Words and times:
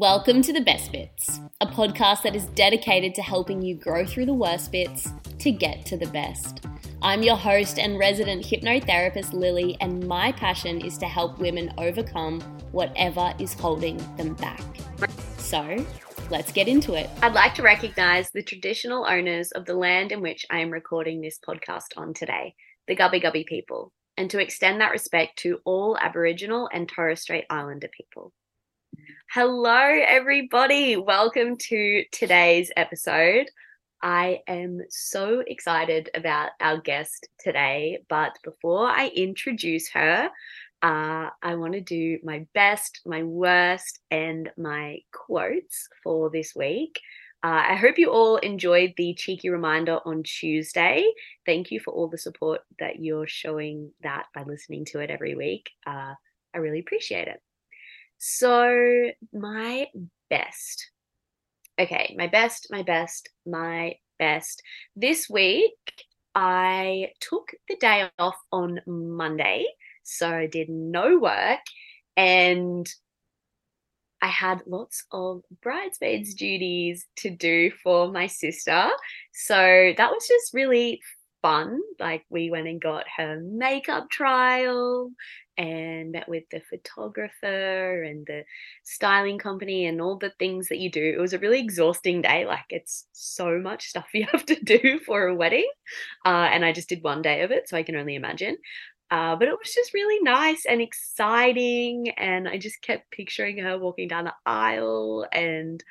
Welcome 0.00 0.42
to 0.42 0.52
The 0.52 0.60
Best 0.60 0.92
Bits, 0.92 1.40
a 1.60 1.66
podcast 1.66 2.22
that 2.22 2.36
is 2.36 2.44
dedicated 2.54 3.16
to 3.16 3.22
helping 3.22 3.60
you 3.60 3.74
grow 3.74 4.06
through 4.06 4.26
the 4.26 4.32
worst 4.32 4.70
bits 4.70 5.10
to 5.40 5.50
get 5.50 5.84
to 5.86 5.96
the 5.96 6.06
best. 6.06 6.64
I'm 7.02 7.24
your 7.24 7.34
host 7.34 7.80
and 7.80 7.98
resident 7.98 8.44
hypnotherapist, 8.44 9.32
Lily, 9.32 9.76
and 9.80 10.06
my 10.06 10.30
passion 10.30 10.80
is 10.80 10.98
to 10.98 11.06
help 11.06 11.40
women 11.40 11.74
overcome 11.78 12.40
whatever 12.70 13.34
is 13.40 13.54
holding 13.54 13.96
them 14.16 14.34
back. 14.34 14.62
So, 15.38 15.84
let's 16.30 16.52
get 16.52 16.68
into 16.68 16.94
it. 16.94 17.10
I'd 17.20 17.34
like 17.34 17.56
to 17.56 17.62
recognize 17.64 18.30
the 18.30 18.44
traditional 18.44 19.04
owners 19.04 19.50
of 19.50 19.64
the 19.64 19.74
land 19.74 20.12
in 20.12 20.20
which 20.20 20.46
I 20.48 20.60
am 20.60 20.70
recording 20.70 21.20
this 21.20 21.40
podcast 21.40 21.96
on 21.96 22.14
today, 22.14 22.54
the 22.86 22.94
Gubbi 22.94 23.20
Gubbi 23.20 23.44
people, 23.44 23.92
and 24.16 24.30
to 24.30 24.38
extend 24.38 24.80
that 24.80 24.92
respect 24.92 25.40
to 25.40 25.58
all 25.64 25.98
Aboriginal 26.00 26.68
and 26.72 26.88
Torres 26.88 27.20
Strait 27.20 27.46
Islander 27.50 27.88
people. 27.96 28.32
Hello, 29.30 30.00
everybody. 30.06 30.96
Welcome 30.96 31.58
to 31.68 32.04
today's 32.12 32.72
episode. 32.76 33.50
I 34.02 34.40
am 34.48 34.80
so 34.88 35.44
excited 35.46 36.08
about 36.14 36.52
our 36.60 36.80
guest 36.80 37.28
today, 37.38 37.98
but 38.08 38.38
before 38.42 38.88
I 38.88 39.08
introduce 39.08 39.90
her, 39.90 40.30
uh, 40.82 41.28
I 41.42 41.54
want 41.56 41.74
to 41.74 41.80
do 41.80 42.18
my 42.24 42.46
best, 42.54 43.00
my 43.04 43.22
worst, 43.22 44.00
and 44.10 44.50
my 44.56 45.00
quotes 45.12 45.88
for 46.02 46.30
this 46.30 46.54
week. 46.56 46.98
Uh, 47.44 47.64
I 47.68 47.74
hope 47.76 47.98
you 47.98 48.10
all 48.10 48.38
enjoyed 48.38 48.94
the 48.96 49.14
cheeky 49.14 49.50
reminder 49.50 49.98
on 50.04 50.22
Tuesday. 50.22 51.04
Thank 51.44 51.70
you 51.70 51.80
for 51.80 51.92
all 51.92 52.08
the 52.08 52.18
support 52.18 52.62
that 52.78 53.00
you're 53.00 53.28
showing 53.28 53.92
that 54.02 54.26
by 54.34 54.44
listening 54.44 54.86
to 54.86 55.00
it 55.00 55.10
every 55.10 55.34
week. 55.34 55.68
Uh, 55.86 56.14
I 56.54 56.58
really 56.58 56.80
appreciate 56.80 57.28
it. 57.28 57.40
So, 58.18 59.10
my 59.32 59.86
best. 60.28 60.90
Okay, 61.80 62.14
my 62.18 62.26
best, 62.26 62.66
my 62.70 62.82
best, 62.82 63.30
my 63.46 63.94
best. 64.18 64.62
This 64.96 65.28
week, 65.30 65.72
I 66.34 67.12
took 67.20 67.50
the 67.68 67.76
day 67.76 68.08
off 68.18 68.36
on 68.52 68.80
Monday, 68.86 69.66
so 70.02 70.28
I 70.28 70.46
did 70.46 70.68
no 70.68 71.18
work 71.18 71.60
and 72.16 72.88
I 74.20 74.28
had 74.28 74.62
lots 74.66 75.04
of 75.12 75.42
bridesmaids 75.62 76.34
duties 76.34 77.06
to 77.18 77.30
do 77.30 77.70
for 77.82 78.10
my 78.10 78.26
sister. 78.26 78.90
So 79.32 79.92
that 79.96 80.10
was 80.10 80.26
just 80.26 80.52
really 80.52 81.00
fun. 81.42 81.80
Like 82.00 82.24
we 82.28 82.50
went 82.50 82.66
and 82.66 82.80
got 82.80 83.04
her 83.16 83.40
makeup 83.40 84.10
trial 84.10 85.10
and 85.58 86.12
met 86.12 86.28
with 86.28 86.44
the 86.50 86.60
photographer 86.70 88.02
and 88.04 88.24
the 88.26 88.44
styling 88.84 89.38
company 89.38 89.86
and 89.86 90.00
all 90.00 90.16
the 90.16 90.32
things 90.38 90.68
that 90.68 90.78
you 90.78 90.88
do. 90.88 91.02
It 91.02 91.20
was 91.20 91.32
a 91.32 91.38
really 91.38 91.58
exhausting 91.58 92.22
day. 92.22 92.46
Like 92.46 92.66
it's 92.70 93.06
so 93.12 93.58
much 93.58 93.88
stuff 93.88 94.06
you 94.14 94.26
have 94.30 94.46
to 94.46 94.54
do 94.54 95.00
for 95.04 95.26
a 95.26 95.34
wedding. 95.34 95.68
Uh, 96.24 96.48
and 96.52 96.64
I 96.64 96.72
just 96.72 96.88
did 96.88 97.02
one 97.02 97.22
day 97.22 97.42
of 97.42 97.50
it, 97.50 97.68
so 97.68 97.76
I 97.76 97.82
can 97.82 97.96
only 97.96 98.14
imagine. 98.14 98.56
Uh, 99.10 99.34
but 99.36 99.48
it 99.48 99.58
was 99.58 99.74
just 99.74 99.94
really 99.94 100.22
nice 100.22 100.64
and 100.68 100.80
exciting. 100.80 102.10
And 102.10 102.48
I 102.48 102.58
just 102.58 102.80
kept 102.82 103.10
picturing 103.10 103.58
her 103.58 103.78
walking 103.78 104.06
down 104.06 104.24
the 104.24 104.34
aisle. 104.46 105.26
And 105.32 105.82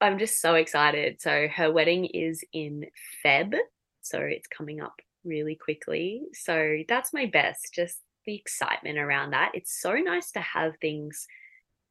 I'm 0.00 0.18
just 0.18 0.40
so 0.40 0.56
excited. 0.56 1.22
So 1.22 1.48
her 1.48 1.72
wedding 1.72 2.06
is 2.06 2.44
in 2.52 2.86
Feb. 3.24 3.54
So 4.02 4.18
it's 4.18 4.48
coming 4.48 4.80
up 4.82 5.00
really 5.24 5.54
quickly. 5.54 6.22
So 6.34 6.78
that's 6.88 7.14
my 7.14 7.26
best. 7.26 7.72
Just 7.72 7.98
the 8.26 8.34
excitement 8.34 8.98
around 8.98 9.30
that. 9.30 9.52
It's 9.54 9.80
so 9.80 9.94
nice 9.94 10.30
to 10.32 10.40
have 10.40 10.74
things 10.80 11.26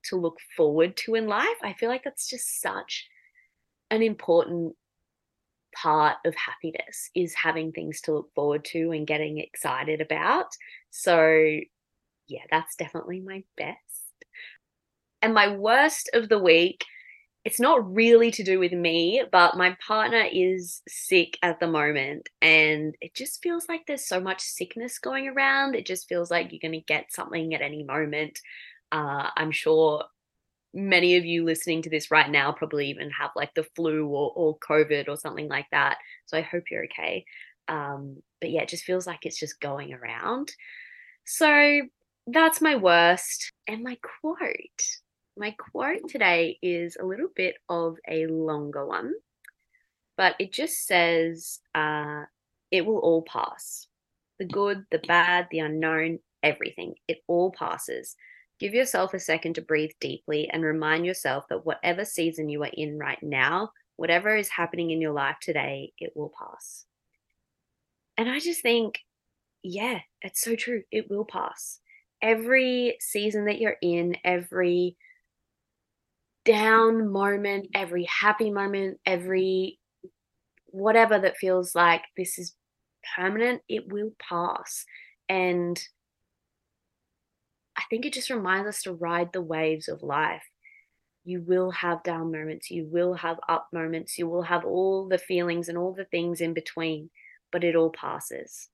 to 0.05 0.17
look 0.17 0.37
forward 0.55 0.97
to 0.97 1.15
in 1.15 1.27
life. 1.27 1.57
I 1.63 1.73
feel 1.73 1.89
like 1.89 2.03
that's 2.03 2.29
just 2.29 2.61
such 2.61 3.07
an 3.89 4.01
important 4.01 4.75
part 5.75 6.17
of 6.25 6.35
happiness 6.35 7.09
is 7.15 7.33
having 7.33 7.71
things 7.71 8.01
to 8.01 8.13
look 8.13 8.33
forward 8.35 8.65
to 8.65 8.91
and 8.91 9.07
getting 9.07 9.39
excited 9.39 10.01
about. 10.01 10.47
So, 10.91 11.59
yeah, 12.27 12.43
that's 12.51 12.75
definitely 12.75 13.21
my 13.21 13.43
best. 13.57 13.77
And 15.21 15.33
my 15.33 15.55
worst 15.55 16.09
of 16.13 16.29
the 16.29 16.39
week 16.39 16.85
it's 17.45 17.59
not 17.59 17.93
really 17.93 18.31
to 18.31 18.43
do 18.43 18.57
with 18.57 18.71
me, 18.71 19.21
but 19.31 19.57
my 19.57 19.75
partner 19.85 20.25
is 20.31 20.81
sick 20.87 21.37
at 21.43 21.59
the 21.59 21.67
moment. 21.67 22.29
And 22.41 22.95
it 23.01 23.13
just 23.13 23.43
feels 23.43 23.67
like 23.67 23.81
there's 23.85 24.07
so 24.07 24.21
much 24.21 24.41
sickness 24.41 24.97
going 24.97 25.27
around. 25.27 25.75
It 25.75 25.85
just 25.85 26.07
feels 26.07 26.31
like 26.31 26.51
you're 26.51 26.59
going 26.61 26.79
to 26.79 26.85
get 26.85 27.11
something 27.11 27.53
at 27.53 27.61
any 27.61 27.83
moment. 27.83 28.39
Uh, 28.93 29.27
I'm 29.35 29.51
sure 29.51 30.05
many 30.73 31.17
of 31.17 31.25
you 31.25 31.43
listening 31.43 31.81
to 31.81 31.89
this 31.89 32.11
right 32.11 32.29
now 32.29 32.51
probably 32.51 32.87
even 32.89 33.09
have 33.11 33.31
like 33.35 33.53
the 33.55 33.67
flu 33.75 34.07
or, 34.07 34.31
or 34.35 34.57
COVID 34.59 35.09
or 35.09 35.17
something 35.17 35.49
like 35.49 35.67
that. 35.71 35.97
So 36.25 36.37
I 36.37 36.41
hope 36.41 36.63
you're 36.71 36.85
okay. 36.85 37.25
Um, 37.67 38.23
but 38.39 38.51
yeah, 38.51 38.61
it 38.61 38.69
just 38.69 38.85
feels 38.85 39.05
like 39.05 39.25
it's 39.25 39.39
just 39.39 39.59
going 39.59 39.93
around. 39.93 40.53
So 41.25 41.81
that's 42.25 42.61
my 42.61 42.77
worst. 42.77 43.51
And 43.67 43.83
my 43.83 43.97
quote 44.21 44.39
my 45.37 45.51
quote 45.51 46.07
today 46.09 46.57
is 46.61 46.97
a 46.99 47.05
little 47.05 47.29
bit 47.35 47.55
of 47.69 47.97
a 48.07 48.27
longer 48.27 48.85
one, 48.85 49.13
but 50.17 50.35
it 50.39 50.53
just 50.53 50.85
says, 50.85 51.59
uh, 51.73 52.23
It 52.71 52.85
will 52.85 52.99
all 52.99 53.23
pass. 53.23 53.87
The 54.39 54.45
good, 54.45 54.85
the 54.91 54.99
bad, 54.99 55.47
the 55.51 55.59
unknown, 55.59 56.19
everything. 56.41 56.95
It 57.07 57.19
all 57.27 57.51
passes. 57.51 58.15
Give 58.59 58.73
yourself 58.73 59.13
a 59.13 59.19
second 59.19 59.55
to 59.55 59.61
breathe 59.61 59.91
deeply 59.99 60.49
and 60.51 60.63
remind 60.63 61.05
yourself 61.05 61.45
that 61.49 61.65
whatever 61.65 62.05
season 62.05 62.49
you 62.49 62.63
are 62.63 62.71
in 62.73 62.97
right 62.97 63.21
now, 63.21 63.71
whatever 63.95 64.35
is 64.35 64.49
happening 64.49 64.91
in 64.91 65.01
your 65.01 65.13
life 65.13 65.37
today, 65.41 65.93
it 65.97 66.13
will 66.15 66.31
pass. 66.39 66.85
And 68.17 68.29
I 68.29 68.39
just 68.39 68.61
think, 68.61 68.99
yeah, 69.63 69.99
it's 70.21 70.41
so 70.41 70.55
true. 70.55 70.83
It 70.91 71.09
will 71.09 71.25
pass. 71.25 71.79
Every 72.21 72.97
season 72.99 73.45
that 73.45 73.59
you're 73.59 73.77
in, 73.81 74.15
every 74.23 74.95
down 76.45 77.11
moment, 77.11 77.67
every 77.73 78.05
happy 78.05 78.51
moment, 78.51 78.99
every 79.05 79.79
whatever 80.67 81.19
that 81.19 81.37
feels 81.37 81.75
like 81.75 82.01
this 82.17 82.39
is 82.39 82.55
permanent, 83.15 83.61
it 83.69 83.91
will 83.91 84.11
pass. 84.27 84.85
And 85.29 85.81
I 87.77 87.83
think 87.89 88.05
it 88.05 88.13
just 88.13 88.29
reminds 88.29 88.67
us 88.67 88.81
to 88.83 88.93
ride 88.93 89.33
the 89.33 89.41
waves 89.41 89.87
of 89.87 90.03
life. 90.03 90.43
You 91.25 91.41
will 91.41 91.71
have 91.71 92.03
down 92.03 92.31
moments, 92.31 92.69
you 92.69 92.85
will 92.85 93.13
have 93.13 93.39
up 93.47 93.69
moments, 93.71 94.17
you 94.17 94.27
will 94.27 94.41
have 94.43 94.65
all 94.65 95.07
the 95.07 95.17
feelings 95.17 95.69
and 95.69 95.77
all 95.77 95.93
the 95.93 96.05
things 96.05 96.41
in 96.41 96.53
between, 96.53 97.09
but 97.51 97.63
it 97.63 97.75
all 97.75 97.91
passes. 97.91 98.69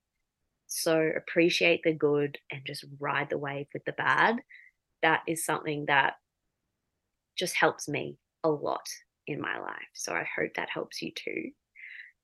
So 0.66 1.12
appreciate 1.16 1.82
the 1.84 1.94
good 1.94 2.38
and 2.52 2.62
just 2.66 2.86
ride 3.00 3.30
the 3.30 3.38
wave 3.38 3.68
with 3.74 3.86
the 3.86 3.92
bad. 3.92 4.38
That 5.02 5.22
is 5.28 5.46
something 5.46 5.86
that 5.88 6.14
just 7.40 7.56
helps 7.56 7.88
me 7.88 8.18
a 8.44 8.50
lot 8.50 8.86
in 9.26 9.40
my 9.40 9.60
life. 9.60 9.90
So 9.94 10.14
I 10.14 10.28
hope 10.38 10.52
that 10.56 10.70
helps 10.70 11.02
you 11.02 11.12
too. 11.16 11.52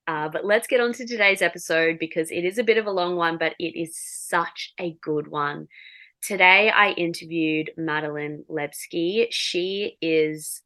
Uh, 0.07 0.29
but 0.29 0.45
let's 0.45 0.67
get 0.67 0.81
on 0.81 0.93
to 0.93 1.07
today's 1.07 1.41
episode 1.41 1.97
because 1.99 2.29
it 2.29 2.45
is 2.45 2.57
a 2.57 2.63
bit 2.63 2.77
of 2.77 2.85
a 2.85 2.91
long 2.91 3.15
one, 3.15 3.37
but 3.37 3.55
it 3.57 3.79
is 3.79 3.97
such 3.97 4.73
a 4.79 4.95
good 5.01 5.27
one. 5.27 5.67
Today 6.21 6.69
I 6.69 6.91
interviewed 6.91 7.71
Madeline 7.77 8.43
Lebski. 8.49 9.27
She 9.31 9.97
is 10.01 10.61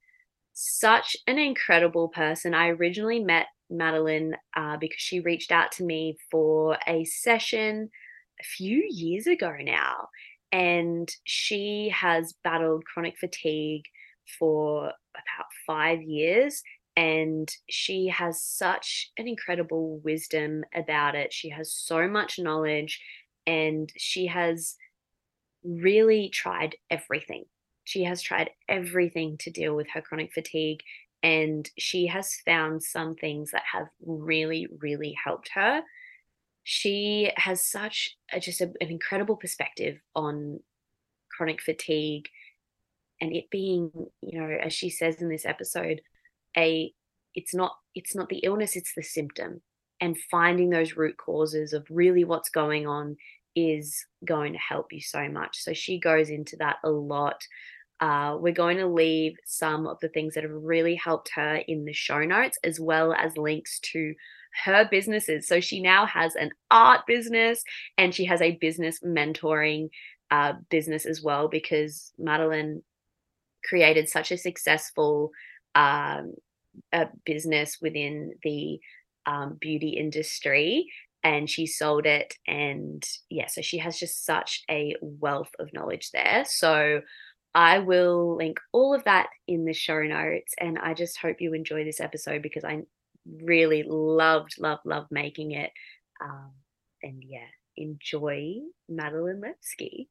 such 0.54 1.16
an 1.28 1.38
incredible 1.40 2.10
person. 2.10 2.54
I 2.54 2.69
originally 2.69 3.19
met 3.19 3.48
Madeline 3.69 4.36
uh, 4.57 4.78
because 4.78 5.00
she 5.00 5.22
reached 5.22 5.52
out 5.52 5.72
to 5.74 5.84
me 5.84 6.18
for 6.30 6.78
a 6.88 7.06
session 7.06 7.90
a 8.42 8.44
few 8.44 8.86
years 8.90 9.25
ago 9.25 9.54
now. 9.62 10.10
And 10.52 11.10
she 11.25 11.94
has 11.95 12.34
battled 12.44 12.84
chronic 12.86 13.18
fatigue 13.18 13.84
for 14.38 14.86
about 14.86 15.48
five 15.66 16.02
years 16.02 16.62
and 16.96 17.50
she 17.70 18.08
has 18.08 18.44
such 18.44 19.12
an 19.18 19.26
incredible 19.26 20.00
wisdom 20.00 20.66
about 20.76 21.16
it. 21.16 21.31
She 21.31 21.50
has 21.50 21.72
so 21.72 22.10
much 22.10 22.38
knowledge 22.40 23.02
and 23.48 23.90
she 23.96 24.28
has 24.28 24.76
really 25.64 26.30
tried 26.30 26.76
everything. 26.90 27.46
She 27.86 28.04
has 28.04 28.22
tried 28.22 28.50
everything 28.68 29.38
to 29.40 29.50
deal 29.50 29.76
with 29.76 29.88
her 29.94 30.02
chronic 30.02 30.34
fatigue 30.34 30.81
and 31.24 31.70
she 31.78 32.08
has 32.08 32.36
found 32.46 32.84
some 32.84 33.16
things 33.16 33.52
that 33.52 33.64
have 33.74 33.88
really 34.06 34.68
really 34.80 35.16
helped 35.24 35.52
her. 35.54 35.81
She 36.64 37.31
has 37.38 37.64
such 37.64 38.18
a, 38.31 38.40
just 38.40 38.62
a, 38.62 38.74
an 38.81 38.90
incredible 38.90 39.38
perspective 39.38 40.00
on 40.16 40.60
chronic 41.31 41.62
fatigue 41.62 42.28
and 43.21 43.36
it 43.36 43.50
being 43.51 43.92
you 44.21 44.39
know 44.39 44.57
as 44.63 44.74
she 44.74 44.89
says 44.89 45.21
in 45.21 45.30
this 45.30 45.45
episode 45.45 46.01
a 46.57 46.94
it's 47.36 47.54
not 47.54 47.75
it's 47.95 48.16
not 48.16 48.30
the 48.30 48.39
illness 48.39 48.75
it's 48.75 48.94
the 48.95 49.04
symptom. 49.04 49.62
And 50.01 50.18
finding 50.31 50.69
those 50.69 50.95
root 50.95 51.18
causes 51.18 51.74
of 51.74 51.86
really 51.89 52.24
what's 52.24 52.50
going 52.50 52.88
on 52.88 53.18
is 53.54 54.06
going 54.25 54.54
to 54.54 54.60
help 54.60 54.94
you 54.94 55.01
so 55.01 55.27
much. 55.27 55.62
So 55.62 55.74
she 55.74 56.00
goes 56.00 56.30
into 56.30 56.56
that 56.57 56.77
a 56.86 56.89
lot. 56.89 57.42
Uh, 58.00 58.38
we're 58.39 58.54
going 58.54 58.77
to 58.77 58.88
leave 58.88 59.33
some 59.45 59.86
of 59.86 59.98
the 60.00 60.07
things 60.07 60.36
that 60.36 60.44
have 60.44 60.54
really 60.54 60.95
helped 60.95 61.31
her 61.36 61.56
in 61.68 61.83
the 61.83 61.92
show 61.92 62.24
notes 62.24 62.57
as 62.63 62.80
well 62.80 63.12
as 63.13 63.36
links 63.36 63.77
to 63.92 64.13
her 64.63 64.88
businesses. 64.89 65.50
So 65.50 65.60
she 65.60 65.81
now 65.81 66.06
has 66.06 66.33
an 66.36 66.51
art 66.71 67.01
business 67.06 67.62
and 67.98 68.16
she 68.16 68.24
has 68.24 68.42
a 68.42 68.56
business 68.62 69.01
mentoring 69.06 69.89
uh, 70.31 70.54
business 70.69 71.06
as 71.06 71.21
well 71.21 71.50
because 71.50 72.13
madeline 72.18 72.83
created 73.63 74.09
such 74.09 74.31
a 74.31 74.38
successful 74.38 75.31
um, 75.75 76.33
a 76.91 77.07
business 77.25 77.77
within 77.81 78.33
the 78.44 78.79
um, 79.25 79.57
beauty 79.59 79.89
industry 79.89 80.88
and 81.23 81.50
she 81.50 81.65
sold 81.65 82.06
it 82.06 82.33
and 82.47 83.03
yeah 83.29 83.47
so 83.47 83.61
she 83.61 83.77
has 83.77 84.00
just 84.00 84.25
such 84.25 84.63
a 84.69 84.95
wealth 85.01 85.51
of 85.59 85.73
knowledge 85.73 86.11
there. 86.11 86.44
So 86.47 87.01
i 87.56 87.79
will 87.79 88.35
link 88.35 88.59
all 88.71 88.94
of 88.94 89.03
that 89.06 89.27
in 89.47 89.65
the 89.65 89.73
show 89.73 90.01
notes 90.03 90.53
and 90.59 90.77
i 90.77 90.94
just 90.94 91.17
hope 91.17 91.41
you 91.41 91.53
enjoy 91.53 91.83
this 91.83 92.00
episode 92.00 92.41
because 92.41 92.63
i 92.63 92.79
really 93.41 93.83
loved 93.88 94.56
loved 94.59 94.85
loved 94.85 95.11
making 95.11 95.51
it 95.51 95.71
um, 96.23 96.51
and 97.01 97.23
yeah 97.25 97.47
enjoy 97.75 98.53
madeline 98.88 99.41
lebski 99.41 100.07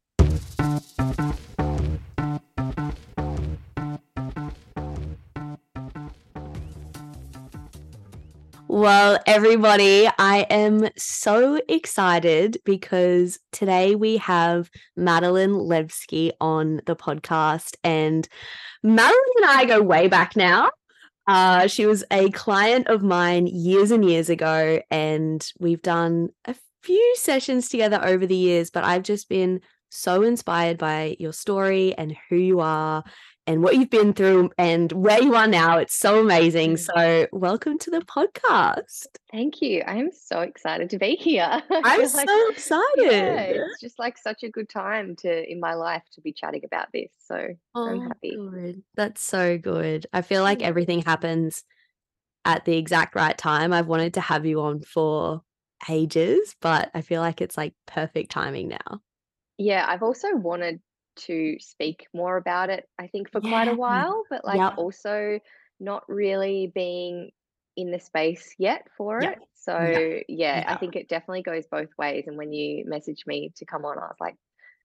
Well, 8.78 9.18
everybody, 9.26 10.08
I 10.18 10.46
am 10.50 10.88
so 10.96 11.60
excited 11.68 12.58
because 12.64 13.40
today 13.50 13.96
we 13.96 14.18
have 14.18 14.70
Madeline 14.96 15.50
Lebski 15.50 16.30
on 16.40 16.80
the 16.86 16.94
podcast. 16.94 17.74
And 17.82 18.28
Madeline 18.84 19.18
and 19.38 19.46
I 19.46 19.64
go 19.64 19.82
way 19.82 20.06
back 20.06 20.36
now. 20.36 20.70
Uh, 21.26 21.66
she 21.66 21.86
was 21.86 22.04
a 22.12 22.30
client 22.30 22.86
of 22.86 23.02
mine 23.02 23.48
years 23.48 23.90
and 23.90 24.08
years 24.08 24.30
ago, 24.30 24.80
and 24.92 25.44
we've 25.58 25.82
done 25.82 26.28
a 26.44 26.54
few 26.84 27.16
sessions 27.16 27.70
together 27.70 27.98
over 28.00 28.26
the 28.26 28.36
years, 28.36 28.70
but 28.70 28.84
I've 28.84 29.02
just 29.02 29.28
been 29.28 29.60
so 29.90 30.22
inspired 30.22 30.78
by 30.78 31.16
your 31.18 31.32
story 31.32 31.96
and 31.98 32.16
who 32.28 32.36
you 32.36 32.60
are 32.60 33.02
and 33.48 33.62
what 33.62 33.74
you've 33.74 33.88
been 33.88 34.12
through 34.12 34.50
and 34.58 34.92
where 34.92 35.22
you 35.22 35.34
are 35.34 35.46
now. 35.46 35.78
It's 35.78 35.94
so 35.94 36.20
amazing. 36.20 36.74
Mm. 36.74 36.78
So, 36.78 37.26
welcome 37.32 37.78
to 37.78 37.90
the 37.90 38.00
podcast. 38.00 39.06
Thank 39.32 39.62
you. 39.62 39.82
I'm 39.86 40.10
so 40.12 40.40
excited 40.40 40.90
to 40.90 40.98
be 40.98 41.16
here. 41.16 41.62
I'm 41.70 42.06
so 42.06 42.50
excited. 42.50 42.84
Yeah, 42.98 43.40
it's 43.40 43.80
just 43.80 43.98
like 43.98 44.18
such 44.18 44.42
a 44.42 44.50
good 44.50 44.68
time 44.68 45.16
to 45.20 45.50
in 45.50 45.60
my 45.60 45.72
life 45.72 46.02
to 46.12 46.20
be 46.20 46.34
chatting 46.34 46.60
about 46.66 46.88
this. 46.92 47.08
So, 47.20 47.48
oh, 47.74 47.88
I'm 47.88 48.02
happy. 48.02 48.36
Good. 48.36 48.82
That's 48.96 49.22
so 49.22 49.56
good. 49.56 50.06
I 50.12 50.20
feel 50.20 50.42
like 50.42 50.60
everything 50.60 51.00
happens 51.00 51.64
at 52.44 52.66
the 52.66 52.76
exact 52.76 53.14
right 53.14 53.36
time. 53.36 53.72
I've 53.72 53.88
wanted 53.88 54.14
to 54.14 54.20
have 54.20 54.44
you 54.44 54.60
on 54.60 54.82
for 54.82 55.40
ages, 55.88 56.54
but 56.60 56.90
I 56.92 57.00
feel 57.00 57.22
like 57.22 57.40
it's 57.40 57.56
like 57.56 57.72
perfect 57.86 58.30
timing 58.30 58.68
now. 58.68 59.00
Yeah, 59.56 59.86
I've 59.88 60.02
also 60.02 60.36
wanted 60.36 60.80
to 61.26 61.56
speak 61.60 62.06
more 62.14 62.36
about 62.36 62.70
it, 62.70 62.88
I 62.98 63.06
think, 63.06 63.30
for 63.30 63.40
quite 63.40 63.68
a 63.68 63.74
while, 63.74 64.24
but 64.30 64.44
like 64.44 64.58
yep. 64.58 64.78
also 64.78 65.40
not 65.80 66.02
really 66.08 66.72
being 66.74 67.30
in 67.76 67.90
the 67.92 68.00
space 68.00 68.54
yet 68.58 68.86
for 68.96 69.22
yep. 69.22 69.34
it. 69.34 69.38
So 69.54 69.78
yep. 69.78 70.24
yeah, 70.28 70.64
I 70.66 70.76
think 70.76 70.96
it 70.96 71.08
definitely 71.08 71.42
goes 71.42 71.64
both 71.70 71.90
ways. 71.96 72.24
And 72.26 72.36
when 72.36 72.52
you 72.52 72.84
messaged 72.86 73.26
me 73.26 73.52
to 73.56 73.64
come 73.64 73.84
on, 73.84 73.98
I 73.98 74.02
was 74.02 74.16
like, 74.20 74.36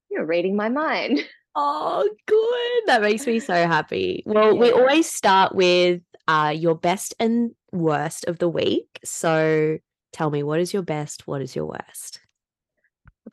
you're 0.10 0.26
reading 0.26 0.56
my 0.56 0.70
mind. 0.70 1.22
Oh, 1.56 2.10
good. 2.26 2.88
That 2.88 3.02
makes 3.02 3.28
me 3.28 3.40
so 3.40 3.54
happy. 3.54 4.24
Well, 4.28 4.54
yeah. 4.54 4.60
we 4.60 4.72
always 4.72 5.10
start 5.10 5.54
with 5.54 6.02
uh, 6.28 6.54
your 6.56 6.76
best 6.76 7.14
and 7.20 7.52
worst 7.72 8.26
of 8.26 8.40
the 8.40 8.50
week. 8.50 9.00
So 9.04 9.78
tell 10.12 10.30
me, 10.30 10.44
what 10.44 10.60
is 10.60 10.74
your 10.74 10.82
best? 10.84 11.28
What 11.28 11.42
is 11.42 11.56
your 11.56 11.66
worst? 11.66 12.20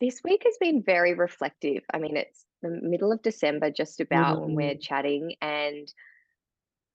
This 0.00 0.20
week 0.24 0.42
has 0.44 0.56
been 0.60 0.82
very 0.82 1.14
reflective. 1.14 1.82
I 1.92 1.98
mean, 1.98 2.16
it's 2.16 2.44
the 2.62 2.70
middle 2.82 3.12
of 3.12 3.22
December, 3.22 3.70
just 3.70 4.00
about 4.00 4.38
mm. 4.38 4.40
when 4.42 4.54
we're 4.54 4.74
mm. 4.74 4.80
chatting. 4.80 5.34
And 5.40 5.92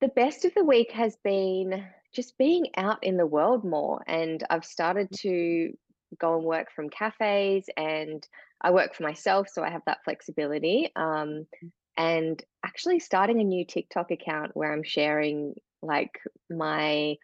the 0.01 0.09
best 0.09 0.45
of 0.45 0.53
the 0.53 0.63
week 0.63 0.91
has 0.91 1.15
been 1.23 1.85
just 2.13 2.37
being 2.37 2.67
out 2.77 3.03
in 3.03 3.17
the 3.17 3.25
world 3.25 3.63
more. 3.63 4.03
And 4.07 4.43
I've 4.49 4.65
started 4.65 5.09
mm. 5.11 5.19
to 5.21 5.77
go 6.19 6.37
and 6.37 6.45
work 6.45 6.71
from 6.71 6.89
cafes, 6.89 7.65
and 7.75 8.25
I 8.61 8.71
work 8.71 8.95
for 8.95 9.03
myself, 9.03 9.49
so 9.49 9.63
I 9.63 9.69
have 9.69 9.83
that 9.85 10.03
flexibility. 10.03 10.91
Um, 10.95 11.45
mm. 11.63 11.71
and 11.97 12.43
actually 12.63 12.99
starting 12.99 13.39
a 13.41 13.43
new 13.43 13.65
TikTok 13.65 14.11
account 14.11 14.51
where 14.53 14.71
I'm 14.71 14.83
sharing 14.83 15.55
like 15.81 16.19
my 16.49 17.15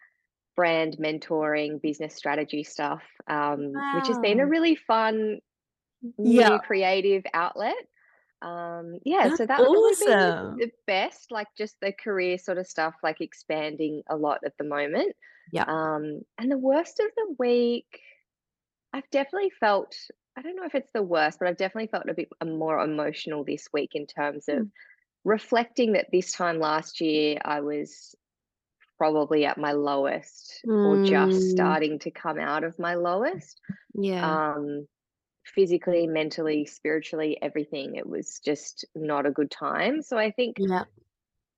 brand 0.54 0.98
mentoring, 0.98 1.80
business 1.80 2.14
strategy 2.14 2.62
stuff, 2.62 3.02
um, 3.26 3.72
wow. 3.72 3.92
which 3.96 4.08
has 4.08 4.18
been 4.18 4.40
a 4.40 4.46
really 4.46 4.76
fun, 4.76 5.40
new 6.18 6.40
yeah. 6.40 6.58
creative 6.58 7.24
outlet. 7.32 7.74
Um, 8.42 8.98
yeah, 9.04 9.28
That's 9.28 9.38
so 9.38 9.46
that 9.46 9.60
would 9.60 9.98
be 10.00 10.06
the 10.06 10.70
best, 10.86 11.30
like 11.30 11.46
just 11.56 11.76
the 11.80 11.92
career 11.92 12.38
sort 12.38 12.58
of 12.58 12.66
stuff, 12.66 12.94
like 13.02 13.20
expanding 13.20 14.02
a 14.08 14.16
lot 14.16 14.40
at 14.44 14.56
the 14.58 14.64
moment. 14.64 15.14
Yeah. 15.52 15.64
Um, 15.66 16.22
and 16.38 16.50
the 16.50 16.58
worst 16.58 16.98
of 17.00 17.06
the 17.16 17.36
week, 17.38 18.00
I've 18.92 19.08
definitely 19.10 19.52
felt, 19.60 19.94
I 20.36 20.42
don't 20.42 20.56
know 20.56 20.64
if 20.64 20.74
it's 20.74 20.90
the 20.92 21.02
worst, 21.02 21.38
but 21.38 21.48
I've 21.48 21.56
definitely 21.56 21.88
felt 21.88 22.08
a 22.08 22.14
bit 22.14 22.28
more 22.44 22.80
emotional 22.80 23.44
this 23.44 23.68
week 23.72 23.90
in 23.94 24.06
terms 24.06 24.48
of 24.48 24.58
mm. 24.58 24.70
reflecting 25.24 25.92
that 25.92 26.06
this 26.10 26.32
time 26.32 26.58
last 26.58 27.00
year 27.00 27.38
I 27.44 27.60
was 27.60 28.14
probably 28.98 29.44
at 29.44 29.58
my 29.58 29.72
lowest 29.72 30.60
or 30.64 30.96
just 31.04 31.40
Mm, 31.40 31.50
starting 31.50 31.98
to 32.00 32.10
come 32.10 32.38
out 32.38 32.64
of 32.64 32.78
my 32.78 32.94
lowest. 32.94 33.60
yeah. 33.94 34.52
Um, 34.54 34.86
physically, 35.44 36.06
mentally, 36.06 36.66
spiritually, 36.66 37.38
everything. 37.42 37.96
It 37.96 38.08
was 38.08 38.40
just 38.44 38.84
not 38.94 39.26
a 39.26 39.30
good 39.30 39.50
time. 39.50 40.02
So 40.02 40.16
I 40.16 40.30
think 40.30 40.56
Yeah. 40.58 40.84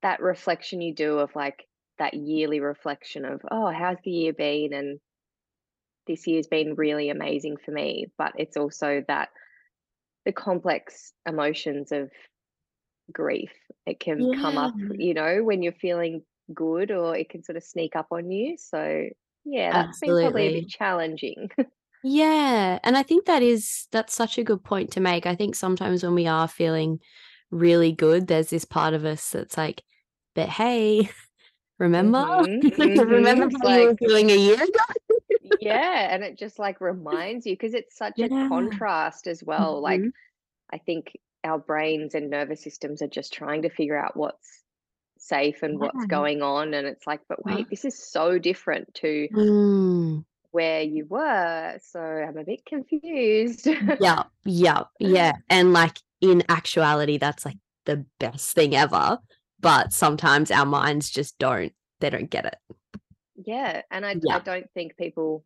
that 0.03 0.21
reflection 0.21 0.81
you 0.81 0.95
do 0.95 1.19
of 1.19 1.35
like 1.35 1.69
that 1.99 2.15
yearly 2.15 2.61
reflection 2.61 3.25
of, 3.25 3.41
oh, 3.51 3.71
how's 3.71 3.99
the 4.05 4.11
year 4.11 4.33
been? 4.33 4.73
And 4.73 5.01
this 6.07 6.27
year's 6.27 6.47
been 6.47 6.75
really 6.75 7.11
amazing 7.11 7.57
for 7.57 7.71
me. 7.71 8.07
But 8.19 8.33
it's 8.37 8.57
also 8.57 9.03
that 9.09 9.31
the 10.25 10.33
complex 10.33 11.13
emotions 11.27 11.93
of 11.93 12.11
grief. 13.13 13.53
It 13.87 14.01
can 14.01 14.31
come 14.41 14.59
up, 14.59 14.75
you 14.93 15.15
know, 15.15 15.43
when 15.43 15.63
you're 15.63 15.73
feeling 15.73 16.23
good 16.53 16.91
or 16.91 17.17
it 17.17 17.29
can 17.31 17.43
sort 17.43 17.57
of 17.57 17.63
sneak 17.63 17.97
up 17.97 18.09
on 18.11 18.31
you. 18.31 18.57
So 18.59 19.09
yeah, 19.45 19.73
that's 19.73 20.01
been 20.01 20.17
probably 20.17 20.47
a 20.49 20.53
bit 20.53 20.69
challenging. 20.69 21.51
Yeah, 22.07 22.79
and 22.83 22.99
I 22.99 23.03
think 23.03 23.25
that 23.25 23.43
is 23.43 23.89
that's 23.91 24.15
such 24.15 24.37
a 24.37 24.45
good 24.45 24.63
point 24.63 24.93
to 24.93 25.01
make. 25.01 25.25
I 25.25 25.35
think 25.35 25.55
sometimes 25.55 26.03
when 26.03 26.15
we 26.15 26.27
are 26.27 26.47
feeling 26.47 27.01
really 27.51 27.93
good, 27.93 28.27
there's 28.27 28.51
this 28.51 28.67
part 28.67 28.93
of 28.93 29.07
us 29.07 29.31
that's 29.31 29.57
like, 29.57 29.83
but 30.35 30.51
hey, 30.51 31.09
remember? 31.79 32.27
Mhm, 32.27 32.61
Remember 32.79 33.47
mhm. 33.47 33.51
It's 33.51 33.63
how 33.63 33.79
you 33.79 33.89
were 33.89 33.97
feeling 33.97 34.31
a 34.31 34.37
year 34.37 34.57
ago? 34.57 35.51
yeah, 35.61 36.15
and 36.15 36.23
it 36.23 36.37
just 36.39 36.59
like 36.59 36.81
reminds 36.81 37.47
you 37.47 37.55
because 37.55 37.75
it's 37.75 37.97
such 37.97 38.23
a 38.23 38.29
contrast 38.29 39.27
as 39.27 39.43
well. 39.43 39.81
Like 39.81 40.01
Mhm. 40.01 40.13
I 40.73 40.79
think 40.79 41.13
our 41.43 41.59
brains 41.59 42.15
and 42.15 42.31
nervous 42.31 42.63
systems 42.63 43.01
are 43.03 43.09
just 43.09 43.33
trying 43.33 43.63
to 43.63 43.71
figure 43.71 43.97
out 43.99 44.17
what's 44.17 44.63
safe 45.19 45.63
and 45.63 45.79
what's 45.79 46.05
going 46.07 46.43
on. 46.43 46.75
And 46.75 46.87
it's 46.87 47.07
like, 47.07 47.21
but 47.29 47.45
wait, 47.47 47.71
this 47.71 47.85
is 47.87 47.97
so 47.97 48.39
different 48.39 48.95
to 48.97 49.29
mm. 49.31 50.25
Where 50.55 50.83
you 50.83 51.07
were. 51.07 51.79
So 51.83 52.01
I'm 52.01 52.39
a 52.39 52.45
bit 52.45 52.65
confused. 52.67 53.69
Yeah, 53.99 54.25
yeah, 54.45 54.85
yeah. 54.99 55.33
And 55.51 55.73
like 55.73 55.99
in 56.21 56.43
actuality, 56.49 57.19
that's 57.19 57.45
like 57.45 57.59
the 57.87 58.05
best 58.19 58.55
thing 58.55 58.75
ever. 58.75 59.19
But 59.61 59.93
sometimes 59.93 60.51
our 60.51 60.67
minds 60.67 61.11
just 61.11 61.39
don't, 61.39 61.73
they 62.01 62.11
don't 62.11 62.31
get 62.31 62.45
it. 62.47 62.57
Yeah, 63.37 63.83
and 63.91 64.05
I 64.07 64.17
I 64.31 64.39
don't 64.41 64.71
think 64.75 64.97
people 64.97 65.45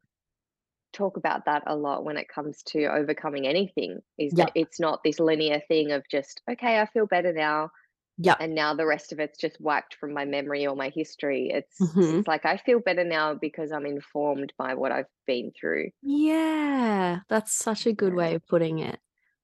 talk 0.93 1.17
about 1.17 1.45
that 1.47 1.63
a 1.67 1.77
lot 1.77 2.05
when 2.05 2.17
it 2.17 2.29
comes 2.29 2.63
to 2.65 2.87
overcoming 2.87 3.47
anything, 3.47 4.01
is 4.19 4.35
Yeah. 4.37 4.47
that 4.47 4.53
it's 4.55 4.81
not 4.81 5.03
this 5.05 5.21
linear 5.21 5.61
thing 5.69 5.93
of 5.93 6.05
just, 6.11 6.43
okay, 6.51 6.81
I 6.81 6.87
feel 6.87 7.07
better 7.07 7.33
now, 7.33 7.71
Yeah. 8.19 8.37
and 8.41 8.55
now 8.55 8.75
the 8.75 8.87
rest 8.87 9.13
of 9.13 9.21
it's 9.21 9.39
just 9.39 9.61
wiped 9.61 9.95
from 9.95 10.13
my 10.13 10.25
memory 10.25 10.67
or 10.67 10.75
my 10.77 10.89
history. 10.91 11.51
It's 11.53 11.79
Mhm. 11.81 12.19
it's 12.21 12.29
like 12.29 12.45
I 12.45 12.57
feel 12.57 12.81
better 12.81 13.05
now 13.05 13.35
because 13.35 13.73
I'm 13.73 13.87
informed 13.87 14.53
by 14.59 14.75
what 14.75 14.93
I've 14.93 15.07
been 15.27 15.53
through. 15.59 15.91
Yeah, 16.03 17.21
that's 17.29 17.53
such 17.53 17.87
a 17.87 17.93
good 17.93 18.15
way 18.15 18.35
of 18.35 18.47
putting 18.47 18.81
it. 18.81 18.99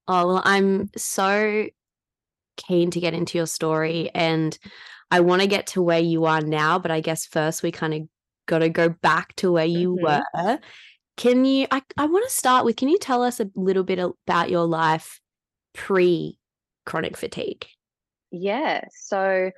Oh, 0.09 0.27
well, 0.27 0.43
I'm 0.45 0.91
so 0.97 1.69
keen 2.57 2.91
to 2.91 3.01
get 3.01 3.15
into 3.15 3.39
your 3.39 3.47
story 3.47 4.11
and 4.15 4.57
I 5.11 5.21
want 5.21 5.43
to 5.43 5.49
get 5.49 5.67
to 5.69 5.83
where 5.83 6.01
you 6.01 6.25
are 6.25 6.41
now, 6.41 6.79
but 6.79 6.91
I 6.91 7.01
guess 7.01 7.27
first 7.27 7.63
we 7.63 7.73
kind 7.73 7.95
of 7.95 8.03
got 8.47 8.59
to 8.59 8.69
go 8.69 8.89
back 8.89 9.35
to 9.37 9.53
where 9.53 9.65
you 9.65 9.97
Mhm. 9.97 10.23
were. 10.35 10.61
Can 11.17 11.45
you, 11.45 11.67
I, 11.71 11.83
I 11.97 12.07
want 12.07 12.25
to 12.29 12.35
start 12.35 12.65
with, 12.65 12.77
can 12.77 12.89
you 12.89 12.99
tell 12.99 13.23
us 13.23 13.41
a 13.41 13.51
little 13.55 13.85
bit 13.85 13.99
about 14.01 14.51
your 14.51 14.67
life 14.67 15.21
pre 15.75 16.39
chronic 16.87 17.17
fatigue? 17.17 17.67
Yeah, 18.37 18.87
so 18.91 19.51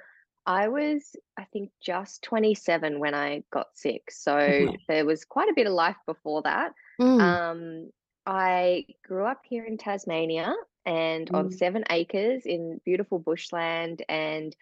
I 0.47 0.69
was, 0.69 1.17
I 1.37 1.45
think, 1.47 1.73
just 1.83 2.23
27 2.23 3.01
when 3.01 3.15
I 3.15 3.45
got 3.53 3.77
sick. 3.77 4.11
So 4.11 4.69
Okay. 4.69 4.77
there 4.89 5.07
was 5.07 5.25
quite 5.25 5.49
a 5.49 5.55
bit 5.55 5.67
of 5.67 5.73
life 5.73 5.97
before 6.07 6.43
that. 6.43 6.73
Mm, 7.01 7.37
Um, 7.43 7.91
I 8.27 8.87
grew 9.05 9.27
up 9.27 9.43
here 9.45 9.65
in 9.65 9.79
Tasmania 9.79 10.55
and 10.85 11.31
on 11.35 11.51
mm, 11.51 11.51
seven 11.51 11.85
acres 11.91 12.45
in 12.47 12.81
beautiful 12.85 13.19
bushland 13.19 14.05
and 14.09 14.55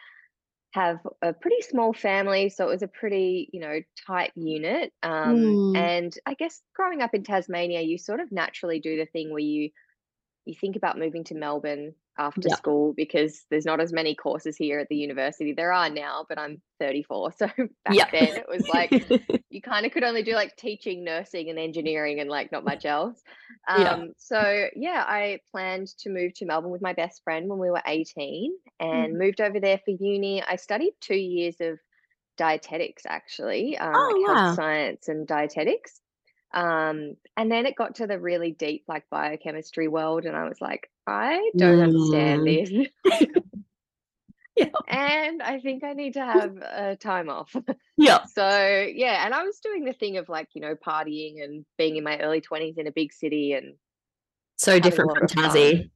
have 0.73 1.01
a 1.23 1.33
pretty 1.33 1.63
small 1.63 1.93
family. 1.93 2.49
So 2.51 2.67
it 2.67 2.73
was 2.73 2.83
a 2.83 2.89
pretty, 2.89 3.51
you 3.53 3.61
know, 3.61 3.81
tight 4.07 4.33
unit. 4.37 4.93
Um, 5.03 5.59
mm, 5.65 5.75
and 5.75 6.15
I 6.27 6.35
guess 6.35 6.63
growing 6.75 7.03
up 7.03 7.15
in 7.15 7.25
Tasmania, 7.25 7.83
you 7.83 7.99
sort 7.99 8.21
of 8.21 8.33
naturally 8.33 8.81
do 8.81 8.97
the 8.97 9.07
thing 9.07 9.31
where 9.31 9.41
you 9.41 9.71
you 10.47 10.55
think 10.55 10.77
about 10.77 10.99
moving 10.99 11.25
to 11.25 11.35
Melbourne 11.35 11.95
after 12.19 12.49
yeah. 12.49 12.57
school 12.57 12.93
because 12.95 13.45
there's 13.51 13.65
not 13.65 13.81
as 13.81 13.93
many 13.93 14.15
courses 14.15 14.57
here 14.57 14.79
at 14.79 14.89
the 14.89 14.97
university. 14.97 15.53
There 15.53 15.73
are 15.73 15.91
now, 15.91 16.25
but 16.29 16.39
I'm 16.39 16.61
34. 16.81 17.33
So 17.39 17.47
back 17.85 17.97
Yeah. 17.97 18.09
then 18.13 18.37
it 18.37 18.47
was 18.49 18.63
like 18.69 18.91
you 19.51 19.61
kind 19.61 19.87
of 19.87 19.93
could 19.93 20.05
only 20.05 20.23
do 20.23 20.35
like 20.35 20.57
teaching, 20.57 21.05
nursing, 21.05 21.51
and 21.51 21.59
engineering 21.59 22.21
and 22.21 22.31
like 22.31 22.53
not 22.53 22.65
much 22.65 22.85
else. 22.85 23.21
Yeah. 23.69 23.93
Um, 23.93 24.13
so 24.17 24.69
yeah, 24.77 25.05
I 25.07 25.41
planned 25.53 25.89
to 25.99 26.11
move 26.11 26.35
to 26.35 26.47
Melbourne 26.47 26.71
with 26.71 26.83
my 26.83 26.93
best 26.93 27.23
friend 27.25 27.49
when 27.49 27.59
we 27.59 27.71
were 27.71 27.83
18 27.87 28.53
and 28.81 29.15
Mm. 29.15 29.19
moved 29.19 29.41
over 29.41 29.61
there 29.61 29.79
for 29.79 29.91
uni. 29.91 30.43
I 30.43 30.57
studied 30.57 30.93
two 31.01 31.17
years 31.17 31.57
of 31.61 31.79
dietetics 32.37 33.05
actually, 33.07 33.79
um, 33.79 33.93
Oh, 33.95 34.07
like 34.07 34.27
health 34.27 34.55
science 34.55 35.09
and 35.09 35.27
dietetics. 35.27 36.01
Um, 36.55 37.17
and 37.37 37.51
then 37.51 37.67
it 37.67 37.75
got 37.75 37.97
to 37.97 38.07
the 38.07 38.19
really 38.19 38.53
deep 38.53 38.85
like 38.87 39.11
biochemistry 39.11 39.89
world, 39.89 40.25
and 40.25 40.37
I 40.37 40.49
was 40.49 40.61
like, 40.61 40.89
I 41.07 41.51
don't 41.57 41.81
understand 41.81 42.43
Mm, 42.43 42.45
this. 42.45 42.89
yeah. 44.57 44.67
and 44.89 45.43
I 45.43 45.59
think 45.61 45.83
I 45.83 45.95
need 45.95 46.15
to 46.15 46.25
have 46.25 46.57
a 46.57 46.97
time 46.97 47.29
off. 47.29 47.55
Yeah. 47.97 48.21
So 48.35 48.49
yeah, 48.93 49.25
and 49.25 49.35
I 49.35 49.43
was 49.45 49.59
doing 49.61 49.85
the 49.85 49.93
thing 49.93 50.17
of 50.17 50.29
like, 50.29 50.49
you 50.55 50.61
know, 50.61 50.75
partying 50.75 51.43
and 51.43 51.65
being 51.79 51.97
in 51.97 52.05
my 52.05 52.19
early 52.19 52.41
20s 52.41 52.79
in 52.79 52.87
a 52.87 52.93
big 52.93 53.13
city 53.13 53.53
and 53.53 53.75
So 54.57 54.79
different 54.81 55.13
from. 55.13 55.29
Tassie. 55.29 55.91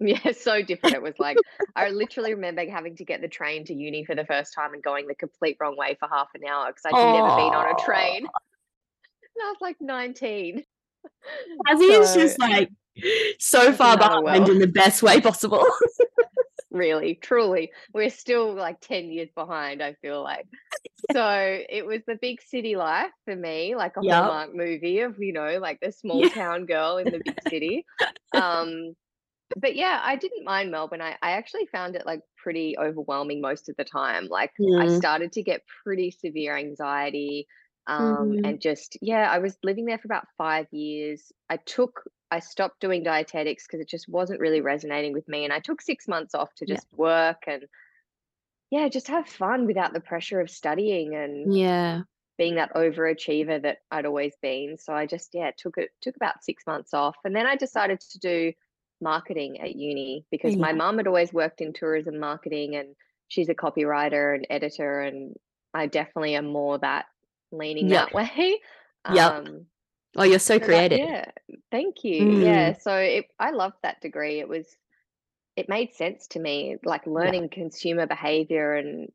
Yeah, 0.00 0.32
so 0.32 0.62
different. 0.62 0.96
It 0.96 1.02
was 1.02 1.18
like 1.18 1.36
I 1.76 1.90
literally 1.90 2.34
remember 2.34 2.68
having 2.68 2.96
to 2.96 3.04
get 3.04 3.20
the 3.20 3.28
train 3.28 3.64
to 3.66 3.74
uni 3.74 4.04
for 4.04 4.14
the 4.14 4.24
first 4.24 4.54
time 4.54 4.74
and 4.74 4.82
going 4.82 5.06
the 5.06 5.14
complete 5.14 5.56
wrong 5.60 5.76
way 5.76 5.96
for 5.98 6.08
half 6.08 6.28
an 6.34 6.42
hour 6.44 6.66
because 6.68 6.84
I'd 6.86 6.92
never 6.92 7.28
been 7.36 7.54
on 7.54 7.74
a 7.74 7.82
train. 7.82 8.26
I 9.42 9.50
was 9.50 9.56
like 9.60 9.76
19. 9.80 10.64
Tassie 11.66 12.00
is 12.00 12.12
So 12.12 12.14
just 12.14 12.38
like 12.38 12.70
so 13.38 13.72
far 13.72 13.96
behind 13.98 14.48
in 14.48 14.58
the 14.58 14.66
best 14.66 15.02
way 15.02 15.20
possible. 15.20 15.64
Really, 16.70 17.14
truly. 17.14 17.72
We're 17.92 18.10
still 18.10 18.54
like 18.54 18.80
10 18.80 19.10
years 19.12 19.28
behind, 19.34 19.82
I 19.82 19.94
feel 20.02 20.22
like. 20.22 20.46
So 21.12 21.24
it 21.68 21.86
was 21.86 22.00
the 22.06 22.16
big 22.20 22.40
city 22.40 22.76
life 22.76 23.12
for 23.24 23.36
me, 23.36 23.74
like 23.76 23.96
a 23.96 24.02
Yep. 24.02 24.14
Hallmark 24.14 24.54
movie 24.54 25.00
of, 25.00 25.18
you 25.18 25.32
know, 25.32 25.58
like 25.60 25.78
the 25.80 25.92
small 25.92 26.20
Yeah. 26.20 26.28
town 26.28 26.66
girl 26.66 26.96
in 26.98 27.10
the 27.10 27.20
big 27.24 27.40
city. 27.42 27.84
Um, 28.32 28.94
but 29.56 29.76
yeah, 29.76 30.00
I 30.02 30.16
didn't 30.16 30.44
mind 30.44 30.70
Melbourne. 30.70 31.02
I, 31.02 31.16
I 31.22 31.32
actually 31.32 31.66
found 31.66 31.96
it 31.96 32.06
like 32.06 32.20
pretty 32.36 32.76
overwhelming 32.78 33.40
most 33.40 33.68
of 33.68 33.76
the 33.76 33.84
time. 33.84 34.28
Like 34.28 34.52
I 34.80 34.86
Mm, 34.86 34.98
started 34.98 35.32
to 35.32 35.42
get 35.42 35.62
pretty 35.84 36.10
severe 36.10 36.56
anxiety. 36.56 37.46
Um, 37.86 38.32
mm, 38.32 38.40
and 38.44 38.60
just, 38.60 38.96
yeah, 39.02 39.30
I 39.30 39.38
was 39.38 39.58
living 39.62 39.84
there 39.84 39.98
for 39.98 40.06
about 40.06 40.26
five 40.38 40.66
years. 40.72 41.32
I 41.50 41.58
took, 41.58 42.04
I 42.30 42.40
stopped 42.40 42.80
doing 42.80 43.02
dietetics 43.02 43.66
because 43.66 43.80
it 43.80 43.88
just 43.88 44.08
wasn't 44.08 44.40
really 44.40 44.60
resonating 44.62 45.12
with 45.12 45.28
me. 45.28 45.44
And 45.44 45.52
I 45.52 45.60
took 45.60 45.82
six 45.82 46.08
months 46.08 46.34
off 46.34 46.54
to 46.56 46.66
yeah. 46.66 46.74
just 46.74 46.86
work 46.92 47.44
and, 47.46 47.64
yeah, 48.70 48.88
just 48.88 49.08
have 49.08 49.28
fun 49.28 49.66
without 49.66 49.92
the 49.92 50.00
pressure 50.00 50.40
of 50.40 50.50
studying 50.50 51.14
and 51.14 51.52
Yeah. 51.54 52.02
being 52.38 52.56
that 52.56 52.74
overachiever 52.74 53.62
that 53.62 53.78
I'd 53.90 54.06
always 54.06 54.34
been. 54.42 54.78
So 54.78 54.94
I 54.94 55.06
just, 55.06 55.30
yeah, 55.34 55.52
took 55.56 55.78
it, 55.78 55.90
took 56.00 56.16
about 56.16 56.42
six 56.42 56.64
months 56.66 56.94
off. 56.94 57.16
And 57.24 57.36
then 57.36 57.46
I 57.46 57.56
decided 57.56 58.00
to 58.00 58.18
do 58.18 58.52
marketing 59.00 59.60
at 59.60 59.76
uni 59.76 60.24
because 60.30 60.56
my 60.56 60.70
Yeah. 60.70 60.76
mum 60.76 60.96
had 60.96 61.06
always 61.06 61.32
worked 61.32 61.60
in 61.60 61.72
tourism 61.74 62.18
marketing 62.18 62.76
and 62.76 62.96
she's 63.28 63.50
a 63.50 63.54
copywriter 63.54 64.34
and 64.34 64.46
editor. 64.48 65.02
And 65.02 65.36
I 65.74 65.86
definitely 65.86 66.34
am 66.34 66.46
more 66.46 66.78
that 66.78 67.06
leaning 67.58 67.90
Yep. 67.90 67.90
that 67.90 68.12
way. 68.12 68.60
Yep. 69.08 69.48
Um, 69.48 69.66
Oh, 70.16 70.24
you're 70.24 70.38
so 70.38 70.60
so 70.60 70.68
that, 70.68 70.86
creative. 70.88 70.90
yeah, 70.90 71.26
thank 71.70 72.04
you. 72.04 72.14
Yeah. 72.14 72.72
Mm, 72.72 72.78
So 72.78 72.96
it, 72.96 73.26
I 73.38 73.50
loved 73.50 73.76
that 73.82 74.00
degree. 74.00 74.40
It 74.40 74.48
was, 74.48 74.66
it 75.56 75.68
made 75.68 75.94
sense 75.94 76.26
to 76.28 76.40
me, 76.40 76.76
like 76.84 77.06
yeah. 77.22 77.32
learning 77.32 77.48
consumer 77.50 78.06
behavior 78.06 78.74
and 78.74 79.10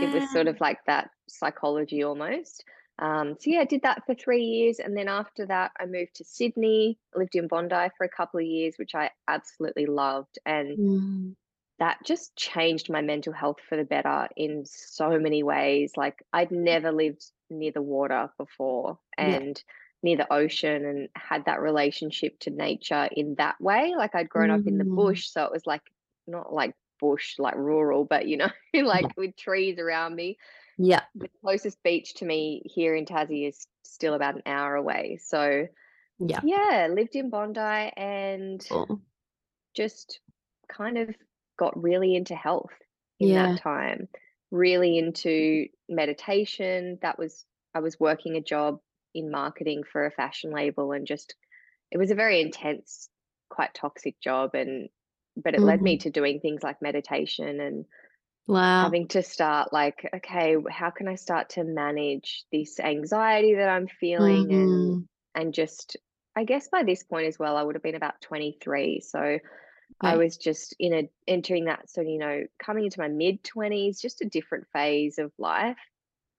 it 0.00 0.10
was 0.10 0.30
sort 0.30 0.48
of 0.48 0.60
like 0.60 0.78
that 0.86 1.10
psychology 1.28 2.02
almost. 2.04 2.64
Um, 2.98 3.36
so 3.40 3.50
yeah, 3.50 3.60
I 3.60 3.64
did 3.64 3.82
that 3.82 4.04
for 4.06 4.14
three 4.14 4.42
years, 4.44 4.78
and 4.78 4.96
then 4.96 5.08
after 5.08 5.46
that, 5.46 5.72
I 5.80 5.86
moved 5.86 6.16
to 6.16 6.24
Sydney. 6.24 6.98
Lived 7.14 7.34
in 7.34 7.48
Bondi 7.48 7.88
for 7.98 8.04
a 8.04 8.08
couple 8.08 8.40
of 8.40 8.46
years, 8.46 8.74
which 8.78 8.94
I 8.94 9.10
absolutely 9.28 9.86
loved, 9.86 10.38
and 10.46 10.78
Mm, 10.78 11.34
that 11.78 11.98
just 12.04 12.36
changed 12.36 12.88
my 12.90 13.02
mental 13.02 13.32
health 13.32 13.58
for 13.68 13.76
the 13.76 13.84
better 13.84 14.28
in 14.36 14.64
so 14.64 15.18
many 15.18 15.42
ways. 15.42 15.92
Like 15.96 16.22
I'd 16.32 16.50
never 16.52 16.92
lived 16.92 17.24
near 17.58 17.72
the 17.72 17.82
water 17.82 18.30
before, 18.38 18.98
yeah. 19.18 19.38
and 19.38 19.62
near 20.02 20.16
the 20.16 20.32
ocean, 20.32 20.84
and 20.84 21.08
had 21.16 21.44
that 21.46 21.60
relationship 21.60 22.38
to 22.40 22.50
nature 22.50 23.08
in 23.12 23.34
that 23.36 23.60
way. 23.60 23.94
Like 23.96 24.14
I'd 24.14 24.28
grown 24.28 24.50
up 24.50 24.66
in 24.66 24.78
the 24.78 24.84
Mm, 24.84 24.94
bush, 24.94 25.26
so 25.28 25.44
it 25.44 25.52
was 25.52 25.66
like 25.66 25.82
not 26.26 26.52
like 26.52 26.74
bush, 27.00 27.38
like 27.38 27.56
rural, 27.56 28.04
but 28.04 28.26
you 28.26 28.36
know, 28.38 28.50
yeah. 28.74 28.82
like 28.82 29.14
with 29.16 29.36
trees 29.36 29.78
around 29.78 30.14
me 30.14 30.38
Yeah. 30.78 31.02
The 31.16 31.28
closest 31.42 31.82
beach 31.82 32.14
to 32.14 32.24
me 32.24 32.62
here 32.64 32.94
in 32.94 33.04
Tassie 33.06 33.48
is 33.48 33.66
still 33.82 34.14
about 34.14 34.36
an 34.36 34.42
hour 34.46 34.74
away. 34.74 35.18
So 35.22 35.66
Yeah. 36.18 36.42
yeah, 36.42 36.88
lived 36.90 37.16
in 37.16 37.30
Bondi 37.30 37.60
and 37.96 38.64
just 39.74 40.20
kind 40.68 40.98
of 40.98 41.14
got 41.58 41.80
really 41.80 42.14
into 42.16 42.34
health 42.34 42.72
in 43.20 43.28
Yeah. 43.28 43.36
that 43.36 43.56
time, 43.56 44.08
really 44.54 44.98
into 44.98 45.66
meditation. 45.88 46.98
That 47.02 47.18
was, 47.18 47.44
I 47.74 47.80
was 47.80 48.00
working 48.00 48.36
a 48.36 48.42
job 48.42 48.80
in 49.14 49.30
marketing 49.30 49.82
for 49.84 50.06
a 50.06 50.12
fashion 50.12 50.52
label 50.52 50.92
and 50.92 51.06
just, 51.06 51.34
it 51.90 51.98
was 51.98 52.10
a 52.12 52.16
very 52.16 52.40
intense, 52.40 53.10
quite 53.50 53.74
toxic 53.74 54.20
job. 54.20 54.54
And, 54.54 54.88
but 55.36 55.54
it 55.54 55.64
led 55.64 55.82
me 55.82 55.96
Mhm. 55.96 56.00
to 56.00 56.10
doing 56.10 56.40
things 56.40 56.62
like 56.62 56.82
meditation 56.82 57.60
and 57.60 57.86
Wow. 58.46 58.94
having 58.94 59.08
to 59.08 59.22
start 59.22 59.72
like, 59.72 60.08
okay, 60.14 60.56
how 60.70 60.90
can 60.90 61.08
I 61.08 61.16
start 61.16 61.50
to 61.50 61.64
manage 61.64 62.44
this 62.52 62.80
anxiety 62.80 63.54
that 63.54 63.68
I'm 63.68 63.88
feeling 63.88 64.52
and, 64.52 64.98
Mhm. 64.98 65.06
and 65.34 65.54
just, 65.54 65.96
I 66.36 66.44
guess 66.44 66.68
by 66.68 66.82
this 66.84 67.04
point 67.04 67.26
as 67.28 67.38
well, 67.38 67.56
I 67.56 67.62
would 67.62 67.76
have 67.76 67.82
been 67.82 67.94
about 67.94 68.20
23. 68.20 69.00
So, 69.00 69.38
I 70.00 70.16
was 70.16 70.36
just 70.36 70.74
in 70.78 70.92
a 70.92 71.08
entering 71.26 71.64
that 71.66 71.88
so 71.90 72.00
you 72.02 72.18
know 72.18 72.42
coming 72.58 72.84
into 72.84 73.00
my 73.00 73.08
mid 73.08 73.42
20s 73.42 74.00
just 74.00 74.20
a 74.22 74.26
different 74.26 74.66
phase 74.72 75.18
of 75.18 75.32
life 75.38 75.76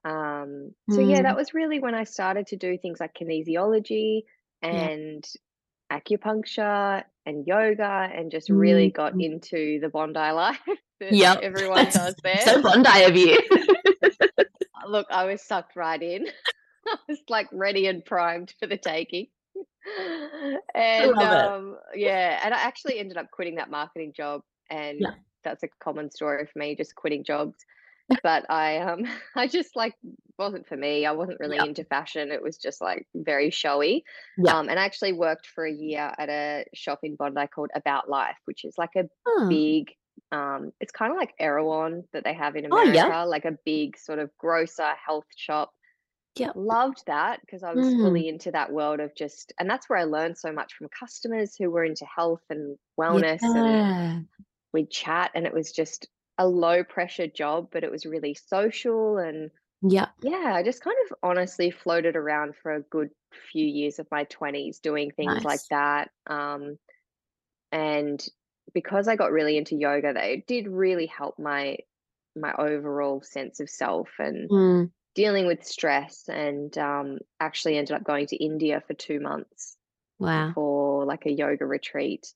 um 0.04 0.72
so 0.90 1.02
yeah 1.02 1.24
that 1.24 1.34
Mm. 1.34 1.38
was 1.38 1.54
really 1.54 1.80
when 1.80 1.96
i 1.96 2.04
started 2.04 2.48
to 2.48 2.56
do 2.58 2.78
things 2.78 3.00
like 3.00 3.16
kinesiology 3.16 4.24
Yeah. 4.62 4.90
and 4.90 5.26
acupuncture 5.92 7.04
and 7.26 7.48
yoga 7.48 8.10
and 8.14 8.32
just 8.32 8.50
really 8.50 8.92
got 8.92 9.14
Mm. 9.14 9.24
into 9.26 9.80
the 9.80 9.90
bondi 9.90 10.20
life 10.32 10.60
that 11.00 11.12
Yep. 11.12 11.40
everyone 11.42 11.90
does 11.94 12.16
so 12.40 12.62
Bondi 12.62 13.04
of 13.04 13.16
you. 13.16 13.38
look 14.88 15.08
i 15.10 15.26
was 15.26 15.42
sucked 15.42 15.76
right 15.76 16.02
in 16.02 16.28
i 16.88 16.96
was 17.08 17.20
like 17.30 17.48
ready 17.52 17.88
and 17.88 18.06
primed 18.06 18.54
for 18.60 18.68
the 18.68 18.78
taking 18.78 19.28
and 20.76 21.22
um 21.22 21.78
yeah 21.94 22.42
and 22.44 22.54
i 22.54 22.58
actually 22.60 23.00
ended 23.00 23.18
up 23.18 23.30
quitting 23.32 23.56
that 23.56 23.70
marketing 23.70 24.14
job 24.16 24.42
and 24.70 25.08
Yeah. 25.08 25.16
that's 25.44 25.64
a 25.64 25.68
common 25.84 26.10
story 26.12 26.46
for 26.46 26.60
me 26.60 26.76
just 26.76 26.96
quitting 26.96 27.24
jobs 27.24 27.56
but 28.24 28.50
i 28.50 28.78
um 28.78 29.04
i 29.36 29.48
just 29.48 29.76
like 29.76 29.96
wasn't 30.38 30.68
for 30.68 30.78
me 30.78 31.06
i 31.06 31.12
wasn't 31.12 31.40
really 31.40 31.64
Yep. 31.64 31.68
into 31.68 31.84
fashion 31.86 32.32
it 32.32 32.42
was 32.42 32.58
just 32.58 32.82
like 32.82 33.08
very 33.16 33.50
showy 33.50 34.04
Yeah. 34.38 34.56
um 34.56 34.70
and 34.70 34.80
i 34.80 34.86
actually 34.86 35.14
worked 35.14 35.48
for 35.48 35.66
a 35.66 35.74
year 35.74 36.14
at 36.18 36.30
a 36.30 36.66
shop 36.74 37.00
in 37.04 37.16
bondi 37.16 37.48
called 37.54 37.72
about 37.76 38.10
life 38.10 38.38
which 38.46 38.66
is 38.66 38.76
like 38.78 38.96
a 38.98 39.06
Oh. 39.28 39.46
big 39.50 39.88
um 40.32 40.72
it's 40.80 40.92
kind 40.92 41.12
of 41.12 41.18
like 41.18 41.34
erewhon 41.40 42.04
that 42.14 42.24
they 42.24 42.34
have 42.34 42.56
in 42.56 42.66
America, 42.66 42.72
Oh, 42.72 42.84
yeah. 42.92 43.16
america 43.16 43.26
like 43.30 43.46
a 43.46 43.58
big 43.66 43.98
sort 43.98 44.20
of 44.20 44.32
grocer 44.38 44.94
health 45.06 45.26
shop 45.36 45.72
Yep. 46.38 46.56
loved 46.56 47.04
that 47.08 47.42
because 47.42 47.64
I 47.64 47.74
was 47.74 47.96
Mm. 47.96 47.96
fully 48.02 48.28
into 48.28 48.52
that 48.52 48.72
world 48.72 49.00
of 49.00 49.16
just, 49.16 49.54
and 49.60 49.70
that's 49.70 49.90
where 49.90 50.00
I 50.00 50.04
learned 50.06 50.38
so 50.38 50.52
much 50.52 50.74
from 50.76 50.90
customers 50.90 51.56
who 51.58 51.70
were 51.72 51.84
into 51.84 52.06
health 52.06 52.44
and 52.50 52.78
wellness. 53.00 53.56
And 53.56 53.80
we'd 54.74 54.92
chat, 54.92 55.32
and 55.36 55.46
it 55.48 55.54
was 55.54 55.72
just 55.72 56.08
a 56.38 56.48
low 56.48 56.84
pressure 56.84 57.28
job, 57.28 57.70
but 57.72 57.84
it 57.84 57.92
was 57.92 58.06
really 58.06 58.36
social. 58.36 59.18
And 59.18 59.52
yeah. 59.82 60.12
yeah, 60.22 60.54
I 60.56 60.64
just 60.64 60.84
kind 60.84 60.98
of 61.10 61.18
honestly 61.24 61.72
floated 61.72 62.16
around 62.16 62.56
for 62.58 62.74
a 62.74 62.82
good 62.84 63.10
few 63.52 63.66
years 63.66 64.00
of 64.00 64.08
my 64.12 64.26
20s 64.26 64.80
doing 64.80 65.12
things 65.12 65.46
like 65.46 65.64
that. 65.72 66.12
Um, 66.28 66.78
and 67.72 68.26
because 68.74 69.08
I 69.08 69.16
got 69.16 69.32
really 69.32 69.58
into 69.58 69.76
yoga, 69.76 70.14
they 70.14 70.44
did 70.48 70.68
really 70.68 71.06
help 71.08 71.40
my 71.40 71.78
my 72.36 72.54
overall 72.58 73.22
sense 73.24 73.60
of 73.62 73.70
self 73.70 74.10
and 74.20 74.52
Mm. 74.52 74.90
Dealing 75.16 75.48
with 75.48 75.66
stress 75.66 76.28
and 76.30 76.78
um, 76.78 77.18
actually 77.40 77.78
ended 77.78 77.96
up 77.96 78.04
going 78.04 78.28
to 78.28 78.36
India 78.36 78.84
for 78.86 78.94
two 78.94 79.20
months 79.20 79.78
Wow. 80.20 80.52
for 80.54 81.06
like 81.06 81.26
a 81.26 81.32
yoga 81.32 81.66
retreat. 81.66 82.32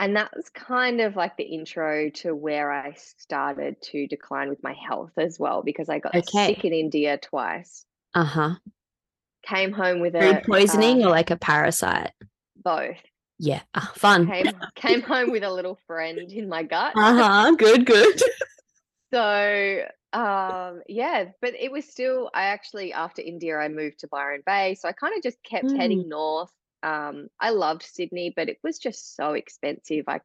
And 0.00 0.16
that 0.16 0.34
was 0.34 0.48
kind 0.50 1.00
of 1.00 1.14
like 1.14 1.36
the 1.36 1.44
intro 1.44 2.10
to 2.10 2.34
where 2.34 2.72
I 2.72 2.94
started 3.18 3.80
to 3.82 4.06
decline 4.08 4.48
with 4.48 4.62
my 4.62 4.74
health 4.74 5.12
as 5.16 5.38
well, 5.38 5.62
because 5.62 5.88
I 5.88 6.00
got 6.00 6.16
Okay. 6.16 6.54
sick 6.54 6.64
in 6.64 6.72
India 6.72 7.16
twice. 7.16 7.86
Uh-huh. 8.14 8.54
Came 9.46 9.72
home 9.72 10.00
with 10.00 10.14
Food 10.14 10.22
a 10.22 10.42
poisoning 10.44 11.04
uh, 11.04 11.08
or 11.08 11.10
like 11.10 11.30
a 11.30 11.36
parasite? 11.36 12.12
both. 12.56 12.96
Yeah. 13.38 13.60
Ah, 13.74 13.92
fun. 13.94 14.26
Came 14.26 14.56
came 14.74 15.02
home 15.02 15.30
with 15.30 15.42
a 15.42 15.52
little 15.52 15.78
friend 15.86 16.18
in 16.32 16.48
my 16.48 16.62
gut. 16.62 16.94
Uh-huh. 16.96 17.54
Good, 17.56 17.86
good. 17.86 18.20
So 19.12 19.84
um 20.14 20.82
yeah, 20.88 21.32
but 21.42 21.54
it 21.54 21.72
was 21.72 21.86
still 21.90 22.30
I 22.34 22.44
actually 22.46 22.92
after 22.92 23.22
India 23.22 23.56
I 23.58 23.68
moved 23.68 24.00
to 24.00 24.08
Byron 24.08 24.42
Bay. 24.46 24.76
So 24.76 24.88
I 24.88 24.92
kind 24.92 25.14
of 25.16 25.22
just 25.22 25.42
kept 25.44 25.72
Mm. 25.72 25.74
heading 25.76 26.08
north. 26.08 26.52
Um 26.82 27.28
I 27.40 27.50
loved 27.50 27.82
Sydney, 27.84 28.32
but 28.36 28.48
it 28.48 28.58
was 28.64 28.78
just 28.78 29.16
so 29.16 29.34
expensive. 29.34 30.04
I 30.08 30.20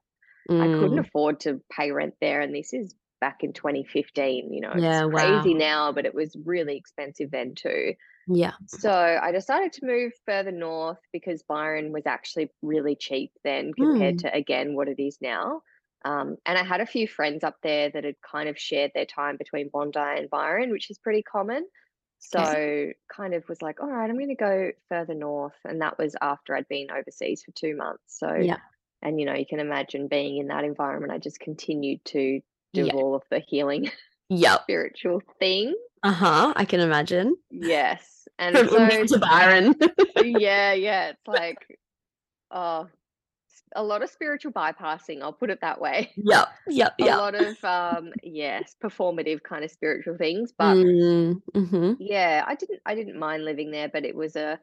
I 0.60 0.70
couldn't 0.70 1.00
Mm. 1.00 1.06
afford 1.06 1.42
to 1.42 1.62
pay 1.72 1.92
rent 1.92 2.16
there 2.22 2.42
and 2.42 2.56
this 2.56 2.74
is 2.74 2.96
back 3.22 3.44
in 3.44 3.54
2015, 3.54 4.54
you 4.54 4.62
know. 4.62 4.74
Yeah, 4.74 4.84
It's 4.88 5.04
crazy 5.04 5.54
wow. 5.54 5.56
now, 5.56 5.94
but 5.94 6.06
it 6.06 6.16
was 6.16 6.36
really 6.46 6.78
expensive 6.78 7.32
then 7.32 7.56
too. 7.56 7.96
Yeah. 8.28 8.54
So 8.68 8.92
I 8.92 9.32
decided 9.32 9.74
to 9.74 9.86
move 9.86 10.14
further 10.26 10.52
north 10.52 11.00
because 11.12 11.44
Byron 11.44 11.92
was 11.92 12.06
actually 12.06 12.52
really 12.62 12.96
cheap 12.96 13.32
then 13.44 13.74
compared 13.74 14.18
Mm. 14.18 14.20
to 14.20 14.34
again 14.34 14.76
what 14.76 14.88
it 14.88 15.00
is 15.02 15.18
now. 15.22 15.62
Um, 16.06 16.38
and 16.46 16.58
I 16.58 16.64
had 16.64 16.82
a 16.82 16.86
few 16.86 17.08
friends 17.08 17.44
up 17.44 17.58
there 17.62 17.90
that 17.90 18.04
had 18.06 18.16
kind 18.22 18.48
of 18.50 18.58
shared 18.58 18.92
their 18.96 19.06
time 19.06 19.38
between 19.38 19.70
Bondi 19.72 20.00
and 20.00 20.30
Byron, 20.30 20.72
which 20.72 20.90
is 20.90 20.98
pretty 20.98 21.24
common. 21.24 21.66
So 22.20 22.92
kind 23.16 23.34
of 23.34 23.48
was 23.48 23.62
like, 23.62 23.80
all 23.82 23.90
right, 23.90 24.10
I'm 24.10 24.18
going 24.18 24.28
to 24.30 24.36
go 24.36 24.72
further 24.90 25.14
north. 25.14 25.56
And 25.66 25.82
that 25.82 25.98
was 25.98 26.16
after 26.22 26.56
I'd 26.56 26.68
been 26.68 26.92
overseas 26.92 27.44
for 27.44 27.52
two 27.52 27.76
months. 27.76 28.04
So, 28.08 28.34
Yeah. 28.36 28.58
and 29.02 29.20
you 29.20 29.26
know, 29.26 29.34
you 29.34 29.46
can 29.46 29.60
imagine 29.60 30.08
being 30.10 30.38
in 30.38 30.48
that 30.48 30.64
environment, 30.66 31.14
I 31.14 31.18
just 31.18 31.40
continued 31.40 32.04
to 32.06 32.42
do 32.74 32.86
Yeah. 32.86 32.94
all 32.94 33.16
of 33.16 33.24
the 33.30 33.40
healing 33.40 33.90
Yep. 34.30 34.62
spiritual 34.64 35.22
thing. 35.40 35.74
Uh-huh. 36.04 36.54
I 36.56 36.66
can 36.66 36.82
imagine. 36.82 37.36
Yes. 37.52 38.28
And 38.38 38.56
so 38.56 39.06
to 39.06 39.18
Byron. 39.20 39.76
yeah, 40.24 40.74
yeah. 40.74 41.10
It's 41.10 41.28
like, 41.28 41.80
oh, 42.52 42.88
a 43.76 43.84
lot 43.84 44.02
of 44.04 44.10
spiritual 44.10 44.52
bypassing, 44.52 45.22
I'll 45.22 45.34
put 45.34 45.50
it 45.50 45.60
that 45.62 45.80
way. 45.80 46.12
Yep. 46.18 46.48
Yep. 46.70 46.94
A 47.02 47.06
lot 47.18 47.36
of, 47.36 47.64
um, 47.64 48.14
yes, 48.24 48.76
performative 48.84 49.44
kind 49.44 49.64
of 49.64 49.72
spiritual 49.72 50.18
things. 50.18 50.52
But 50.58 50.76
Mm. 50.78 51.42
Mm-hmm. 51.54 51.94
yeah, 52.00 52.44
I 52.48 52.56
didn't, 52.56 52.82
I 52.86 52.96
didn't 52.96 53.18
mind 53.18 53.46
living 53.46 53.72
there, 53.72 53.90
but 53.90 54.06
it 54.06 54.16
was 54.16 54.36
a, 54.36 54.60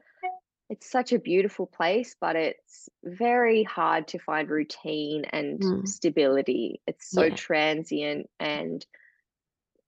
it's 0.69 0.91
such 0.91 1.13
a 1.13 1.19
beautiful 1.19 1.67
place, 1.67 2.17
but 2.21 2.35
it's 2.37 2.89
very 3.05 3.63
hard 3.63 4.09
to 4.09 4.19
find 4.19 4.51
routine 4.51 5.25
and 5.31 5.61
Mm. 5.61 5.87
stability. 5.87 6.81
It's 6.87 7.09
so 7.11 7.25
Yeah. 7.25 7.35
transient. 7.35 8.29
And 8.41 8.85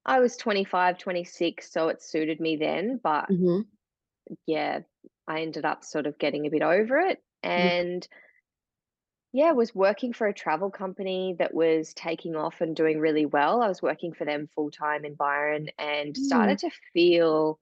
I 0.06 0.20
was 0.20 0.36
25, 0.36 0.98
26, 0.98 1.70
so 1.72 1.88
it 1.88 2.02
suited 2.02 2.40
me 2.40 2.56
then. 2.56 3.00
But 3.02 3.28
Mm-hmm. 3.28 3.60
yeah, 4.46 4.80
I 5.26 5.40
ended 5.40 5.64
up 5.64 5.84
sort 5.84 6.06
of 6.06 6.18
getting 6.18 6.46
a 6.46 6.50
bit 6.50 6.62
over 6.62 6.98
it 6.98 7.22
Yeah. 7.44 7.50
and 7.50 8.08
yeah, 9.32 9.52
was 9.52 9.74
working 9.74 10.12
for 10.12 10.26
a 10.26 10.32
travel 10.34 10.70
company 10.70 11.36
that 11.38 11.54
was 11.54 11.92
taking 11.94 12.34
off 12.36 12.60
and 12.60 12.74
doing 12.74 12.98
really 12.98 13.26
well. 13.26 13.62
I 13.62 13.68
was 13.68 13.82
working 13.82 14.12
for 14.14 14.24
them 14.24 14.48
full 14.54 14.70
time 14.70 15.04
in 15.04 15.14
Byron 15.14 15.68
and 15.78 16.14
Mm. 16.14 16.16
started 16.16 16.58
to 16.60 16.70
feel 16.92 17.60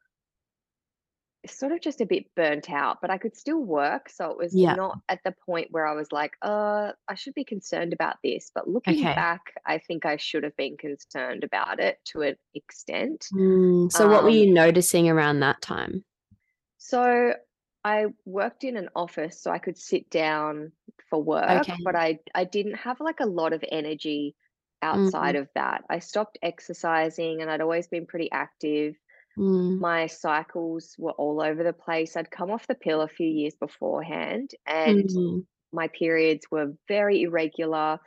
sort 1.46 1.70
of 1.72 1.80
just 1.80 2.00
a 2.00 2.06
bit 2.06 2.26
burnt 2.34 2.70
out, 2.70 3.00
but 3.00 3.10
I 3.10 3.18
could 3.18 3.36
still 3.36 3.60
work. 3.60 4.08
So 4.08 4.30
it 4.30 4.36
was 4.36 4.52
Yeah. 4.54 4.74
not 4.74 4.98
at 5.08 5.22
the 5.24 5.32
point 5.32 5.68
where 5.70 5.86
I 5.86 5.92
was 5.94 6.10
like, 6.10 6.36
uh, 6.42 6.92
I 7.06 7.14
should 7.14 7.34
be 7.34 7.44
concerned 7.44 7.92
about 7.92 8.16
this. 8.24 8.50
But 8.52 8.68
looking 8.68 9.02
Okay. 9.02 9.14
back, 9.14 9.54
I 9.64 9.78
think 9.78 10.04
I 10.04 10.16
should 10.16 10.42
have 10.42 10.56
been 10.56 10.76
concerned 10.76 11.44
about 11.44 11.78
it 11.78 11.98
to 12.06 12.22
an 12.22 12.36
extent. 12.54 13.26
Mm. 13.32 13.92
So 13.92 14.08
what 14.08 14.24
were 14.24 14.28
Um, 14.28 14.34
you 14.38 14.52
noticing 14.52 15.08
around 15.08 15.40
that 15.40 15.62
time? 15.62 16.04
So 16.78 17.34
I 17.86 18.06
worked 18.24 18.64
in 18.64 18.76
an 18.76 18.88
office 18.96 19.40
so 19.40 19.50
I 19.50 19.58
could 19.58 19.78
sit 19.78 20.10
down 20.10 20.72
for 21.10 21.22
work, 21.22 21.64
Okay. 21.64 21.76
but 21.84 21.94
I 21.96 22.20
I 22.34 22.44
didn't 22.44 22.74
have 22.74 23.00
like 23.00 23.20
a 23.20 23.26
lot 23.26 23.52
of 23.52 23.64
energy 23.70 24.36
outside 24.82 25.34
Mm. 25.34 25.36
of 25.36 25.48
that. 25.54 25.84
I 25.90 25.98
stopped 26.00 26.38
exercising 26.42 27.40
and 27.42 27.50
I'd 27.50 27.60
always 27.60 27.88
been 27.88 28.06
pretty 28.06 28.30
active. 28.32 28.96
Mm. 29.36 29.86
My 29.88 30.06
cycles 30.06 30.96
were 30.98 31.12
all 31.12 31.40
over 31.42 31.62
the 31.64 31.72
place. 31.72 32.16
I'd 32.16 32.30
come 32.30 32.50
off 32.50 32.66
the 32.66 32.74
pill 32.74 33.02
a 33.02 33.08
few 33.08 33.28
years 33.28 33.54
beforehand 33.56 34.52
and 34.66 35.10
Mm. 35.14 35.46
my 35.72 35.88
periods 35.88 36.46
were 36.50 36.74
very 36.88 37.22
irregular 37.22 38.00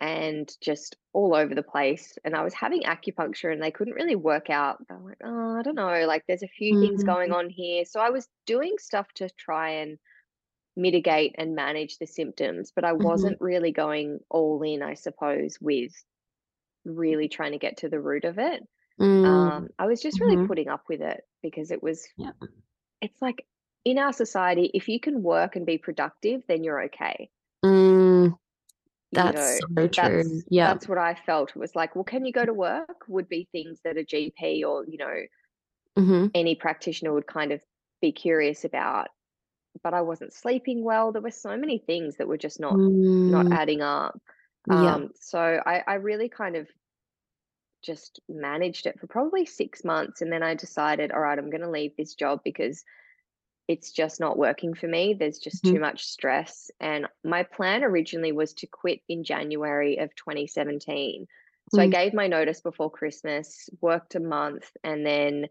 and 0.00 0.50
just 0.62 0.96
all 1.12 1.34
over 1.34 1.54
the 1.54 1.62
place. 1.62 2.16
And 2.24 2.34
I 2.34 2.42
was 2.42 2.54
having 2.54 2.82
acupuncture 2.82 3.52
and 3.52 3.62
they 3.62 3.70
couldn't 3.70 3.94
really 3.94 4.16
work 4.16 4.50
out. 4.50 4.78
Were 4.90 5.10
like, 5.10 5.18
oh, 5.24 5.58
I 5.58 5.62
don't 5.62 5.74
know, 5.76 6.06
like 6.06 6.24
there's 6.26 6.42
a 6.42 6.48
few 6.48 6.76
things 6.76 7.02
going 7.04 7.30
Mm. 7.30 7.34
on 7.34 7.50
here. 7.50 7.84
So 7.84 8.00
I 8.00 8.10
was 8.10 8.28
doing 8.46 8.76
stuff 8.78 9.08
to 9.16 9.28
try 9.30 9.70
and 9.70 9.98
mitigate 10.76 11.34
and 11.38 11.54
manage 11.56 11.98
the 11.98 12.06
symptoms, 12.06 12.72
but 12.74 12.84
I 12.84 12.92
Mhm. 12.98 13.34
wasn't 13.34 13.40
really 13.40 13.72
going 13.72 14.20
all 14.30 14.62
in, 14.62 14.82
I 14.82 14.94
suppose, 14.94 15.58
with 15.60 15.92
really 16.84 17.28
trying 17.28 17.52
to 17.52 17.58
get 17.58 17.78
to 17.78 17.88
the 17.88 18.00
root 18.00 18.24
of 18.24 18.38
it. 18.38 18.62
Mm, 18.98 19.06
Um, 19.24 19.68
I 19.78 19.86
was 19.86 20.02
just 20.02 20.20
really 20.20 20.38
mhm. 20.38 20.48
putting 20.48 20.68
up 20.68 20.84
with 20.88 21.02
it 21.02 21.22
because 21.42 21.70
it 21.72 21.82
was 21.82 22.08
Yeah. 22.16 22.32
it's 23.00 23.20
like 23.22 23.46
in 23.84 23.98
our 23.98 24.12
society, 24.12 24.70
if 24.74 24.88
you 24.88 25.00
can 25.00 25.22
work 25.22 25.56
and 25.56 25.66
be 25.66 25.78
productive, 25.78 26.42
then 26.48 26.64
you're 26.64 26.84
okay. 26.84 27.30
Mm, 29.14 29.24
You 29.24 29.32
that's 29.32 29.58
know, 29.58 29.60
so 29.76 29.88
true. 29.88 30.42
that's 30.42 30.46
Yeah. 30.48 30.74
that's 30.74 30.88
what 30.88 30.98
I 30.98 31.14
felt. 31.14 31.50
It 31.50 31.56
was 31.56 31.74
like, 31.76 31.94
well, 31.94 32.04
can 32.04 32.24
you 32.24 32.32
go 32.32 32.44
to 32.44 32.52
work? 32.54 33.04
Would 33.08 33.28
be 33.28 33.48
things 33.52 33.80
that 33.84 33.96
a 33.96 34.04
GP 34.04 34.64
or, 34.64 34.84
you 34.86 34.98
know, 34.98 35.22
hmm 35.96 36.32
any 36.34 36.54
practitioner 36.54 37.12
would 37.12 37.26
kind 37.26 37.52
of 37.52 37.62
be 38.00 38.12
curious 38.12 38.64
about. 38.64 39.08
But 39.82 39.94
I 39.94 40.02
wasn't 40.02 40.34
sleeping 40.34 40.84
well. 40.84 41.12
There 41.12 41.22
were 41.22 41.30
so 41.30 41.56
many 41.56 41.78
things 41.78 42.16
that 42.16 42.28
were 42.28 42.38
just 42.38 42.60
not 42.60 42.80
not 43.26 43.46
Mm, 43.46 43.52
adding 43.52 43.82
up. 43.82 44.20
yeah. 44.66 44.98
Um, 44.98 45.10
so 45.20 45.40
I, 45.40 45.82
I 45.86 45.94
really 45.94 46.28
kind 46.28 46.56
of 46.56 46.68
just 47.82 48.20
managed 48.28 48.86
it 48.86 48.98
for 49.00 49.06
probably 49.06 49.46
six 49.46 49.84
months. 49.84 50.20
And 50.20 50.32
then 50.32 50.42
I 50.42 50.54
decided, 50.54 51.12
all 51.12 51.20
right, 51.20 51.38
I'm 51.38 51.50
going 51.50 51.62
to 51.62 51.70
leave 51.70 51.96
this 51.96 52.14
job 52.14 52.40
because 52.44 52.84
it's 53.70 53.92
just 53.92 54.20
not 54.20 54.38
working 54.38 54.74
for 54.74 54.88
me. 54.88 55.14
There's 55.14 55.38
just 55.38 55.64
Mhm. 55.64 55.76
too 55.76 55.80
much 55.80 56.04
stress. 56.04 56.70
And 56.80 57.08
my 57.24 57.44
plan 57.44 57.84
originally 57.84 58.32
was 58.32 58.54
to 58.56 58.68
quit 58.68 59.00
in 59.08 59.24
January 59.24 59.98
of 59.98 60.14
2017. 60.16 61.28
So 61.68 61.82
I 61.82 61.86
Mm, 61.86 61.92
gave 61.92 62.14
my 62.14 62.28
notice 62.28 62.60
before 62.62 62.90
Christmas, 62.90 63.70
worked 63.80 64.16
a 64.16 64.20
month, 64.20 64.70
and 64.84 65.06
then 65.06 65.46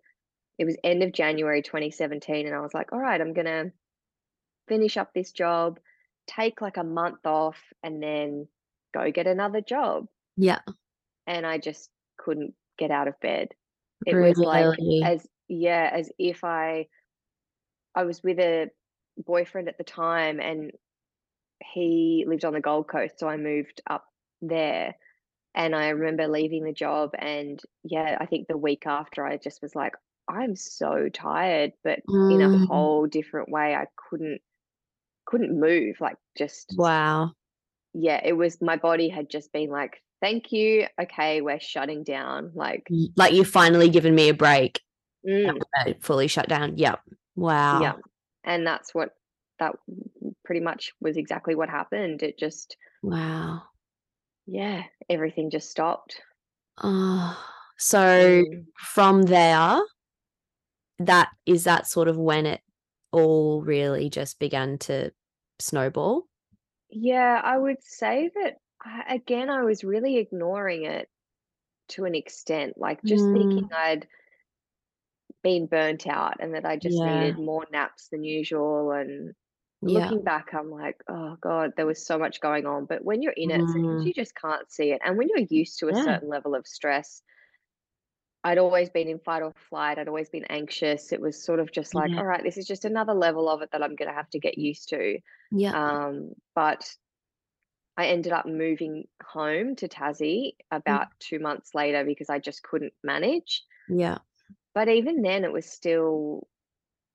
it 0.60 0.66
was 0.66 0.78
end 0.84 1.04
of 1.04 1.14
January 1.14 1.64
2017. 1.64 2.48
And 2.48 2.56
I 2.56 2.62
was 2.62 2.74
like, 2.76 2.94
all 2.94 3.00
right, 3.00 3.22
I'm 3.22 3.34
going 3.34 3.48
to 3.48 3.74
finish 4.70 4.98
up 4.98 5.14
this 5.14 5.32
job, 5.34 5.80
take 6.28 6.62
like 6.62 6.78
a 6.78 6.84
month 6.84 7.26
off, 7.26 7.74
and 7.84 8.02
then 8.02 8.48
go 8.94 9.12
get 9.12 9.28
another 9.28 9.62
job 9.62 10.08
yeah. 10.38 10.62
and 11.28 11.46
I 11.46 11.58
just 11.58 11.90
couldn't 12.18 12.54
get 12.78 12.92
out 12.92 13.08
of 13.08 13.20
bed. 13.20 13.50
It 14.06 14.18
was 14.18 14.42
like 14.42 14.80
as 15.02 15.28
yeah, 15.48 15.90
as 15.94 16.12
if 16.20 16.44
I 16.44 16.88
I 17.95 18.04
was 18.04 18.23
with 18.23 18.39
a 18.39 18.69
boyfriend 19.17 19.67
at 19.67 19.78
the 19.78 19.84
time 19.84 20.39
and 20.39 20.71
he 21.73 22.25
lived 22.28 22.45
on 22.45 22.54
the 22.54 22.62
Gold 22.62 22.88
Coast, 22.88 23.19
so 23.19 23.28
I 23.28 23.38
moved 23.38 23.82
up 23.89 24.06
there. 24.41 24.95
And 25.56 25.75
I 25.75 25.89
remember 25.89 26.28
leaving 26.28 26.63
the 26.63 26.71
job 26.73 27.12
and 27.17 27.60
yeah, 27.84 28.17
I 28.21 28.25
think 28.28 28.47
the 28.47 28.58
week 28.58 28.84
after 28.86 29.25
I 29.25 29.38
just 29.38 29.62
was 29.62 29.75
like, 29.75 29.93
I'm 30.28 30.56
so 30.56 31.10
tired, 31.10 31.73
but 31.84 31.99
in 32.30 32.41
a 32.41 32.49
Mm, 32.49 32.67
whole 32.67 33.08
different 33.08 33.49
way. 33.49 33.75
I 33.75 33.88
couldn't 34.10 34.41
couldn't 35.25 35.60
move, 35.60 35.97
like 35.99 36.17
just 36.38 36.75
wow. 36.78 37.32
yeah, 37.93 38.21
it 38.23 38.34
was 38.34 38.62
my 38.62 38.78
body 38.78 39.10
had 39.10 39.30
just 39.30 39.52
been 39.52 39.69
like, 39.69 40.02
thank 40.21 40.52
you. 40.52 40.86
Okay, 41.02 41.41
we're 41.41 41.60
shutting 41.60 42.04
down. 42.04 42.52
Like, 42.54 42.88
Like 43.15 43.34
you've 43.34 43.47
finally 43.49 43.89
given 43.89 44.13
me 44.15 44.30
a 44.30 44.34
break. 44.34 44.82
mm, 45.25 45.60
fully 46.02 46.28
shut 46.28 46.47
down. 46.47 46.78
Yep. 46.78 46.99
Yeah. 47.71 47.93
Wow. 47.93 48.02
And 48.43 48.65
that's 48.65 48.93
what 48.93 49.12
that 49.60 49.75
pretty 50.45 50.62
much 50.62 50.93
was 51.02 51.17
exactly 51.17 51.56
what 51.56 51.69
happened. 51.69 52.23
It 52.23 52.38
just, 52.39 52.78
Wow. 53.02 53.71
yeah, 54.45 54.84
everything 55.10 55.49
just 55.49 55.69
stopped. 55.69 56.21
Oh, 56.82 57.38
so 57.78 58.43
Mm. 58.52 58.65
from 58.78 59.23
there, 59.23 59.80
that 60.99 61.30
is 61.45 61.63
that 61.63 61.88
sort 61.88 62.08
of 62.08 62.17
when 62.17 62.45
it 62.45 62.62
all 63.12 63.62
really 63.62 64.10
just 64.10 64.39
began 64.39 64.78
to 64.78 65.12
snowball? 65.60 66.25
Yeah, 66.89 67.39
I 67.43 67.58
would 67.58 67.84
say 67.84 68.30
that 68.36 68.58
I, 68.82 69.15
again, 69.15 69.49
I 69.49 69.63
was 69.63 69.84
really 69.84 70.17
ignoring 70.17 70.84
it 70.86 71.10
to 71.89 72.06
an 72.06 72.15
extent, 72.15 72.78
like 72.78 73.06
just 73.06 73.32
thinking 73.32 73.63
Mm, 73.63 73.69
I'd 73.75 74.08
been 75.43 75.67
burnt 75.67 76.08
out 76.08 76.36
and 76.39 76.54
that 76.56 76.65
I 76.65 76.78
just 76.78 77.02
yeah. 77.02 77.04
needed 77.04 77.38
more 77.38 77.65
naps 77.71 78.10
than 78.10 78.23
usual. 78.23 78.91
And 78.91 79.34
Yeah. 79.82 80.12
looking 80.12 80.23
back, 80.23 80.54
I'm 80.54 80.71
like, 80.71 80.97
oh 81.10 81.38
God, 81.41 81.73
there 81.78 81.86
was 81.86 82.06
so 82.06 82.17
much 82.19 82.41
going 82.41 82.65
on. 82.65 82.86
But 82.86 83.04
when 83.04 83.21
you're 83.21 83.34
in 83.34 83.52
it, 83.52 83.65
Mm, 83.65 84.04
you 84.04 84.13
just 84.13 84.36
can't 84.36 84.71
see 84.71 84.91
it. 84.91 85.02
And 85.04 85.17
when 85.17 85.30
you're 85.30 85.47
used 85.49 85.80
to 85.80 85.89
a 85.89 85.93
yeah. 85.93 85.95
certain 85.95 86.30
level 86.30 86.56
of 86.56 86.67
stress, 86.67 87.21
I'd 88.43 88.58
always 88.58 88.89
been 88.89 89.10
in 89.10 89.19
fight 89.19 89.43
or 89.43 89.54
flight. 89.69 89.97
I'd 89.99 90.08
always 90.08 90.30
been 90.30 90.45
anxious. 90.45 91.12
It 91.12 91.19
was 91.21 91.43
sort 91.43 91.60
of 91.60 91.71
just 91.71 91.93
like, 91.93 92.17
all 92.17 92.25
right, 92.25 92.41
this 92.43 92.58
is 92.58 92.65
just 92.67 92.86
another 92.86 93.13
level 93.13 93.49
of 93.49 93.62
it 93.62 93.71
that 93.71 93.84
I'm 93.84 93.95
going 93.95 94.08
to 94.10 94.15
have 94.15 94.30
to 94.30 94.39
get 94.39 94.58
used 94.58 94.89
to. 94.89 95.19
Yeah. 95.52 95.73
Um, 95.73 96.34
but 96.56 96.89
I 97.97 98.08
ended 98.08 98.32
up 98.34 98.45
moving 98.47 99.08
home 99.21 99.75
to 99.78 99.88
Tassie 99.88 100.54
Mm, 100.88 100.99
about 101.02 101.08
two 101.19 101.38
months 101.39 101.75
later 101.75 102.04
because 102.06 102.30
I 102.30 102.39
just 102.39 102.63
couldn't 102.63 102.93
manage. 103.04 103.63
yeah. 103.88 104.19
But 104.74 104.90
even 104.90 105.22
then, 105.22 105.44
it 105.44 105.52
was 105.54 105.66
still, 105.72 106.48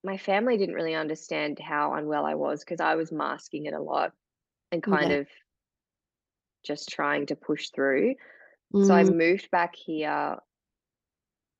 my 0.04 0.18
family 0.18 0.58
didn't 0.58 0.76
really 0.76 0.94
understand 0.94 1.58
how 1.60 1.94
unwell 1.94 2.26
I 2.26 2.34
was 2.36 2.64
because 2.64 2.80
I 2.80 2.96
was 2.96 3.12
masking 3.12 3.66
it 3.66 3.74
a 3.74 3.82
lot 3.82 4.14
and 4.72 4.82
kind 4.82 5.10
Yeah. 5.10 5.14
of 5.14 5.28
just 6.64 6.88
trying 6.88 7.26
to 7.26 7.36
push 7.36 7.70
through. 7.70 8.14
So 8.80 8.94
I 8.94 9.04
Mm, 9.04 9.14
moved 9.14 9.50
back 9.50 9.76
here 9.76 10.38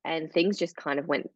and 0.03 0.31
things 0.31 0.57
just 0.57 0.75
kind 0.75 0.99
of 0.99 1.07
went 1.07 1.31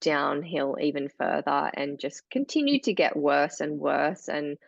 downhill 0.00 0.76
even 0.80 1.08
further 1.08 1.70
and 1.74 2.00
just 2.00 2.28
continued 2.30 2.84
to 2.84 2.94
get 2.94 3.16
worse 3.16 3.60
and 3.60 3.78
worse 3.80 4.28
and 4.28 4.58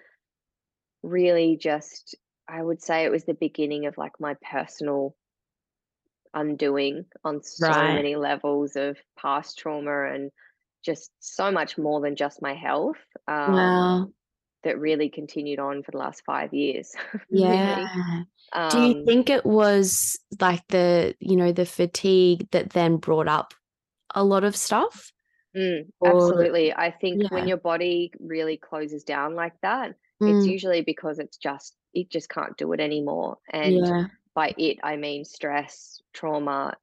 really 1.03 1.57
just 1.57 2.15
I 2.49 2.63
would 2.63 2.83
say 2.83 3.05
it 3.05 3.11
was 3.11 3.25
the 3.25 3.35
beginning 3.35 3.87
of 3.87 3.99
like 3.99 4.19
my 4.21 4.35
personal 4.43 5.15
undoing 6.39 7.05
on 7.25 7.43
so 7.43 7.75
right. 7.77 7.93
many 7.93 8.17
levels 8.17 8.77
of 8.77 8.97
past 9.19 9.59
trauma 9.59 10.13
and 10.13 10.31
just 10.85 11.11
so 11.21 11.51
much 11.51 11.79
more 11.79 12.01
than 12.01 12.17
just 12.17 12.43
my 12.43 12.55
health 12.55 12.97
um 13.29 13.87
Wow. 13.87 14.13
that 14.65 14.79
really 14.79 15.09
continued 15.11 15.59
on 15.59 15.83
for 15.83 15.93
the 15.93 15.99
last 15.99 16.23
5 16.27 16.55
years 16.55 16.95
really 17.33 17.93
Yeah. 17.99 18.25
Do 18.69 18.81
you 18.81 18.95
um 18.95 19.07
think 19.07 19.31
it 19.31 19.45
was 19.47 20.19
like 20.41 20.67
the, 20.69 21.15
you 21.21 21.37
know, 21.37 21.53
the 21.53 21.67
fatigue 21.67 22.49
that 22.53 22.71
then 22.71 22.97
brought 22.99 23.29
up 23.29 23.55
a 24.15 24.25
lot 24.25 24.45
of 24.45 24.57
stuff? 24.57 25.13
Mm, 25.57 25.91
Or 26.01 26.51
absolutely. 26.53 26.73
I 26.75 26.91
think 26.91 27.25
when 27.31 27.47
your 27.47 27.57
body 27.57 28.13
really 28.21 28.57
closes 28.57 29.05
down 29.05 29.35
like 29.35 29.55
that, 29.63 29.95
it's 30.25 30.45
Mm, 30.45 30.47
usually 30.47 30.83
because 30.83 31.19
it's 31.19 31.37
just 31.39 31.75
it 31.95 32.11
just 32.11 32.29
can't 32.29 32.57
do 32.57 32.73
it 32.73 32.81
anymore. 32.81 33.39
And 33.51 33.91
yeah. 33.91 34.07
By 34.39 34.55
it, 34.59 34.79
I 34.85 34.97
mean 34.97 35.25
stress, 35.25 36.03
trauma, 36.13 36.77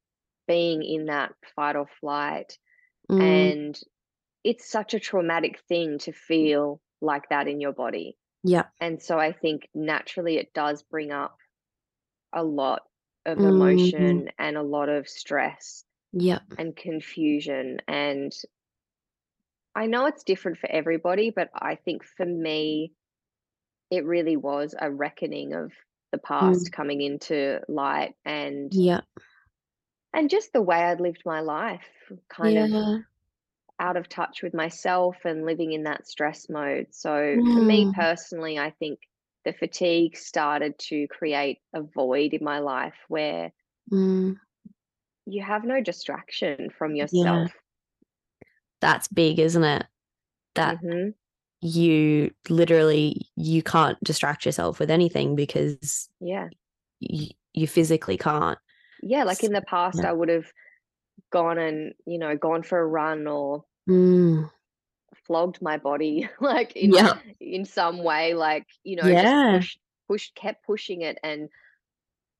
being 0.48 0.84
in 0.84 1.06
that 1.08 1.34
fight 1.56 1.76
or 1.78 1.88
flight. 1.88 2.58
Mm, 3.10 3.56
And 3.56 3.80
it's 4.44 4.70
such 4.70 4.94
a 4.94 5.00
traumatic 5.00 5.60
thing 5.70 6.00
to 6.00 6.14
feel 6.14 6.82
like 7.02 7.30
that 7.30 7.48
in 7.48 7.62
your 7.62 7.74
body. 7.74 8.18
yeah. 8.44 8.70
And 8.80 9.02
so 9.02 9.20
I 9.20 9.34
think 9.34 9.70
naturally 9.76 10.38
it 10.38 10.54
does 10.54 10.84
bring 10.84 11.12
up 11.12 11.38
a 12.34 12.44
lot 12.44 12.84
of 13.26 13.44
Mm, 13.44 13.46
emotion 13.46 14.30
and 14.38 14.58
a 14.58 14.64
lot 14.64 14.90
of 14.90 15.10
stress 15.10 15.86
yeah. 16.14 16.40
and 16.58 16.76
confusion 16.76 17.80
and 17.88 18.34
I 19.76 19.86
know 19.88 20.06
it's 20.08 20.24
different 20.24 20.58
for 20.58 20.70
everybody, 20.72 21.30
but 21.30 21.50
I 21.54 21.76
think 21.76 22.04
for 22.04 22.26
me, 22.26 22.94
it 23.92 24.06
really 24.06 24.38
was 24.38 24.76
a 24.80 24.92
reckoning 24.92 25.54
of 25.54 25.74
the 26.16 26.28
Mm, 26.42 26.56
past 26.56 26.72
coming 26.72 27.02
into 27.02 27.62
light 27.70 28.16
and 28.26 28.72
yeah. 28.72 29.02
and 30.14 30.30
just 30.30 30.54
the 30.54 30.62
way 30.62 30.78
I'd 30.78 31.00
lived 31.02 31.24
my 31.26 31.42
life, 31.42 32.12
kind 32.30 32.58
of 32.58 32.74
out 33.80 33.98
of 33.98 34.08
touch 34.10 34.42
with 34.44 34.54
myself 34.54 35.26
and 35.26 35.46
living 35.46 35.74
in 35.74 35.84
that 35.84 36.08
stress 36.08 36.50
mode. 36.50 36.88
So 36.92 37.44
for 37.54 37.62
me 37.62 37.90
Mm, 37.90 37.94
personally, 37.94 38.58
I 38.60 38.72
think 38.72 39.00
the 39.46 39.54
fatigue 39.54 40.18
started 40.18 40.78
to 40.90 41.08
create 41.08 41.60
a 41.74 41.82
void 41.82 42.34
in 42.34 42.44
my 42.44 42.60
life 42.60 42.96
where 43.10 43.52
mm, 43.92 44.36
you 45.28 45.44
have 45.44 45.64
no 45.64 45.82
distraction 45.82 46.72
from 46.72 46.96
yeah. 47.12 47.48
yourself. 47.48 47.54
That's 48.82 49.08
big, 49.08 49.40
isn't 49.40 49.64
it? 49.64 49.88
That 50.56 50.80
hmm 50.84 51.10
you 51.66 52.32
literally 52.48 53.28
you 53.36 53.64
can't 53.64 54.02
distract 54.04 54.46
yourself 54.46 54.80
with 54.80 54.92
anything 54.92 55.36
because 55.36 56.10
Yeah. 56.20 56.50
you, 57.00 57.30
you 57.54 57.68
physically 57.68 58.18
can't. 58.18 58.60
Yeah, 59.02 59.24
like 59.24 59.44
in 59.44 59.52
the 59.52 59.62
past, 59.62 60.00
Yeah. 60.00 60.10
I 60.10 60.14
would 60.14 60.30
have 60.30 60.46
gone 61.32 61.58
and, 61.58 61.94
you 62.06 62.18
know, 62.20 62.38
gone 62.38 62.64
for 62.64 62.80
a 62.80 62.86
run 62.86 63.28
or 63.28 63.66
Mm, 63.88 64.50
flogged 65.26 65.62
my 65.62 65.78
body 65.78 66.30
like 66.40 66.76
in 66.76 66.92
yeah. 66.94 67.14
in 67.40 67.66
some 67.66 68.04
way, 68.04 68.34
like, 68.34 68.66
you 68.84 68.96
know, 68.96 69.10
just 69.10 69.24
Yeah. 69.24 69.50
pushed 69.50 69.80
pushed 70.08 70.36
kept 70.36 70.66
pushing 70.66 71.02
it 71.02 71.18
and 71.24 71.50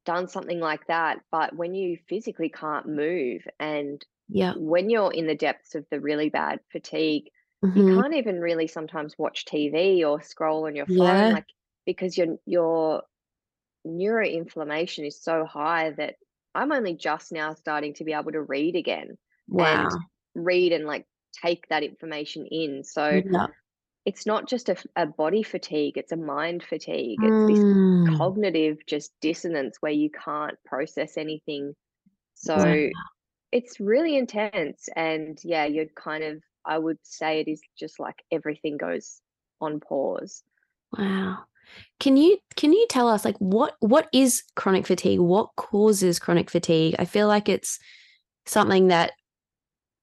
done 0.06 0.28
something 0.28 0.60
like 0.60 0.86
that. 0.88 1.20
But 1.32 1.56
when 1.56 1.74
you 1.74 1.98
physically 2.08 2.50
can't 2.50 2.88
move 2.88 3.48
and 3.60 4.06
Yeah. 4.30 4.54
when 4.56 4.90
you're 4.90 5.12
in 5.12 5.28
the 5.28 5.36
depths 5.36 5.76
of 5.76 5.86
the 5.90 6.00
really 6.00 6.30
bad 6.30 6.60
fatigue, 6.72 7.32
you 7.74 7.84
hmm 7.84 7.86
can't 7.86 8.16
even 8.16 8.40
really 8.40 8.68
sometimes 8.68 9.18
watch 9.18 9.46
TV 9.46 10.04
or 10.06 10.22
scroll 10.22 10.66
on 10.66 10.76
your 10.76 10.88
phone, 10.88 11.30
Yeah. 11.30 11.32
like 11.32 11.46
because 11.86 12.18
your 12.18 12.38
your 12.46 13.04
neuroinflammation 13.88 15.08
is 15.08 15.22
so 15.22 15.46
high 15.46 15.92
that 15.92 16.16
I'm 16.56 16.72
only 16.72 16.96
just 16.96 17.32
now 17.32 17.54
starting 17.54 17.94
to 17.96 18.04
be 18.04 18.14
able 18.14 18.32
to 18.32 18.42
read 18.42 18.76
again 18.76 19.18
Wow. 19.48 19.90
and 19.90 19.92
read 20.36 20.72
and 20.72 20.86
like 20.86 21.06
take 21.44 21.68
that 21.70 21.84
information 21.84 22.46
in. 22.48 22.84
So 22.84 23.22
Yeah. 23.32 23.48
it's 24.06 24.26
not 24.26 24.48
just 24.48 24.70
a, 24.70 24.78
a, 24.96 25.06
body 25.06 25.44
fatigue, 25.44 25.98
it's 25.98 26.12
a 26.12 26.18
mind 26.18 26.64
fatigue. 26.64 27.24
It's 27.24 27.44
this 27.48 27.64
Mm. 27.64 28.06
cognitive 28.18 28.78
just 28.88 29.12
dissonance 29.22 29.78
where 29.82 29.92
you 29.92 30.10
can't 30.12 30.58
process 30.66 31.18
anything. 31.18 31.76
So 32.36 32.58
Wow. 32.58 32.92
it's 33.52 33.80
really 33.80 34.18
intense. 34.18 34.90
And 34.96 35.40
yeah, 35.44 35.66
you're 35.66 35.88
kind 35.88 36.24
of, 36.24 36.44
I 36.66 36.78
would 36.78 36.98
say 37.04 37.40
it 37.40 37.48
is 37.48 37.62
just 37.78 38.00
like 38.00 38.24
everything 38.32 38.78
goes 38.78 39.22
on 39.62 39.80
pause. 39.80 40.44
Wow. 40.98 41.40
Can 42.00 42.16
you 42.18 42.38
can 42.56 42.74
you 42.74 42.86
tell 42.90 43.10
us 43.10 43.26
like 43.26 43.38
what 43.38 43.76
what 43.80 44.08
is 44.14 44.44
chronic 44.56 44.86
fatigue? 44.86 45.20
What 45.20 45.50
causes 45.56 46.20
chronic 46.20 46.50
fatigue? 46.50 46.96
I 47.00 47.06
feel 47.06 47.28
like 47.28 47.50
it's 47.50 47.80
something 48.46 48.88
that 48.88 49.14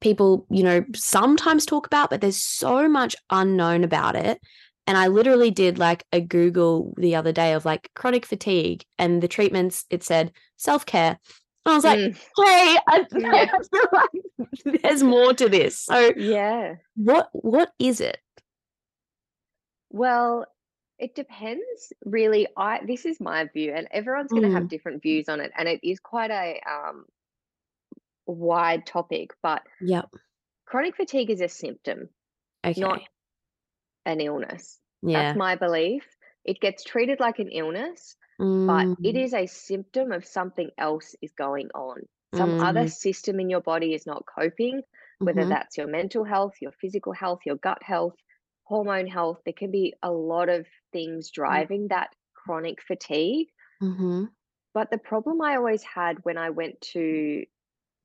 people, 0.01 0.47
you 0.51 0.65
know, 0.65 0.85
sometimes 0.95 1.65
talk 1.65 1.87
about, 1.87 2.11
but 2.11 2.21
there's 2.21 2.43
so 2.43 2.89
much 2.89 3.15
unknown 3.31 3.85
about 3.85 4.17
it. 4.17 4.41
And 4.87 4.99
I 4.99 5.07
literally 5.07 5.53
did 5.53 5.79
like 5.79 6.05
a 6.13 6.21
Google 6.21 6.93
the 6.99 7.15
other 7.15 7.31
day 7.31 7.53
of 7.53 7.65
like 7.65 7.89
chronic 7.95 8.27
fatigue 8.27 8.85
and 8.99 9.23
the 9.23 9.29
treatments, 9.29 9.85
it 9.91 10.03
said 10.03 10.33
self-care. 10.57 11.19
And 11.65 11.73
I 11.73 11.77
was 11.77 11.85
like, 11.85 11.99
Mm, 11.99 12.17
hey, 12.39 12.77
I, 12.89 13.07
Yeah. 13.17 13.47
I 13.53 13.63
feel 13.63 13.89
like 13.93 14.83
there's 14.83 15.03
more 15.03 15.33
to 15.35 15.49
this. 15.49 15.79
So 15.79 16.13
yeah. 16.17 16.75
what 16.97 17.29
what 17.33 17.73
is 17.79 18.01
it? 18.01 18.19
Well, 19.91 20.47
it 20.99 21.15
depends 21.15 21.93
really. 22.05 22.47
I 22.57 22.81
this 22.87 23.05
is 23.07 23.21
my 23.21 23.45
view, 23.53 23.73
and 23.75 23.89
everyone's 23.91 24.31
going 24.31 24.45
to 24.45 24.51
have 24.53 24.69
different 24.69 25.03
views 25.03 25.29
on 25.29 25.41
it, 25.41 25.53
and 25.57 25.69
it 25.69 25.81
is 25.83 26.01
quite 26.01 26.31
a 26.31 26.61
um, 26.69 27.05
wide 28.27 28.87
topic. 28.87 29.31
But 29.43 29.63
Yep. 29.81 30.11
chronic 30.67 30.97
fatigue 30.97 31.31
is 31.31 31.41
a 31.41 31.49
symptom, 31.49 32.09
Okay. 32.65 32.81
not 32.81 33.03
an 34.07 34.21
illness. 34.21 34.79
yeah. 35.03 35.23
That's 35.25 35.39
my 35.39 35.57
belief. 35.57 36.05
It 36.45 36.61
gets 36.61 36.83
treated 36.83 37.21
like 37.21 37.39
an 37.39 37.49
illness, 37.51 38.17
but 38.67 38.89
it 39.03 39.17
Mm, 39.17 39.17
is 39.17 39.35
a 39.35 39.47
symptom 39.47 40.13
of 40.13 40.25
something 40.27 40.71
else 40.79 41.15
is 41.23 41.33
going 41.33 41.71
on. 41.75 42.09
Some 42.35 42.55
other 42.59 42.87
mm, 42.87 42.89
system 42.89 43.41
in 43.41 43.51
your 43.51 43.61
body 43.61 43.95
is 43.95 44.07
not 44.07 44.27
coping, 44.27 44.83
whether 45.23 45.45
mhm, 45.45 45.47
that's 45.47 45.77
your 45.79 45.87
mental 45.87 46.25
health, 46.25 46.55
your 46.61 46.73
physical 46.73 47.13
health, 47.13 47.41
your 47.47 47.57
gut 47.57 47.83
health, 47.83 48.17
hormone 48.65 49.07
health. 49.07 49.43
There 49.45 49.55
can 49.55 49.71
be 49.71 49.95
a 50.03 50.11
lot 50.13 50.49
of 50.49 50.67
things 50.93 51.31
driving 51.31 51.89
that 51.89 52.15
chronic 52.35 52.83
fatigue. 52.83 53.49
mhm, 53.81 54.33
But 54.75 54.91
the 54.91 54.99
problem 54.99 55.41
I 55.41 55.57
always 55.57 55.83
had 55.83 56.25
when 56.25 56.37
I 56.39 56.51
went 56.51 56.81
to 56.93 57.45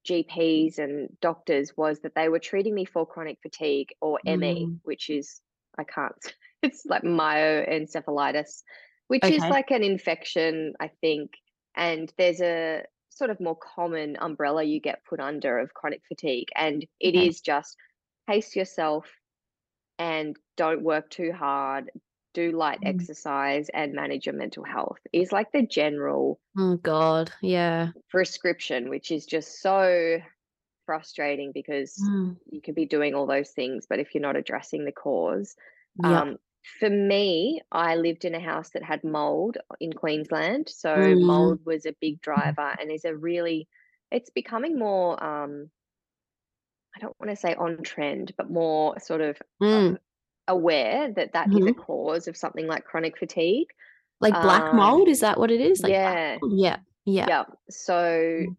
GPs 0.05 0.79
and 0.79 1.17
doctors 1.19 1.75
was 1.75 1.99
that 2.01 2.15
they 2.15 2.29
were 2.29 2.39
treating 2.39 2.73
me 2.73 2.85
for 2.85 3.05
chronic 3.05 3.39
fatigue 3.41 3.93
or 4.01 4.21
ME, 4.25 4.71
mm. 4.71 4.79
which 4.83 5.09
is, 5.09 5.41
I 5.77 5.83
can't, 5.83 6.15
it's 6.61 6.85
like 6.85 7.03
myoencephalitis, 7.03 8.63
which 9.07 9.29
is 9.31 9.49
like 9.49 9.71
an 9.71 9.83
infection, 9.83 10.73
I 10.79 10.89
think. 11.01 11.31
And 11.75 12.11
there's 12.17 12.41
a 12.41 12.83
sort 13.09 13.29
of 13.31 13.39
more 13.39 13.57
common 13.57 14.17
umbrella 14.19 14.63
you 14.63 14.79
get 14.81 15.05
put 15.05 15.19
under 15.19 15.59
of 15.59 15.73
chronic 15.73 16.01
fatigue. 16.07 16.49
And 16.55 16.85
it 16.99 17.15
Okay. 17.15 17.27
is 17.27 17.41
just 17.41 17.77
pace 18.27 18.55
yourself 18.55 19.07
and 19.99 20.35
don't 20.57 20.83
work 20.83 21.09
too 21.09 21.31
hard, 21.31 21.91
do 22.33 22.51
light 22.51 22.79
Mm. 22.81 22.83
exercise 22.83 23.69
and 23.73 23.93
manage 23.93 24.25
your 24.25 24.35
mental 24.35 24.63
health 24.63 24.99
is 25.13 25.31
like 25.31 25.51
the 25.51 25.65
general 25.65 26.39
Oh 26.57 26.75
God. 26.77 27.31
Yeah. 27.41 27.93
prescription, 28.09 28.89
which 28.89 29.11
is 29.11 29.25
just 29.25 29.61
so 29.61 30.19
frustrating 30.85 31.51
because 31.53 32.09
Mm, 32.09 32.37
you 32.51 32.61
could 32.61 32.75
be 32.75 32.85
doing 32.85 33.13
all 33.15 33.27
those 33.27 33.51
things, 33.51 33.85
but 33.89 33.99
if 33.99 34.13
you're 34.13 34.21
not 34.21 34.37
addressing 34.37 34.85
the 34.85 34.91
cause, 34.91 35.55
Yep. 35.95 36.27
um, 36.27 36.37
for 36.79 36.89
me, 36.89 37.61
I 37.71 37.95
lived 37.95 38.25
in 38.25 38.35
a 38.35 38.39
house 38.39 38.69
that 38.71 38.83
had 38.83 39.03
mold 39.03 39.57
in 39.79 39.93
Queensland. 39.93 40.69
So 40.69 41.15
Mm, 41.15 41.21
mold 41.25 41.65
was 41.65 41.85
a 41.85 41.95
big 42.01 42.21
driver 42.21 42.75
and 42.79 42.91
is 42.91 43.05
a 43.05 43.15
really, 43.15 43.67
it's 44.11 44.29
becoming 44.29 44.77
more, 44.77 45.21
um, 45.23 45.69
I 46.95 46.99
don't 46.99 47.15
want 47.19 47.29
to 47.29 47.35
say 47.35 47.53
on 47.55 47.83
trend, 47.83 48.33
but 48.37 48.49
more 48.49 48.99
sort 48.99 49.21
of 49.21 49.37
mm. 49.61 49.97
aware 50.47 51.11
that 51.13 51.33
that 51.33 51.49
is 51.53 51.67
a 51.67 51.71
Mhm. 51.71 51.73
cause 51.73 52.27
of 52.27 52.37
something 52.37 52.67
like 52.67 52.85
chronic 52.85 53.17
fatigue. 53.17 53.67
Like 54.19 54.41
black 54.41 54.63
Um, 54.63 54.77
mold, 54.77 55.07
is 55.09 55.19
that 55.19 55.39
what 55.39 55.51
it 55.51 55.61
is? 55.61 55.83
Like 55.83 55.93
yeah. 55.93 56.39
Yeah. 56.41 56.77
Yeah. 57.05 57.27
yeah. 57.27 57.43
So 57.69 58.43
Mm. 58.43 58.55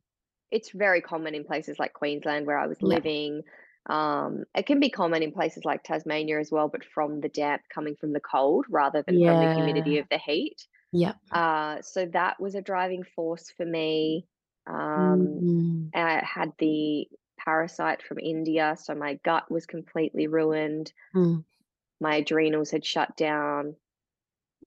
it's 0.51 0.71
very 0.71 1.01
common 1.01 1.35
in 1.35 1.45
places 1.45 1.79
like 1.79 1.93
Queensland 1.93 2.47
where 2.47 2.59
I 2.59 2.67
was 2.67 2.79
Yeah. 2.81 2.89
living. 2.89 3.43
Um, 3.89 4.45
it 4.55 4.67
can 4.67 4.81
be 4.81 4.91
common 4.91 5.23
in 5.23 5.33
places 5.33 5.65
like 5.65 5.83
Tasmania 5.83 6.39
as 6.41 6.51
well, 6.51 6.69
but 6.69 6.85
from 6.85 7.21
the 7.21 7.29
damp 7.29 7.63
coming 7.73 7.97
from 7.97 8.13
the 8.13 8.21
cold 8.21 8.67
rather 8.69 9.03
than 9.03 9.17
from 9.25 9.41
the 9.41 9.49
humidity 9.55 9.99
of 9.99 10.09
the 10.11 10.19
heat. 10.19 10.67
Yeah. 10.93 11.15
Uh, 11.33 11.81
so 11.83 12.07
that 12.07 12.41
was 12.41 12.55
a 12.55 12.63
driving 12.63 13.05
force 13.05 13.51
for 13.57 13.65
me. 13.65 14.27
Um, 14.67 15.43
Mm, 15.43 15.91
I 15.95 16.23
had 16.25 16.53
the 16.59 17.09
parasite 17.39 18.03
from 18.03 18.19
India, 18.19 18.77
so 18.79 18.95
my 18.95 19.15
gut 19.25 19.51
was 19.51 19.67
completely 19.67 20.27
ruined. 20.27 20.93
mm, 21.15 21.45
My 22.01 22.17
adrenals 22.17 22.71
had 22.71 22.85
shut 22.85 23.17
down. 23.17 23.77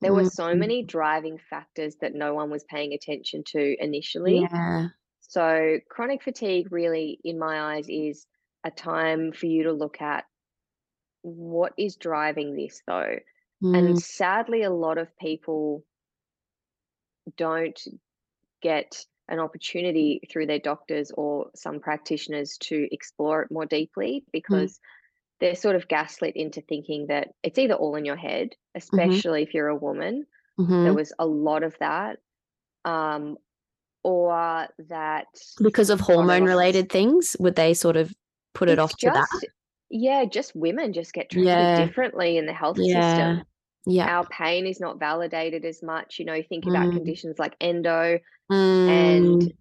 There 0.02 0.14
were 0.14 0.26
so 0.26 0.46
mm. 0.46 0.58
many 0.58 0.84
driving 0.84 1.38
factors 1.38 1.96
that 1.98 2.16
no 2.16 2.34
one 2.34 2.50
was 2.50 2.64
paying 2.64 2.94
attention 2.94 3.44
to 3.48 3.76
initially. 3.84 4.40
Yeah. 4.40 4.90
So, 5.22 5.80
chronic 5.90 6.24
fatigue, 6.24 6.72
really, 6.72 7.20
in 7.24 7.38
my 7.40 7.76
eyes, 7.76 7.88
is 7.88 8.26
a 8.64 8.72
time 8.72 9.32
for 9.32 9.46
you 9.46 9.64
to 9.64 9.74
look 9.74 10.02
at 10.02 10.26
what 11.22 11.74
is 11.78 11.96
driving 11.96 12.56
this, 12.56 12.82
though. 12.88 13.18
Mm, 13.64 13.78
And 13.78 14.02
sadly, 14.02 14.64
a 14.64 14.72
lot 14.72 14.98
of 14.98 15.16
people 15.18 15.84
don't 17.38 17.80
get 18.62 19.06
an 19.28 19.40
opportunity 19.40 20.22
through 20.32 20.48
their 20.48 20.60
doctors 20.60 21.12
or 21.16 21.50
some 21.56 21.80
practitioners 21.80 22.58
to 22.60 22.88
explore 22.92 23.44
it 23.44 23.52
more 23.52 23.66
deeply 23.66 24.26
because 24.34 24.80
they're 25.40 25.56
sort 25.56 25.76
of 25.76 25.88
gaslit 25.88 26.36
into 26.36 26.62
thinking 26.62 27.08
that 27.08 27.30
it's 27.42 27.58
either 27.58 27.74
all 27.74 27.96
in 27.96 28.06
your 28.06 28.16
head, 28.16 28.50
especially 28.76 29.44
if 29.44 29.54
you're 29.54 29.68
a 29.68 29.76
woman. 29.76 30.26
There 30.58 30.68
mhm. 30.68 30.96
was 30.96 31.14
a 31.18 31.26
lot 31.26 31.64
of 31.64 31.76
that. 31.80 32.18
Um, 32.86 33.38
or 34.04 34.68
that 34.90 35.28
Because 35.62 35.90
of 35.90 36.00
hormone 36.00 36.44
related 36.44 36.92
things, 36.92 37.36
would 37.40 37.56
they 37.56 37.74
sort 37.74 37.98
of 37.98 38.14
put 38.54 38.70
it 38.70 38.78
It's 38.78 38.84
off 38.84 38.98
to 38.98 39.12
that? 39.12 39.28
yeah, 39.90 40.26
just 40.26 40.56
women 40.56 40.94
just 40.94 41.14
get 41.14 41.30
treated 41.30 41.74
Yeah. 41.74 41.76
differently 41.76 42.38
in 42.38 42.46
the 42.46 42.54
health 42.54 42.78
Yeah. 42.78 43.02
system. 43.04 43.44
Yeah. 43.86 44.08
Our 44.08 44.26
pain 44.28 44.68
is 44.68 44.80
not 44.80 45.00
validated 45.00 45.66
as 45.66 45.84
much. 45.84 46.20
You 46.20 46.26
know, 46.26 46.42
think 46.42 46.66
about 46.68 46.84
Mm, 46.84 46.94
conditions 46.94 47.40
like 47.40 47.56
endo 47.62 48.20
and, 48.88 49.42
mm, 49.42 49.54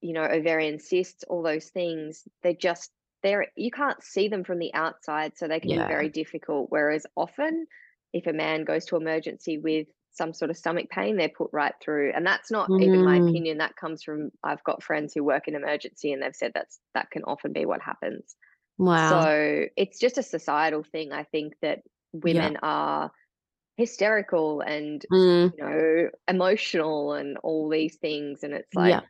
you 0.00 0.12
know, 0.12 0.24
ovarian 0.24 0.78
cysts, 0.78 1.24
all 1.28 1.42
those 1.42 1.68
things. 1.70 2.26
They're 2.42 2.54
just, 2.54 2.90
they're, 3.22 3.48
you 3.56 3.70
can't 3.70 4.02
see 4.02 4.28
them 4.28 4.44
from 4.44 4.58
the 4.58 4.74
outside, 4.74 5.36
so 5.36 5.48
they 5.48 5.60
can 5.60 5.72
be 5.72 5.84
very 5.86 6.08
difficult. 6.08 6.70
Whereas 6.70 7.06
often, 7.16 7.66
if 8.12 8.26
a 8.26 8.32
man 8.32 8.64
goes 8.64 8.86
to 8.86 8.96
emergency 8.96 9.58
with 9.58 9.88
some 10.16 10.32
sort 10.32 10.50
of 10.50 10.56
stomach 10.56 10.88
pain, 10.90 11.16
they're 11.16 11.28
put 11.28 11.50
right 11.52 11.74
through. 11.82 12.12
And 12.14 12.26
that's 12.26 12.50
not 12.50 12.70
even 12.80 13.04
my 13.04 13.18
Mm, 13.18 13.28
opinion. 13.28 13.58
That 13.58 13.76
comes 13.76 14.02
from, 14.02 14.30
I've 14.42 14.64
got 14.64 14.82
friends 14.82 15.12
who 15.14 15.22
work 15.22 15.46
in 15.48 15.54
emergency 15.54 16.12
and 16.12 16.22
they've 16.22 16.34
said 16.34 16.52
that's, 16.54 16.80
that 16.94 17.10
can 17.10 17.24
often 17.24 17.52
be 17.52 17.66
what 17.66 17.82
happens. 17.82 18.34
wow. 18.78 19.10
So 19.10 19.66
it's 19.76 19.98
just 19.98 20.18
a 20.18 20.22
societal 20.22 20.82
thing. 20.82 21.12
I 21.12 21.24
think 21.24 21.54
that 21.62 21.80
Yeah. 22.24 22.48
women 22.48 22.56
are 22.62 23.10
hysterical 23.76 24.62
and, 24.62 25.04
Mm, 25.12 25.52
you 25.56 25.64
know, 25.64 26.10
emotional 26.26 27.12
and 27.12 27.36
all 27.38 27.68
these 27.68 27.96
things. 27.96 28.42
And 28.42 28.54
it's 28.54 28.74
like, 28.74 29.02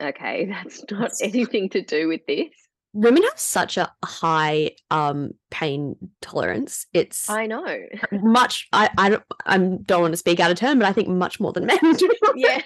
yeah. 0.00 0.08
okay, 0.08 0.46
that's 0.50 0.84
not 0.90 1.12
It's- 1.12 1.22
anything 1.22 1.70
to 1.70 1.82
do 1.82 2.08
with 2.08 2.24
this. 2.26 2.50
Women 2.92 3.22
have 3.22 3.38
such 3.38 3.76
a 3.76 3.92
high 4.04 4.72
um 4.90 5.32
pain 5.50 5.96
tolerance. 6.20 6.86
It's 6.92 7.30
I 7.30 7.46
know. 7.46 7.86
much 8.12 8.68
I 8.72 8.90
I 8.98 9.08
don't 9.10 9.22
I 9.46 9.58
don't 9.58 10.00
want 10.02 10.12
to 10.12 10.16
speak 10.18 10.40
out 10.40 10.50
of 10.50 10.56
turn, 10.56 10.78
but 10.78 10.88
I 10.88 10.92
think 10.92 11.08
much 11.08 11.38
more 11.40 11.52
than 11.52 11.66
men 11.66 11.78
do. 11.96 12.10
yeah. 12.34 12.60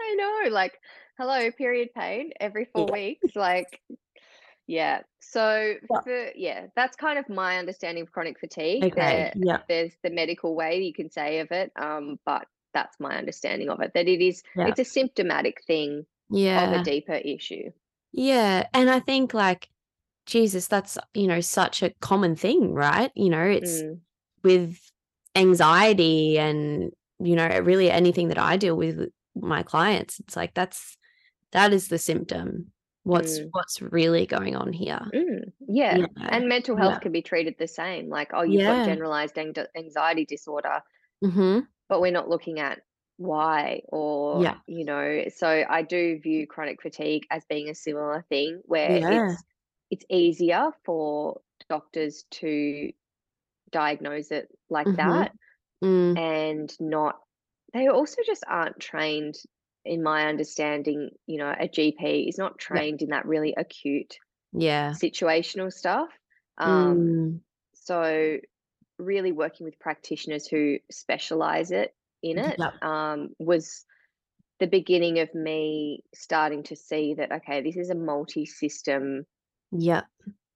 I 0.00 0.14
know. 0.14 0.50
Like, 0.54 0.78
hello, 1.18 1.50
period 1.50 1.88
pain 1.96 2.30
every 2.38 2.66
four 2.66 2.86
Yeah. 2.88 2.92
weeks. 2.92 3.34
Like, 3.34 3.80
yeah. 4.68 5.00
So, 5.20 5.74
Yeah. 5.90 6.00
for, 6.02 6.30
yeah, 6.36 6.66
that's 6.76 6.96
kind 6.96 7.18
of 7.18 7.28
my 7.28 7.58
understanding 7.58 8.02
of 8.02 8.12
chronic 8.12 8.38
fatigue. 8.38 8.84
Okay. 8.84 8.94
There, 8.94 9.32
Yeah. 9.34 9.58
there's 9.68 9.92
the 10.04 10.10
medical 10.10 10.54
way 10.54 10.80
you 10.82 10.92
can 10.92 11.10
say 11.10 11.40
of 11.40 11.50
it, 11.50 11.72
um, 11.74 12.20
but 12.24 12.46
that's 12.72 13.00
my 13.00 13.16
understanding 13.16 13.68
of 13.70 13.80
it. 13.80 13.92
That 13.94 14.06
it 14.06 14.20
is, 14.24 14.42
Yeah. 14.54 14.68
it's 14.68 14.78
a 14.78 14.84
symptomatic 14.84 15.64
thing 15.66 16.00
of 16.30 16.38
Yeah. 16.38 16.80
a 16.80 16.84
deeper 16.84 17.14
issue. 17.14 17.72
Yeah. 18.16 18.66
And 18.74 18.90
I 18.90 19.00
think 19.00 19.34
like 19.34 19.68
Jesus, 20.26 20.68
that's 20.68 20.98
you 21.14 21.28
know, 21.28 21.40
such 21.40 21.82
a 21.82 21.92
common 22.00 22.36
thing, 22.36 22.74
right? 22.74 23.12
You 23.16 23.30
know, 23.30 23.44
it's 23.44 23.84
Mm, 23.84 24.00
with 24.44 24.80
anxiety 25.36 26.38
and 26.38 26.92
you 27.20 27.36
know, 27.36 27.48
really 27.60 27.90
anything 27.90 28.28
that 28.28 28.38
I 28.38 28.56
deal 28.56 28.76
with 28.76 29.10
my 29.36 29.62
clients, 29.62 30.20
it's 30.20 30.36
like 30.36 30.54
that's 30.54 30.96
that 31.52 31.72
is 31.72 31.88
the 31.88 31.98
symptom. 31.98 32.72
What's 33.04 33.40
Mm. 33.40 33.52
what's 33.52 33.82
really 33.82 34.26
going 34.26 34.56
on 34.56 34.72
here? 34.72 35.00
Mm, 35.14 35.52
yeah. 35.68 36.06
And 36.28 36.48
mental 36.48 36.76
health 36.76 36.94
Yeah. 36.94 37.00
can 37.00 37.12
be 37.12 37.22
treated 37.22 37.56
the 37.58 37.68
same. 37.68 38.08
Like, 38.08 38.30
oh, 38.34 38.42
you've 38.42 38.62
Yeah. 38.62 38.68
got 38.76 38.82
generalized 38.84 39.38
anxiety 39.38 40.24
disorder, 40.24 40.82
hmm 41.22 41.68
but 41.88 42.00
we're 42.00 42.12
not 42.12 42.28
looking 42.28 42.58
at 42.60 42.80
why 43.16 43.82
or, 43.88 44.46
Yeah. 44.46 44.60
you 44.66 44.84
know, 44.84 45.24
so 45.34 45.64
I 45.68 45.82
do 45.82 46.18
view 46.20 46.46
chronic 46.46 46.82
fatigue 46.82 47.26
as 47.30 47.44
being 47.46 47.68
a 47.70 47.74
similar 47.74 48.22
thing 48.28 48.60
where 48.64 49.02
Yeah. 49.02 49.02
it's 49.08 49.44
it's 49.90 50.04
easier 50.10 50.70
for 50.84 51.40
doctors 51.68 52.24
to 52.32 52.92
diagnose 53.70 54.30
it 54.32 54.48
like 54.70 54.88
Mhm. 54.88 54.96
that 54.96 55.32
Mm, 55.82 56.16
and 56.16 56.72
not 56.80 57.20
they 57.72 57.88
also 57.88 58.22
just 58.24 58.44
aren't 58.46 58.80
trained 58.80 59.34
in 59.84 60.02
my 60.02 60.26
understanding, 60.26 61.10
you 61.26 61.38
know, 61.38 61.54
a 61.58 61.68
GP 61.68 62.28
is 62.28 62.38
not 62.38 62.58
trained 62.58 63.02
in 63.02 63.10
that 63.10 63.26
really 63.26 63.54
acute 63.56 64.16
yeah. 64.52 64.98
situational 65.02 65.72
stuff. 65.72 66.10
Um, 66.58 67.12
Mm, 67.12 67.40
so 67.74 68.38
really 68.98 69.32
working 69.32 69.64
with 69.66 69.78
practitioners 69.80 70.46
who 70.48 70.78
specialize 70.90 71.70
it 71.72 71.94
in 72.30 72.38
it 72.38 72.56
Yep. 72.58 72.82
um, 72.82 73.30
was 73.38 73.84
the 74.58 74.66
beginning 74.66 75.18
of 75.18 75.34
me 75.34 76.02
starting 76.14 76.62
to 76.64 76.76
see 76.76 77.14
that 77.14 77.32
okay 77.32 77.62
this 77.62 77.76
is 77.76 77.90
a 77.90 77.94
multi-system 77.94 79.26
yeah. 79.72 80.02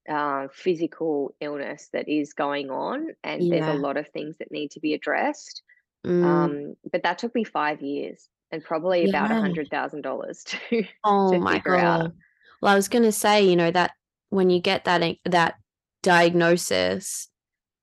uh, 0.09 0.49
physical 0.53 1.35
illness 1.41 1.89
that 1.93 2.09
is 2.09 2.33
going 2.33 2.71
on 2.71 3.09
and 3.25 3.51
there's 3.53 3.67
a 3.67 3.75
lot 3.75 3.97
of 3.97 4.09
things 4.09 4.37
that 4.39 4.51
need 4.51 4.71
to 4.71 4.81
be 4.81 4.95
addressed 4.95 5.63
Mm, 6.07 6.25
um, 6.25 6.75
but 6.91 7.03
that 7.03 7.19
took 7.19 7.35
me 7.35 7.45
five 7.45 7.83
years 7.83 8.29
and 8.51 8.65
probably 8.65 9.09
about 9.09 9.31
a 9.31 9.41
hundred 9.41 9.69
thousand 9.71 10.03
dollars 10.03 10.45
to 10.71 10.85
oh 11.05 11.39
my 11.39 11.55
figure 11.55 11.77
out. 11.77 12.13
Well, 12.63 12.73
I 12.73 12.77
was 12.77 12.89
gonna 12.89 13.13
say, 13.13 13.45
you 13.45 13.57
know, 13.57 13.71
that 13.71 13.93
when 14.31 14.51
you 14.51 14.61
get 14.61 14.85
that 14.85 15.17
that 15.27 15.55
diagnosis, 16.03 17.29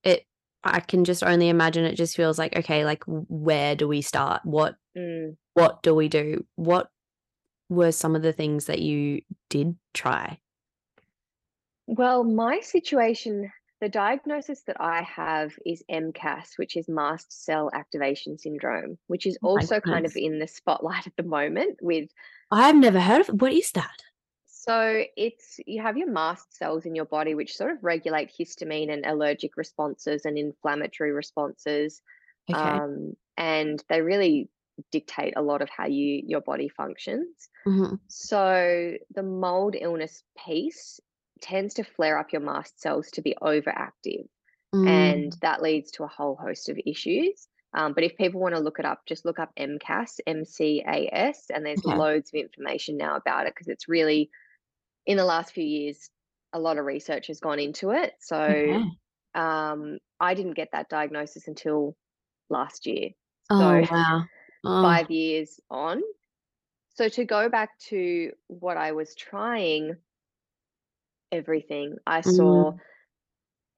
it 0.03 0.25
I 0.73 0.79
can 0.79 1.03
just 1.05 1.23
only 1.23 1.49
imagine 1.49 1.85
it 1.85 1.95
just 1.95 2.15
feels 2.15 2.37
like, 2.37 2.55
okay, 2.55 2.85
like 2.85 3.03
where 3.05 3.75
do 3.75 3.87
we 3.87 4.01
start? 4.01 4.41
What 4.43 4.75
Mm. 4.97 5.37
what 5.53 5.83
do 5.83 5.93
we 5.93 6.09
do? 6.09 6.45
What 6.55 6.89
were 7.69 7.91
some 7.91 8.15
of 8.15 8.21
the 8.23 8.33
things 8.33 8.65
that 8.65 8.79
you 8.79 9.21
did 9.49 9.75
try? 9.93 10.39
Well, 11.85 12.23
my 12.23 12.59
situation, 12.61 13.51
the 13.79 13.89
diagnosis 13.89 14.63
that 14.63 14.77
I 14.79 15.03
have 15.03 15.53
is 15.65 15.83
MCAS, 15.89 16.57
which 16.57 16.75
is 16.75 16.89
mast 16.89 17.45
cell 17.45 17.69
activation 17.73 18.37
syndrome, 18.37 18.97
which 19.07 19.25
is 19.25 19.37
Oh 19.43 19.49
also 19.49 19.79
kind 19.79 20.05
of 20.05 20.15
in 20.15 20.39
the 20.39 20.47
spotlight 20.47 21.07
at 21.07 21.15
the 21.15 21.23
moment 21.23 21.77
with 21.81 22.09
I've 22.51 22.75
never 22.75 22.99
heard 22.99 23.21
of 23.21 23.29
it. 23.29 23.35
What 23.35 23.53
is 23.53 23.71
that? 23.71 24.03
So 24.67 25.03
it's 25.15 25.59
you 25.65 25.81
have 25.81 25.97
your 25.97 26.11
mast 26.11 26.53
cells 26.55 26.85
in 26.85 26.95
your 26.95 27.05
body 27.05 27.35
which 27.35 27.55
sort 27.55 27.71
of 27.71 27.83
regulate 27.83 28.31
histamine 28.37 28.91
and 28.91 29.05
allergic 29.05 29.57
responses 29.57 30.25
and 30.25 30.37
inflammatory 30.37 31.11
responses. 31.11 32.01
Okay. 32.49 32.81
Um, 32.81 33.13
and 33.37 33.83
they 33.89 34.01
really 34.01 34.49
dictate 34.91 35.33
a 35.37 35.41
lot 35.41 35.61
of 35.61 35.69
how 35.69 35.87
you 35.87 36.21
your 36.25 36.41
body 36.41 36.69
functions. 36.69 37.49
Mhm. 37.65 37.97
So 38.07 38.97
the 39.11 39.23
mold 39.23 39.75
illness 39.79 40.23
piece 40.45 40.99
tends 41.41 41.73
to 41.75 41.83
flare 41.83 42.17
up 42.19 42.31
your 42.33 42.41
mast 42.41 42.79
cells 42.81 43.11
to 43.11 43.21
be 43.21 43.35
overactive, 43.41 44.27
and 44.85 45.33
Mm, 45.33 45.41
that 45.41 45.61
leads 45.61 45.91
to 45.91 46.03
a 46.03 46.07
whole 46.07 46.35
host 46.35 46.69
of 46.69 46.79
issues. 46.85 47.47
Um, 47.73 47.93
but 47.93 48.03
if 48.03 48.15
people 48.17 48.39
want 48.39 48.55
to 48.55 48.61
look 48.61 48.79
it 48.79 48.85
up, 48.85 49.05
just 49.05 49.25
look 49.25 49.39
up 49.39 49.51
MCAS, 49.57 50.19
M 50.27 50.45
C 50.45 50.83
A 50.87 51.09
S, 51.13 51.49
and 51.49 51.65
there's 51.65 51.85
Okay. 51.85 51.97
loads 51.97 52.31
of 52.33 52.39
information 52.39 52.97
now 52.97 53.15
about 53.17 53.45
it 53.47 53.53
because 53.53 53.67
it's 53.67 53.89
really, 53.89 54.29
in 55.07 55.17
the 55.17 55.25
last 55.25 55.53
few 55.53 55.63
years, 55.63 56.09
a 56.53 56.59
lot 56.59 56.77
of 56.77 56.85
research 56.85 57.27
has 57.27 57.39
gone 57.39 57.59
into 57.59 57.91
it. 57.91 58.13
So 58.19 58.37
okay. 58.37 58.83
um, 59.33 59.97
I 60.19 60.33
didn't 60.33 60.55
get 60.55 60.69
that 60.73 60.89
diagnosis 60.89 61.47
until 61.47 61.95
last 62.49 62.85
year. 62.85 63.09
Oh 63.49 63.57
So 63.57 63.87
wow. 63.91 64.25
Oh, 64.65 64.83
five 64.83 65.09
years 65.09 65.59
on. 65.71 66.01
So 66.95 67.09
to 67.09 67.25
go 67.25 67.47
back 67.47 67.69
to 67.89 68.31
what 68.47 68.75
I 68.75 68.91
was 68.91 69.15
trying, 69.15 69.95
everything 71.31 71.95
I 72.05 72.21
saw, 72.21 72.71
mm, 72.71 72.79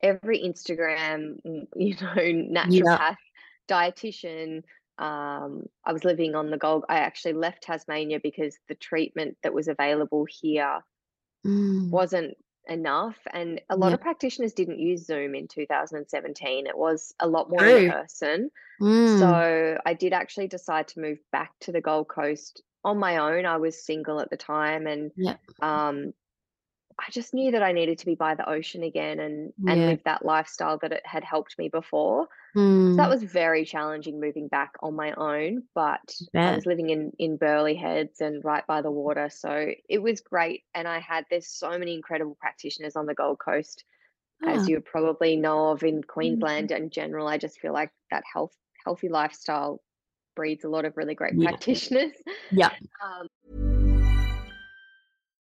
every 0.02 0.40
Instagram, 0.40 1.36
mm, 1.46 1.68
you 1.76 1.96
know, 2.02 2.14
yeah. 2.16 2.66
naturopath, 2.66 3.18
dietitian. 3.70 4.64
Um, 4.98 5.66
I 5.86 5.94
was 5.94 6.04
living 6.04 6.36
on 6.36 6.50
the 6.50 6.58
Gold. 6.58 6.86
I 6.90 7.00
actually 7.00 7.34
left 7.34 7.64
Tasmania 7.64 8.20
because 8.22 8.58
the 8.68 8.76
treatment 8.76 9.38
that 9.44 9.54
was 9.54 9.68
available 9.68 10.26
here 10.28 10.82
Mm, 11.46 11.90
wasn't 11.92 12.38
enough, 12.68 13.18
and 13.34 13.62
a 13.70 13.76
lot 13.76 13.90
yeah. 13.90 13.96
of 13.96 14.02
practitioners 14.02 14.54
didn't 14.54 14.80
use 14.80 15.06
Zoom 15.06 15.36
in 15.36 15.48
2017. 15.48 16.68
It 16.68 16.78
was 16.78 17.14
a 17.20 17.28
lot 17.28 17.50
more 17.50 17.66
in 17.66 17.92
person. 17.92 18.52
Mm, 18.82 19.18
So 19.18 19.78
I 19.86 19.94
did 19.94 20.14
actually 20.14 20.48
decide 20.48 20.88
to 20.90 21.00
move 21.00 21.20
back 21.32 21.52
to 21.62 21.72
the 21.72 21.82
Gold 21.82 22.08
Coast 22.10 22.62
on 22.84 23.00
my 23.00 23.18
own. 23.18 23.46
I 23.46 23.58
was 23.58 23.84
single 23.84 24.20
at 24.20 24.30
the 24.30 24.38
time 24.38 24.88
and 24.88 25.12
yeah. 25.16 25.38
um 25.62 26.14
I 27.00 27.12
just 27.12 27.34
knew 27.34 27.52
that 27.52 27.64
I 27.64 27.72
needed 27.72 28.00
to 28.00 28.06
be 28.06 28.16
by 28.16 28.36
the 28.36 28.50
ocean 28.50 28.84
again 28.84 29.20
and 29.20 29.54
and 29.68 29.80
Yeah. 29.80 29.86
live 29.86 30.04
that 30.04 30.26
lifestyle 30.26 30.78
that 30.80 30.92
it 30.92 31.06
had 31.06 31.24
helped 31.24 31.58
me 31.58 31.70
before. 31.70 32.28
So 32.92 33.02
that 33.02 33.10
Mm, 33.10 33.12
was 33.12 33.24
very 33.24 33.66
challenging 33.66 34.20
moving 34.20 34.48
back 34.48 34.74
on 34.82 34.96
my 34.96 35.14
own, 35.14 35.64
but 35.76 36.16
I 36.44 36.52
was 36.52 36.66
living 36.66 36.90
in 36.90 37.12
in 37.20 37.38
Burleigh 37.38 37.76
Heads 37.76 38.22
and 38.22 38.44
right 38.44 38.66
by 38.68 38.82
the 38.82 38.92
water, 38.92 39.30
so 39.30 39.72
it 39.90 40.00
was 40.02 40.22
great. 40.22 40.66
And 40.74 40.88
I 40.88 41.00
had 41.00 41.26
there's 41.30 41.48
so 41.48 41.78
many 41.78 41.94
incredible 41.96 42.36
practitioners 42.40 42.96
on 42.96 43.06
the 43.06 43.14
Gold 43.16 43.40
Coast, 43.40 43.84
as 44.48 44.68
Ah, 44.68 44.70
you 44.70 44.82
probably 44.82 45.36
know 45.38 45.70
of 45.72 45.84
in 45.84 46.04
mm, 46.22 46.44
Queensland 46.44 46.72
in 46.72 46.90
general. 46.92 47.28
I 47.28 47.38
just 47.38 47.60
feel 47.60 47.74
like 47.74 47.92
that 48.12 48.24
health 48.34 48.56
healthy 48.86 49.10
lifestyle 49.10 49.82
breeds 50.36 50.64
a 50.66 50.70
lot 50.70 50.86
of 50.86 50.98
really 50.98 51.16
great 51.16 51.38
yeah. 51.38 51.58
practitioners. 51.60 52.14
Yeah. 52.52 52.72
Um, 53.04 53.28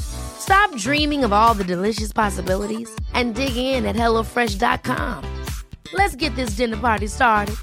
Stop 0.00 0.74
dreaming 0.76 1.24
of 1.24 1.32
all 1.32 1.54
the 1.54 1.64
delicious 1.64 2.12
possibilities 2.12 2.88
and 3.14 3.34
dig 3.34 3.56
in 3.56 3.84
at 3.86 3.96
HelloFresh.com. 3.96 5.24
Let's 5.92 6.16
get 6.16 6.34
this 6.36 6.50
dinner 6.50 6.76
party 6.76 7.06
started. 7.06 7.56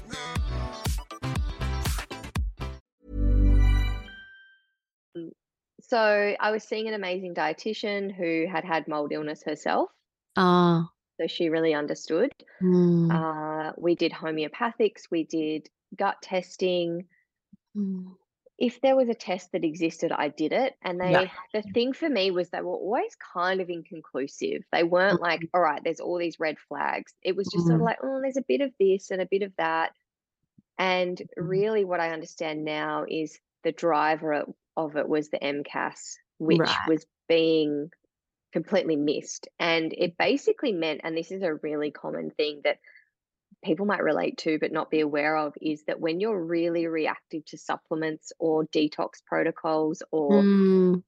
so 5.80 6.34
I 6.38 6.50
was 6.50 6.62
seeing 6.64 6.88
an 6.88 6.94
amazing 6.94 7.34
dietitian 7.34 8.14
who 8.14 8.46
had 8.50 8.64
had 8.64 8.88
mold 8.88 9.12
illness 9.12 9.42
herself, 9.44 9.90
Oh. 10.36 10.86
so 11.20 11.26
she 11.26 11.48
really 11.48 11.74
understood. 11.74 12.32
Mm, 12.60 13.10
Uh, 13.10 13.72
we 13.78 13.94
did 13.94 14.12
homeopathics, 14.12 15.10
we 15.10 15.24
did 15.24 15.68
gut 15.96 16.20
testing. 16.22 17.06
mm, 17.76 18.14
If 18.58 18.80
there 18.80 18.96
was 18.96 19.08
a 19.08 19.14
test 19.14 19.52
that 19.52 19.64
existed, 19.64 20.10
I 20.10 20.28
did 20.28 20.52
it. 20.52 20.74
And 20.82 20.98
yeah. 20.98 21.28
they, 21.52 21.60
the 21.60 21.72
thing 21.72 21.92
for 21.92 22.08
me 22.08 22.30
was 22.32 22.50
they 22.50 22.60
were 22.60 22.72
always 22.72 23.16
kind 23.34 23.60
of 23.60 23.70
inconclusive. 23.70 24.64
They 24.72 24.82
weren't 24.82 25.20
like, 25.20 25.48
all 25.54 25.60
right, 25.60 25.80
there's 25.82 26.00
all 26.00 26.18
these 26.18 26.40
red 26.40 26.56
flags. 26.68 27.14
It 27.22 27.36
was 27.36 27.46
just 27.46 27.66
sort 27.66 27.76
of 27.76 27.80
Mm, 27.80 27.84
like, 27.84 27.98
oh, 28.02 28.20
there's 28.20 28.36
a 28.36 28.44
bit 28.48 28.60
of 28.60 28.72
this 28.80 29.10
and 29.12 29.20
a 29.20 29.28
bit 29.30 29.42
of 29.42 29.52
that. 29.58 29.92
And 30.76 31.16
mm, 31.16 31.26
really, 31.36 31.84
what 31.84 32.00
I 32.00 32.10
understand 32.10 32.64
now 32.64 33.04
is 33.08 33.38
the 33.62 33.72
driver 33.72 34.32
of 34.32 34.54
of 34.76 34.96
it 34.96 35.08
was 35.08 35.28
the 35.28 35.38
MCAS, 35.38 36.14
which 36.38 36.60
right. 36.60 36.88
was 36.88 37.04
being 37.28 37.90
completely 38.52 38.96
missed. 38.96 39.48
And 39.58 39.92
it 39.92 40.16
basically 40.16 40.72
meant, 40.72 41.00
and 41.04 41.16
this 41.16 41.30
is 41.32 41.42
a 41.42 41.54
really 41.54 41.90
common 41.90 42.30
thing, 42.30 42.60
that 42.64 42.78
people 43.64 43.86
might 43.86 44.02
relate 44.02 44.38
to 44.38 44.58
but 44.58 44.72
not 44.72 44.90
be 44.90 45.00
aware 45.00 45.36
of 45.36 45.54
is 45.60 45.82
that 45.84 46.00
when 46.00 46.20
you're 46.20 46.42
really 46.44 46.86
reactive 46.86 47.44
to 47.46 47.58
supplements 47.58 48.32
or 48.38 48.64
detox 48.66 49.22
protocols 49.26 50.02
or 50.12 50.42
Mm, 50.42 51.02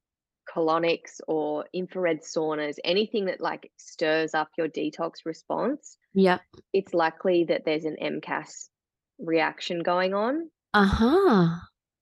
colonics 0.48 1.20
or 1.28 1.64
infrared 1.72 2.22
saunas, 2.22 2.76
anything 2.84 3.26
that 3.26 3.40
like 3.40 3.70
stirs 3.76 4.34
up 4.34 4.48
your 4.58 4.68
detox 4.68 5.24
response, 5.24 5.96
yeah. 6.12 6.38
it's 6.72 6.92
likely 6.92 7.44
that 7.44 7.64
there's 7.64 7.84
an 7.84 7.96
MCAS 8.02 8.68
reaction 9.18 9.82
going 9.82 10.14
on. 10.14 10.50
Uh-huh. 10.74 11.56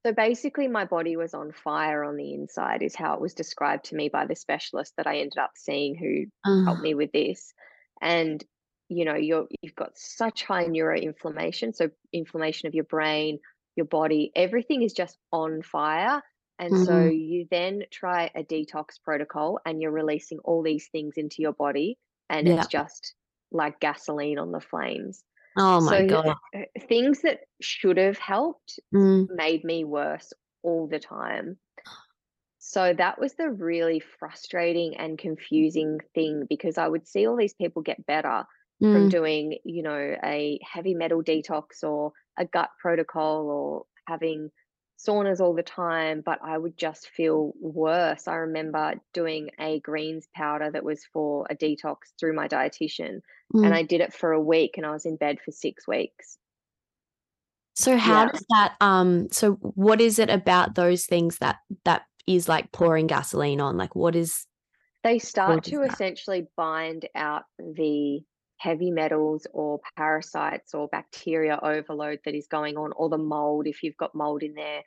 So 0.07 0.12
basically, 0.12 0.68
my 0.68 0.84
body 0.86 1.16
was 1.16 1.34
on 1.34 1.53
fire 1.53 2.05
on 2.05 2.16
the 2.16 2.32
inside, 2.32 2.82
is 2.82 2.94
how 2.94 3.14
it 3.14 3.20
was 3.20 3.34
described 3.34 3.86
to 3.86 3.96
me 3.96 4.09
by 4.09 4.26
the 4.26 4.36
specialist 4.36 4.94
that 4.96 5.07
I 5.07 5.18
ended 5.18 5.38
up 5.38 5.51
seeing 5.57 5.94
who 5.96 6.26
helped 6.64 6.80
Uh, 6.80 6.82
me 6.82 6.94
with 6.94 7.12
this. 7.12 7.53
And 8.01 8.42
you 8.89 9.05
know, 9.05 9.14
you're 9.14 9.47
you've 9.62 9.74
got 9.74 9.97
such 9.97 10.45
high 10.45 10.66
neuroinflammation, 10.66 11.74
so 11.74 11.91
inflammation 12.12 12.68
of 12.68 12.74
your 12.74 12.84
brain, 12.84 13.39
your 13.76 13.86
body, 13.86 14.32
everything 14.34 14.82
is 14.82 14.93
just 14.93 15.16
on 15.32 15.62
fire. 15.62 16.22
And 16.59 16.76
so 16.76 16.93
mm, 16.93 17.16
you 17.16 17.47
then 17.51 17.84
try 17.93 18.30
a 18.34 18.43
detox 18.43 19.01
protocol 19.05 19.61
and 19.64 19.80
you're 19.80 19.93
releasing 19.93 20.39
all 20.41 20.62
these 20.62 20.89
things 20.89 21.14
into 21.16 21.36
your 21.41 21.53
body, 21.53 21.99
and 22.28 22.49
yeah. 22.49 22.59
it's 22.59 22.68
just 22.68 23.14
like 23.53 23.80
gasoline 23.80 24.39
on 24.39 24.53
the 24.53 24.61
flames. 24.61 25.22
Oh 25.57 25.80
my 25.80 26.01
So 26.01 26.07
God. 26.07 26.34
uh, 26.57 26.62
things 26.89 27.22
that 27.22 27.41
should 27.61 27.97
have 27.97 28.18
helped 28.18 28.80
Mm, 28.95 29.28
made 29.28 29.64
me 29.64 29.84
worse 29.84 30.32
all 30.62 30.89
the 30.89 30.99
time. 30.99 31.59
So 32.59 32.93
that 32.93 33.20
was 33.20 33.34
the 33.34 33.51
really 33.51 34.01
frustrating 34.01 34.97
and 34.97 35.18
confusing 35.18 36.01
thing 36.14 36.47
because 36.49 36.76
I 36.76 36.89
would 36.89 37.07
see 37.07 37.26
all 37.26 37.36
these 37.36 37.55
people 37.55 37.82
get 37.82 38.05
better 38.07 38.45
from 38.91 39.07
mm, 39.07 39.09
doing, 39.09 39.59
you 39.64 39.83
know, 39.83 40.16
a 40.24 40.59
heavy 40.62 40.95
metal 40.95 41.22
detox 41.22 41.83
or 41.83 42.12
a 42.39 42.45
gut 42.47 42.70
protocol 42.81 43.49
or 43.51 43.87
having 44.07 44.51
saunas 44.99 45.41
all 45.41 45.55
the 45.55 45.62
time, 45.62 46.22
but 46.24 46.39
I 46.43 46.59
would 46.59 46.76
just 46.76 47.09
feel 47.11 47.53
worse. 47.61 48.26
I 48.29 48.35
remember 48.37 48.95
doing 49.12 49.51
a 49.59 49.81
greens 49.81 50.29
powder 50.35 50.70
that 50.70 50.85
was 50.85 51.05
for 51.12 51.47
a 51.51 51.55
detox 51.57 51.97
through 52.18 52.35
my 52.35 52.49
dietitian, 52.49 53.20
and 53.62 53.74
mm. 53.74 53.74
I 53.74 53.83
did 53.83 54.01
it 54.01 54.12
for 54.14 54.33
a 54.33 54.41
week 54.43 54.76
and 54.76 54.87
I 54.87 54.91
was 54.93 55.07
in 55.07 55.16
bed 55.16 55.39
for 55.45 55.53
six 55.53 55.87
weeks. 55.87 56.39
So 57.74 57.97
how 57.97 58.24
Yeah. 58.24 58.26
does 58.26 58.45
that 58.51 58.76
um 58.81 59.29
so 59.31 59.53
what 59.55 60.01
is 60.01 60.18
it 60.18 60.31
about 60.31 60.74
those 60.74 61.07
things 61.07 61.39
that 61.39 61.59
that 61.85 62.03
is 62.26 62.49
like 62.49 62.72
pouring 62.72 63.07
gasoline 63.07 63.61
on? 63.61 63.76
Like 63.76 63.95
what 63.95 64.16
is 64.16 64.47
They 65.03 65.18
start 65.18 65.64
to 65.64 65.83
essentially 65.83 66.47
bind 66.57 67.09
out 67.14 67.45
the 67.59 68.24
heavy 68.59 68.90
metals 68.90 69.46
or 69.52 69.80
parasites 69.96 70.74
or 70.74 70.88
bacteria 70.88 71.59
overload 71.62 72.20
that 72.24 72.34
is 72.34 72.46
going 72.48 72.76
on, 72.76 72.92
or 72.96 73.09
the 73.09 73.18
mold 73.18 73.66
if 73.66 73.82
you've 73.82 73.96
got 73.96 74.14
mold 74.14 74.42
in 74.42 74.54
there, 74.54 74.82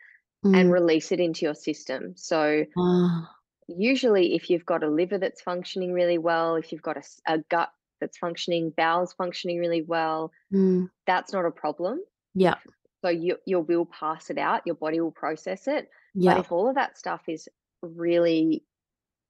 and 0.54 0.72
Mm. 0.72 0.72
release 0.72 1.12
it 1.12 1.20
into 1.22 1.46
your 1.46 1.56
system. 1.56 2.16
So 2.18 2.66
Ah, 2.76 3.42
usually, 3.68 4.36
if 4.36 4.50
you've 4.50 4.66
got 4.66 4.84
a 4.84 4.90
liver 4.90 5.18
that's 5.18 5.42
functioning 5.42 5.94
really 5.94 6.18
well, 6.18 6.56
if 6.56 6.72
you've 6.72 6.82
got 6.82 6.98
a 7.28 7.40
gut 7.50 7.72
that's 8.00 8.18
functioning, 8.18 8.72
bowels 8.76 9.14
functioning 9.14 9.60
really 9.60 9.82
well, 9.82 10.32
mm, 10.52 10.88
that's 11.08 11.34
not 11.34 11.46
a 11.46 11.52
problem. 11.52 12.02
yeah, 12.34 12.56
So 13.04 13.10
you 13.10 13.38
you 13.46 13.60
will 13.60 13.86
pass 13.86 14.30
it 14.30 14.38
out, 14.38 14.66
your 14.66 14.76
body 14.76 15.00
will 15.00 15.12
process 15.12 15.68
it. 15.68 15.90
But 16.26 16.38
yeah. 16.38 16.38
if 16.38 16.52
all 16.52 16.70
of 16.70 16.76
that 16.76 16.98
stuff 16.98 17.24
is 17.28 17.50
really 17.82 18.66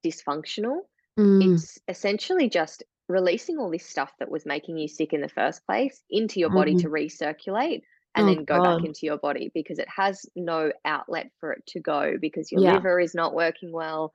dysfunctional, 0.06 0.82
Mm, 1.18 1.62
it's 1.62 1.80
essentially 1.88 2.50
just 2.50 2.84
releasing 3.08 3.58
all 3.58 3.70
this 3.70 3.86
stuff 3.86 4.12
that 4.20 4.32
was 4.32 4.46
making 4.46 4.78
you 4.78 4.88
sick 4.88 5.14
in 5.14 5.22
the 5.22 5.30
first 5.30 5.66
place 5.66 6.02
into 6.10 6.40
your 6.40 6.50
body 6.50 6.76
to 6.76 6.88
mm. 6.88 6.92
recirculate 6.92 7.82
and 8.16 8.28
Oh 8.28 8.36
then 8.36 8.46
go 8.46 8.62
back 8.62 8.84
into 8.84 9.06
your 9.06 9.18
body 9.18 9.52
because 9.54 9.80
it 9.80 9.88
has 9.90 10.26
no 10.36 10.72
outlet 10.86 11.32
for 11.40 11.54
it 11.54 11.66
to 11.68 11.80
go 11.80 12.18
because 12.20 12.52
your 12.52 12.62
Yeah, 12.62 12.74
liver 12.74 13.00
is 13.00 13.16
not 13.16 13.34
working 13.34 13.72
well, 13.72 14.14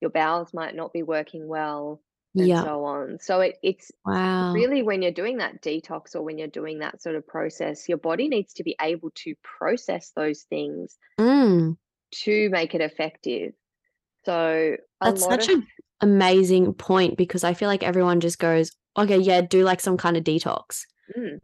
your 0.00 0.10
bowels 0.10 0.52
might 0.54 0.74
not 0.74 0.92
be 0.92 1.02
working 1.02 1.46
well, 1.48 2.02
and 2.38 2.46
yeah. 2.48 2.62
so 2.62 2.84
on. 2.84 3.18
So 3.20 3.40
it, 3.40 3.58
it's 3.62 3.90
Wow. 4.04 4.52
really 4.54 4.82
when 4.82 5.02
you're 5.02 5.12
doing 5.12 5.38
that 5.38 5.62
detox 5.62 6.14
or 6.14 6.22
when 6.22 6.38
you're 6.38 6.48
doing 6.48 6.80
that 6.80 7.02
sort 7.02 7.16
of 7.16 7.26
process, 7.26 7.88
your 7.88 7.98
body 7.98 8.28
needs 8.28 8.54
to 8.54 8.64
be 8.64 8.76
able 8.80 9.10
to 9.16 9.34
process 9.42 10.12
those 10.16 10.42
things 10.44 10.96
Mm. 11.18 11.76
to 12.12 12.48
make 12.50 12.74
it 12.74 12.80
effective. 12.80 13.52
So 14.24 14.76
a 15.00 15.04
That's 15.04 15.26
such 15.26 15.48
of 15.48 15.48
an 15.48 15.68
amazing 16.02 16.74
point 16.74 17.16
because 17.16 17.44
I 17.44 17.54
feel 17.54 17.68
like 17.68 17.82
everyone 17.82 18.20
just 18.20 18.38
goes, 18.38 18.72
okay, 18.96 19.18
yeah, 19.18 19.40
do 19.40 19.64
like 19.64 19.80
some 19.80 19.96
kind 19.96 20.16
of 20.16 20.24
detox. 20.24 20.82
mm, 21.16 21.38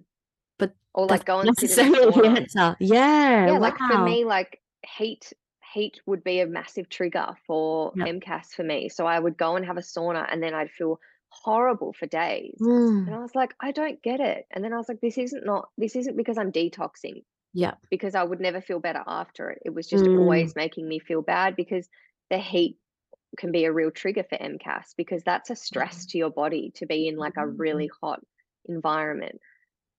But 0.58 0.74
or 0.94 1.06
like 1.06 1.24
go 1.24 1.40
and 1.40 1.56
sit 1.56 1.70
in 1.70 1.78
a 1.80 1.84
necessarily 1.84 2.12
the 2.12 2.28
answer. 2.40 2.76
Yeah, 2.80 3.52
Yeah, 3.52 3.58
like 3.58 3.78
for 3.78 3.98
me, 3.98 4.24
like 4.24 4.60
heat 4.98 5.32
heat 5.74 6.00
would 6.06 6.24
be 6.24 6.40
a 6.40 6.46
massive 6.46 6.88
trigger 6.88 7.34
for 7.46 7.92
Yep. 7.96 8.06
MCAS 8.06 8.54
for 8.54 8.62
me. 8.64 8.88
So 8.88 9.06
I 9.06 9.18
would 9.18 9.36
go 9.36 9.56
and 9.56 9.64
have 9.66 9.76
a 9.76 9.82
sauna 9.82 10.26
and 10.30 10.42
then 10.42 10.54
I'd 10.54 10.70
feel 10.70 10.98
horrible 11.28 11.92
for 11.92 12.06
days. 12.06 12.58
And 13.06 13.14
Mm. 13.14 13.14
I 13.14 13.18
was 13.20 13.34
like, 13.34 13.54
I 13.60 13.72
don't 13.72 14.02
get 14.02 14.20
it. 14.20 14.46
And 14.50 14.64
then 14.64 14.72
I 14.72 14.78
was 14.78 14.88
like, 14.88 15.00
this 15.00 15.18
isn't 15.18 15.44
not 15.44 15.68
this 15.76 15.94
isn't 15.96 16.16
because 16.16 16.38
I'm 16.38 16.52
detoxing, 16.52 17.24
Yeah. 17.52 17.74
because 17.90 18.14
I 18.14 18.22
would 18.24 18.40
never 18.40 18.60
feel 18.60 18.80
better 18.80 19.02
after 19.06 19.50
it. 19.50 19.62
It 19.64 19.74
was 19.74 19.86
just 19.88 20.04
Mm. 20.04 20.16
always 20.16 20.56
making 20.56 20.88
me 20.88 20.98
feel 20.98 21.22
bad 21.22 21.56
because 21.56 21.88
the 22.30 22.38
heat 22.38 22.78
can 23.36 23.52
be 23.52 23.64
a 23.64 23.72
real 23.72 23.90
trigger 23.90 24.24
for 24.28 24.38
MCAS 24.38 24.94
because 24.96 25.22
that's 25.22 25.50
a 25.50 25.56
stress 25.56 26.06
to 26.06 26.18
your 26.18 26.30
body 26.30 26.72
to 26.76 26.86
be 26.86 27.06
in 27.08 27.16
like 27.16 27.36
a 27.36 27.46
really 27.46 27.90
hot 28.00 28.20
environment. 28.66 29.40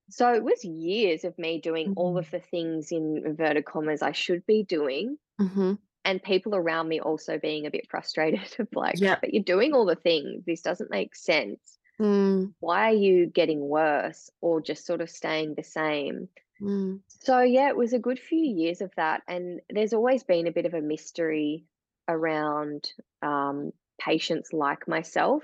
So 0.09 0.34
it 0.34 0.43
was 0.43 0.65
years 0.65 1.23
of 1.23 1.38
me 1.38 1.59
doing 1.61 1.93
all 1.95 2.15
Mm. 2.15 2.19
of 2.19 2.32
the 2.32 2.39
things 2.39 2.91
in 2.91 3.21
inverted 3.25 3.65
commas 3.65 4.01
I 4.01 4.11
should 4.13 4.45
be 4.45 4.63
doing, 4.63 5.17
Mm-hmm. 5.39 5.73
and 6.03 6.23
people 6.23 6.55
around 6.55 6.88
me 6.89 6.99
also 6.99 7.38
being 7.38 7.65
a 7.67 7.71
bit 7.71 7.88
frustrated 7.89 8.41
of 8.59 8.67
like, 8.73 8.99
Yeah. 8.99 9.17
but 9.21 9.34
you're 9.34 9.43
doing 9.43 9.73
all 9.73 9.86
the 9.86 9.95
things. 9.95 10.45
This 10.45 10.61
doesn't 10.61 10.89
make 10.89 11.15
sense. 11.15 11.77
Mm. 12.01 12.53
Why 12.59 12.89
are 12.91 12.95
you 12.95 13.27
getting 13.27 13.59
worse 13.59 14.32
or 14.41 14.61
just 14.61 14.86
sort 14.86 15.01
of 15.01 15.09
staying 15.09 15.53
the 15.55 15.63
same? 15.63 16.30
Mm. 16.61 17.01
So 17.21 17.41
yeah, 17.41 17.69
it 17.69 17.77
was 17.77 17.93
a 17.93 17.99
good 17.99 18.19
few 18.19 18.39
years 18.43 18.82
of 18.82 18.91
that, 18.95 19.21
and 19.27 19.61
there's 19.69 19.93
always 19.93 20.23
been 20.23 20.47
a 20.47 20.51
bit 20.51 20.65
of 20.65 20.73
a 20.73 20.82
mystery 20.82 21.65
around 22.10 22.91
um, 23.24 23.74
patients 24.01 24.53
like 24.53 24.89
myself. 24.89 25.43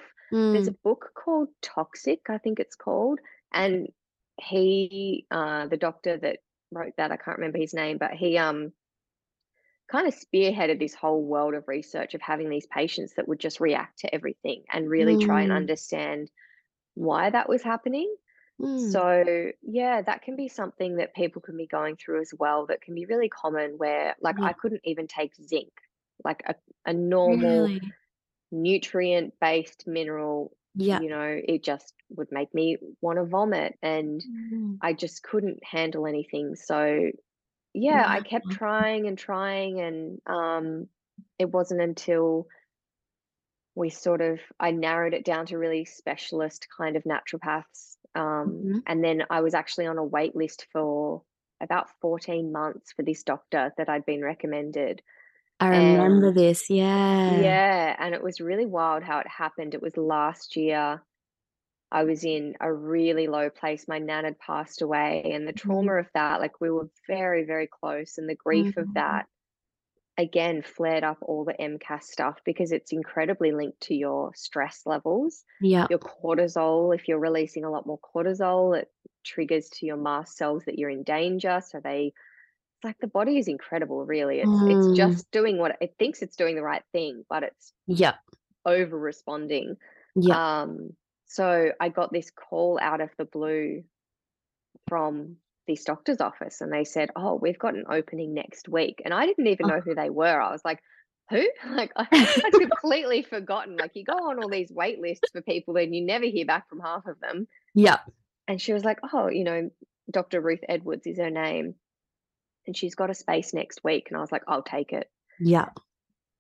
There's 0.52 0.70
a 0.70 0.72
Mm. 0.72 0.78
book 0.84 1.12
called 1.16 1.50
Toxic, 1.64 2.22
I 2.30 2.40
think 2.40 2.60
it's 2.60 2.76
called, 2.76 3.22
and 3.54 3.90
he, 4.42 5.28
uh, 5.32 5.68
the 5.68 5.78
doctor 5.78 6.18
that 6.18 6.40
wrote 6.72 6.96
that, 6.98 7.12
I 7.14 7.18
can't 7.18 7.40
remember 7.40 7.60
his 7.60 7.76
name, 7.76 8.00
but 8.00 8.14
he 8.14 8.38
um 8.40 8.74
kind 9.92 10.08
of 10.08 10.16
spearheaded 10.16 10.80
this 10.80 10.96
whole 10.96 11.24
world 11.24 11.54
of 11.54 11.68
research 11.68 12.14
of 12.16 12.22
having 12.22 12.50
these 12.50 12.66
patients 12.68 13.14
that 13.16 13.28
would 13.28 13.40
just 13.40 13.60
react 13.60 14.00
to 14.00 14.14
everything 14.14 14.64
and 14.72 14.90
really 14.90 15.16
try 15.18 15.44
and 15.44 15.52
Mm. 15.52 15.52
understand 15.52 16.32
why 16.96 17.30
that 17.30 17.50
was 17.50 17.64
happening. 17.64 18.16
Mm. 18.60 19.06
So, 19.06 19.52
yeah, 19.64 20.02
that 20.04 20.24
can 20.24 20.38
be 20.38 20.50
something 20.50 20.98
that 20.98 21.16
people 21.16 21.42
can 21.42 21.58
be 21.58 21.68
going 21.68 21.98
through 21.98 22.22
as 22.22 22.34
well, 22.40 22.68
that 22.68 22.82
can 22.82 22.96
be 22.96 23.06
really 23.06 23.30
common 23.30 23.78
where, 23.78 24.16
like, 24.22 24.38
Yeah. 24.38 24.44
I 24.44 24.54
couldn't 24.54 24.82
even 24.86 25.08
take 25.08 25.36
zinc, 25.36 25.74
like 26.24 26.44
a, 26.48 26.56
a 26.86 26.94
normal 26.94 27.74
Really? 27.74 27.96
nutrient 28.52 29.34
based 29.42 29.86
mineral, 29.88 30.56
Yeah. 30.76 31.00
you 31.00 31.10
know, 31.10 31.40
it 31.44 31.64
just 31.64 31.94
would 32.10 32.30
make 32.32 32.54
me 32.54 32.78
want 33.02 33.18
to 33.20 33.26
vomit 33.26 33.78
and 33.82 34.24
Mm. 34.26 34.82
I 34.82 34.94
just 34.94 35.24
couldn't 35.24 35.64
handle 35.64 36.08
anything. 36.08 36.56
So, 36.56 37.12
yeah, 37.74 38.06
I 38.08 38.22
kept 38.22 38.52
trying 38.52 39.08
and 39.08 39.18
trying, 39.18 39.82
and 39.82 40.22
um, 40.28 40.90
it 41.40 41.52
wasn't 41.52 41.82
until 41.82 42.48
we 43.76 43.90
sort 43.90 44.22
of 44.22 44.40
I 44.60 44.72
narrowed 44.72 45.14
it 45.14 45.26
down 45.26 45.46
to 45.48 45.58
really 45.58 45.86
specialist 45.86 46.68
kind 46.76 46.96
of 46.96 47.04
naturopaths. 47.04 47.98
Um, 48.16 48.68
Mhm. 48.68 48.86
and 48.86 49.04
then 49.04 49.24
I 49.30 49.42
was 49.42 49.54
actually 49.54 49.88
on 49.88 49.98
a 49.98 50.04
wait 50.04 50.36
list 50.36 50.68
for 50.72 51.24
about 51.62 51.90
14 52.02 52.52
months 52.52 52.94
for 52.94 53.04
this 53.04 53.24
doctor 53.24 53.74
that 53.78 53.90
I'd 53.90 54.06
been 54.06 54.24
recommended. 54.24 55.02
I 55.60 55.68
remember 55.68 56.32
And 56.32 56.34
this. 56.34 56.70
Yeah. 56.70 57.26
yeah, 57.26 57.96
and 58.00 58.16
it 58.16 58.24
was 58.24 58.42
really 58.42 58.66
wild 58.66 59.04
how 59.04 59.20
it 59.20 59.28
happened. 59.28 59.74
It 59.76 59.82
was 59.82 59.98
last 59.98 60.56
year. 60.56 61.04
I 61.92 62.04
was 62.06 62.26
in 62.26 62.56
a 62.62 62.74
really 62.74 63.28
low 63.28 63.50
place. 63.50 63.88
My 63.88 64.00
nan 64.00 64.26
had 64.26 64.40
passed 64.40 64.82
away, 64.82 65.24
and 65.34 65.48
the 65.48 65.54
Mm. 65.54 65.66
trauma 65.76 65.96
of 65.96 66.10
that, 66.16 66.42
like 66.42 66.62
we 66.62 66.72
were 66.72 66.90
very, 67.08 67.46
very 67.46 67.68
close, 67.68 68.18
and 68.18 68.30
the 68.30 68.36
grief 68.36 68.78
of 68.78 68.90
Mm. 68.90 68.96
that 68.96 69.28
again 70.18 70.62
flared 70.64 71.04
up 71.04 71.20
all 71.24 71.46
the 71.46 71.60
MCAS 71.62 72.04
stuff 72.06 72.40
because 72.46 72.72
it's 72.72 72.94
incredibly 72.94 73.52
linked 73.54 73.82
to 73.82 73.96
your 73.96 74.34
stress 74.36 74.84
levels, 74.86 75.46
Yeah. 75.60 75.88
your 75.90 76.00
cortisol. 76.00 76.96
If 76.96 77.08
you're 77.08 77.20
releasing 77.20 77.66
a 77.66 77.72
lot 77.72 77.88
more 77.88 78.00
cortisol, 78.00 78.78
it 78.80 78.92
triggers 79.26 79.70
to 79.72 79.86
your 79.88 79.98
mast 79.98 80.38
cells 80.38 80.66
that 80.66 80.78
you're 80.80 80.90
in 80.92 81.04
danger. 81.04 81.62
So 81.66 81.80
they, 81.84 82.14
like 82.84 82.98
the 83.00 83.08
body 83.08 83.38
is 83.38 83.48
incredible, 83.48 84.06
really. 84.06 84.40
It's 84.42 84.62
it's 84.68 84.88
Mm. 84.88 84.96
just 84.96 85.32
doing 85.32 85.58
what 85.58 85.78
it 85.82 85.96
thinks 85.98 86.22
it's 86.22 86.36
doing 86.36 86.56
the 86.56 86.62
right 86.64 86.84
thing, 86.92 87.26
but 87.30 87.44
it's 87.44 87.74
Yeah. 87.88 88.16
over 88.66 88.98
responding. 88.98 89.78
Yeah. 90.16 90.62
Um, 90.62 90.96
so 91.26 91.72
I 91.80 91.90
got 91.90 92.12
this 92.14 92.30
call 92.32 92.80
out 92.82 93.02
of 93.02 93.10
the 93.18 93.26
blue 93.26 93.84
from 94.88 95.38
this 95.68 95.84
doctor's 95.84 96.22
office 96.22 96.62
and 96.62 96.72
they 96.72 96.84
said, 96.84 97.10
Oh, 97.16 97.36
we've 97.36 97.58
got 97.58 97.74
an 97.76 97.86
opening 97.90 98.34
next 98.34 98.70
week. 98.70 99.02
And 99.04 99.14
I 99.14 99.26
didn't 99.26 99.48
even 99.48 99.66
Oh. 99.66 99.76
know 99.76 99.80
who 99.82 99.96
they 99.96 100.10
were. 100.10 100.40
I 100.40 100.52
was 100.52 100.64
like, 100.64 100.80
Who? 101.32 101.44
Like, 101.70 101.92
I, 101.96 102.06
I'd 102.12 102.52
completely 102.54 103.24
forgotten. 103.24 103.78
Like, 103.78 103.92
you 103.96 104.04
go 104.04 104.14
on 104.30 104.40
all 104.42 104.50
these 104.50 104.72
wait 104.72 105.00
lists 105.00 105.32
for 105.32 105.42
people 105.42 105.76
and 105.78 105.96
you 105.96 106.04
never 106.06 106.26
hear 106.26 106.46
back 106.46 106.70
from 106.70 106.80
half 106.82 107.08
of 107.08 107.20
them. 107.20 107.48
Yep. 107.74 108.00
And 108.48 108.62
she 108.62 108.74
was 108.74 108.84
like, 108.86 109.00
Oh, 109.12 109.28
you 109.30 109.44
know, 109.44 109.72
Dr. 110.12 110.40
Ruth 110.40 110.62
Edwards 110.70 111.08
is 111.08 111.18
her 111.18 111.32
name. 111.32 111.74
And 112.68 112.76
she's 112.76 112.96
got 112.96 113.10
a 113.10 113.14
space 113.16 113.54
next 113.54 113.84
week. 113.84 114.08
And 114.10 114.18
I 114.18 114.22
was 114.22 114.32
like, 114.32 114.44
I'll 114.48 114.64
take 114.64 114.94
it. 114.94 115.10
Yeah. 115.40 115.70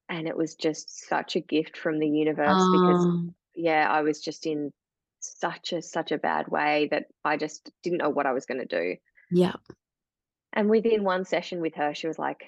And 0.10 0.28
it 0.28 0.38
was 0.38 0.56
just 0.56 1.08
such 1.08 1.36
a 1.36 1.40
gift 1.42 1.78
from 1.78 2.00
the 2.00 2.08
universe 2.08 2.68
because 2.72 3.08
Oh, 3.08 3.34
yeah, 3.56 3.90
I 3.90 4.02
was 4.02 4.22
just 4.22 4.46
in 4.46 4.72
such 5.20 5.74
a 5.74 5.82
such 5.82 6.12
a 6.12 6.18
bad 6.18 6.48
way 6.48 6.88
that 6.92 7.06
I 7.24 7.38
just 7.38 7.72
didn't 7.82 8.00
know 8.00 8.10
what 8.10 8.26
I 8.28 8.34
was 8.34 8.46
going 8.46 8.60
to 8.60 8.66
do. 8.66 8.98
Yeah. 9.32 9.56
And 10.54 10.70
within 10.70 11.04
one 11.04 11.26
session 11.26 11.62
with 11.62 11.76
her, 11.76 11.94
she 11.94 12.08
was 12.08 12.18
like, 12.20 12.46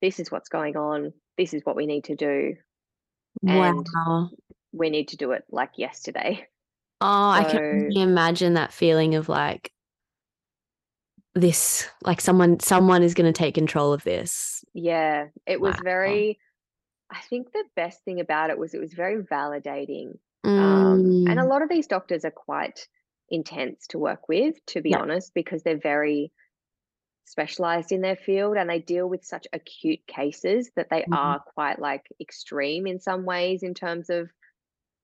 "This 0.00 0.20
is 0.20 0.30
what's 0.30 0.48
going 0.48 0.76
on. 0.76 1.14
This 1.38 1.54
is 1.54 1.64
what 1.64 1.76
we 1.76 1.86
need 1.86 2.04
to 2.04 2.16
do. 2.16 2.56
And 3.46 3.86
Wow. 3.94 4.30
we 4.72 4.90
need 4.90 5.08
to 5.08 5.16
do 5.16 5.32
it 5.32 5.44
like 5.50 5.78
yesterday." 5.78 6.48
Oh, 7.00 7.30
I 7.30 7.44
can 7.44 7.90
So 7.94 8.00
imagine 8.00 8.54
that 8.54 8.72
feeling 8.72 9.14
of 9.16 9.28
like 9.28 9.71
this, 11.34 11.88
like 12.02 12.20
someone 12.20 12.60
someone 12.60 13.02
is 13.02 13.14
going 13.14 13.32
to 13.32 13.36
take 13.38 13.54
control 13.54 13.92
of 13.92 14.04
this. 14.04 14.64
yeah, 14.74 15.28
it 15.46 15.60
was 15.60 15.78
Wow. 15.78 15.80
very. 15.80 16.38
I 17.10 17.20
think 17.30 17.52
the 17.52 17.64
best 17.76 18.04
thing 18.04 18.20
about 18.20 18.50
it 18.50 18.58
was 18.58 18.74
it 18.74 18.80
was 18.80 18.94
very 18.94 19.22
validating. 19.22 20.18
Um, 20.58 21.16
and 21.26 21.38
a 21.40 21.44
Mm, 21.44 21.46
lot 21.46 21.62
of 21.62 21.68
these 21.68 21.86
doctors 21.86 22.24
are 22.24 22.30
quite 22.32 22.88
intense 23.30 23.88
to 23.88 23.98
work 23.98 24.28
with, 24.28 24.56
to 24.68 24.82
be 24.82 24.90
yeah. 24.90 24.96
honest, 24.96 25.34
because 25.34 25.62
they're 25.62 25.78
very 25.78 26.32
specialized 27.26 27.92
in 27.92 28.02
their 28.02 28.16
field 28.16 28.56
and 28.56 28.70
they 28.70 28.80
deal 28.80 29.08
with 29.08 29.24
such 29.24 29.46
acute 29.52 30.00
cases 30.06 30.70
that 30.76 30.88
they 30.90 31.06
Mhm. 31.06 31.12
are 31.12 31.40
quite 31.40 31.78
like 31.80 32.06
extreme 32.20 32.86
in 32.86 33.00
some 33.00 33.24
ways 33.24 33.62
in 33.62 33.74
terms 33.74 34.10
of 34.10 34.30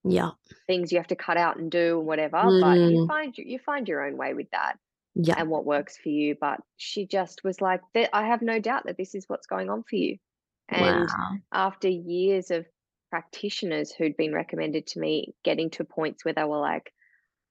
Yeah. 0.04 0.32
things 0.66 0.92
you 0.92 0.98
have 0.98 1.06
to 1.08 1.16
cut 1.16 1.36
out 1.36 1.56
and 1.56 1.70
do 1.70 1.98
and 1.98 2.06
whatever. 2.06 2.54
But 2.60 2.84
you 2.84 2.98
Mm, 2.98 3.06
find 3.06 3.36
you 3.36 3.58
find 3.58 3.88
your 3.88 4.06
own 4.06 4.16
way 4.16 4.34
with 4.34 4.50
that 4.50 4.78
yeah. 5.18 5.34
and 5.36 5.50
what 5.50 5.66
works 5.66 5.98
for 5.98 6.08
you. 6.08 6.36
But 6.40 6.60
she 6.76 7.06
just 7.06 7.42
was 7.44 7.60
like, 7.60 7.82
I 8.12 8.26
have 8.26 8.40
no 8.40 8.58
doubt 8.60 8.84
that 8.86 8.96
this 8.96 9.14
is 9.14 9.24
what's 9.28 9.46
going 9.46 9.68
on 9.68 9.82
for 9.82 9.96
you. 9.96 10.16
And 10.70 11.08
Wow. 11.08 11.36
after 11.52 11.88
years 11.88 12.50
of 12.50 12.64
practitioners 13.10 13.92
who'd 13.92 14.16
been 14.16 14.32
recommended 14.34 14.86
to 14.86 15.00
me 15.00 15.34
getting 15.44 15.70
to 15.70 15.84
points 15.84 16.24
where 16.24 16.34
they 16.34 16.44
were 16.44 16.58
like, 16.60 16.92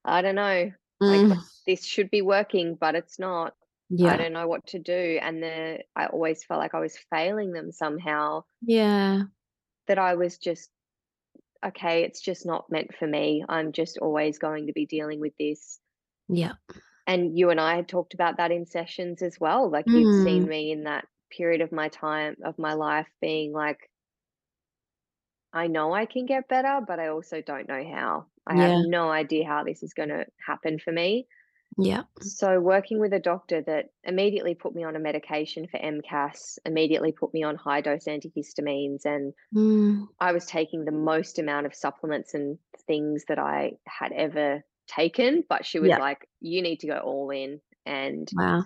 I 0.05 0.22
don't 0.22 0.36
know, 0.36 0.72
like 1.01 1.22
Mm, 1.22 1.38
this 1.68 1.86
should 1.86 2.09
be 2.09 2.22
working, 2.22 2.76
but 2.80 2.95
it's 2.95 3.20
not. 3.20 3.53
Yeah. 3.89 4.13
I 4.13 4.18
don't 4.18 4.34
know 4.34 4.47
what 4.47 4.65
to 4.68 4.80
do. 4.80 5.20
And 5.22 5.41
the 5.43 5.80
I 5.95 6.07
always 6.07 6.43
felt 6.43 6.59
like 6.59 6.74
I 6.76 6.80
was 6.80 6.97
failing 7.11 7.51
them 7.51 7.72
somehow, 7.72 8.43
Yeah. 8.61 9.24
that 9.88 9.97
I 9.99 10.15
was 10.15 10.38
just, 10.38 10.70
okay, 11.65 12.03
it's 12.03 12.22
just 12.22 12.45
not 12.45 12.70
meant 12.70 12.95
for 12.95 13.07
me. 13.07 13.43
I'm 13.47 13.72
just 13.74 13.97
always 13.97 14.39
going 14.39 14.68
to 14.68 14.74
be 14.74 14.86
dealing 14.86 15.20
with 15.20 15.34
this. 15.39 15.80
Yeah. 16.30 16.53
And 17.07 17.37
you 17.37 17.49
and 17.49 17.59
I 17.59 17.75
had 17.77 17.87
talked 17.89 18.13
about 18.13 18.37
that 18.37 18.51
in 18.51 18.65
sessions 18.67 19.21
as 19.23 19.39
well. 19.39 19.69
Like 19.69 19.95
you'd 19.95 20.13
seen 20.13 20.47
Mm, 20.47 20.49
me 20.49 20.71
in 20.71 20.83
that 20.83 21.07
period 21.31 21.61
of 21.61 21.71
my 21.71 21.89
time, 21.89 22.35
of 22.43 22.59
my 22.59 22.73
life, 22.73 23.07
being 23.21 23.51
like, 23.53 23.89
I 25.53 25.67
know 25.67 25.93
I 25.93 26.05
can 26.05 26.25
get 26.25 26.47
better, 26.47 26.79
but 26.85 26.99
I 26.99 27.07
also 27.07 27.41
don't 27.41 27.67
know 27.67 27.83
how. 27.83 28.27
I 28.45 28.55
have 28.55 28.75
no 28.77 29.09
idea 29.11 29.45
how 29.45 29.63
this 29.63 29.83
is 29.83 29.93
going 29.93 30.09
to 30.09 30.25
happen 30.45 30.79
for 30.79 30.91
me. 30.91 31.27
Yeah. 31.77 32.03
So, 32.21 32.59
working 32.61 32.99
with 32.99 33.13
a 33.13 33.19
doctor 33.19 33.61
that 33.63 33.91
immediately 34.03 34.55
put 34.55 34.75
me 34.75 34.83
on 34.83 34.95
a 34.95 34.99
medication 34.99 35.67
for 35.67 35.77
MCAS, 35.77 36.59
immediately 36.65 37.11
put 37.13 37.33
me 37.33 37.43
on 37.43 37.55
high 37.55 37.81
dose 37.81 38.05
antihistamines, 38.05 39.05
and 39.05 39.33
Mm, 39.53 40.07
I 40.19 40.33
was 40.33 40.45
taking 40.47 40.85
the 40.85 40.91
most 40.91 41.39
amount 41.39 41.65
of 41.67 41.75
supplements 41.75 42.33
and 42.35 42.59
things 42.87 43.25
that 43.27 43.39
I 43.39 43.73
had 43.87 44.11
ever 44.13 44.63
taken. 44.88 45.43
But 45.47 45.65
she 45.65 45.79
was 45.79 45.89
yeah. 45.89 45.99
like, 45.99 46.27
You 46.39 46.61
need 46.61 46.79
to 46.81 46.88
go 46.88 46.97
all 46.97 47.29
in. 47.29 47.61
And 47.85 48.29
Wow. 48.33 48.63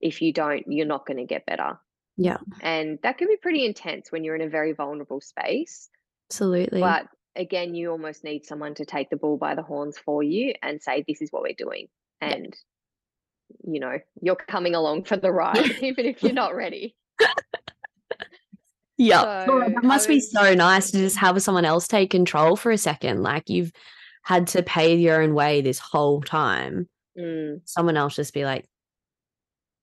if 0.00 0.22
you 0.22 0.32
don't, 0.32 0.64
you're 0.66 0.86
not 0.86 1.06
going 1.06 1.18
to 1.18 1.24
get 1.24 1.46
better. 1.46 1.78
Yeah. 2.16 2.38
And 2.60 2.98
that 3.02 3.18
can 3.18 3.28
be 3.28 3.36
pretty 3.36 3.64
intense 3.64 4.10
when 4.10 4.24
you're 4.24 4.36
in 4.36 4.42
a 4.42 4.48
very 4.48 4.72
vulnerable 4.72 5.20
space. 5.20 5.88
Absolutely. 6.30 6.80
But 6.80 7.06
again, 7.36 7.74
you 7.74 7.90
almost 7.90 8.24
need 8.24 8.44
someone 8.44 8.74
to 8.74 8.84
take 8.84 9.10
the 9.10 9.16
bull 9.16 9.36
by 9.36 9.54
the 9.54 9.62
horns 9.62 9.98
for 9.98 10.22
you 10.22 10.54
and 10.62 10.82
say, 10.82 11.04
This 11.06 11.22
is 11.22 11.30
what 11.30 11.42
we're 11.42 11.54
doing. 11.56 11.88
Yeah. 12.20 12.28
And, 12.28 12.56
you 13.64 13.80
know, 13.80 13.98
you're 14.20 14.36
coming 14.36 14.74
along 14.74 15.04
for 15.04 15.16
the 15.16 15.32
ride, 15.32 15.70
even 15.82 16.06
if 16.06 16.22
you're 16.22 16.32
not 16.32 16.54
ready. 16.54 16.94
Yeah. 19.00 19.46
So 19.46 19.58
Well, 19.58 19.70
that 19.70 19.82
must 19.82 20.08
be 20.08 20.20
so 20.20 20.52
nice 20.52 20.90
to 20.90 20.98
just 20.98 21.16
have 21.16 21.40
someone 21.42 21.64
else 21.64 21.88
take 21.88 22.10
control 22.10 22.54
for 22.54 22.70
a 22.70 22.76
second. 22.76 23.22
Like 23.22 23.48
you've 23.48 23.72
had 24.22 24.46
to 24.48 24.62
pay 24.62 24.96
your 24.96 25.22
own 25.22 25.34
way 25.34 25.60
this 25.60 25.78
whole 25.78 26.20
time. 26.22 26.88
mm, 27.16 27.60
Someone 27.64 27.96
else 27.96 28.16
just 28.16 28.34
be 28.34 28.44
like, 28.44 28.66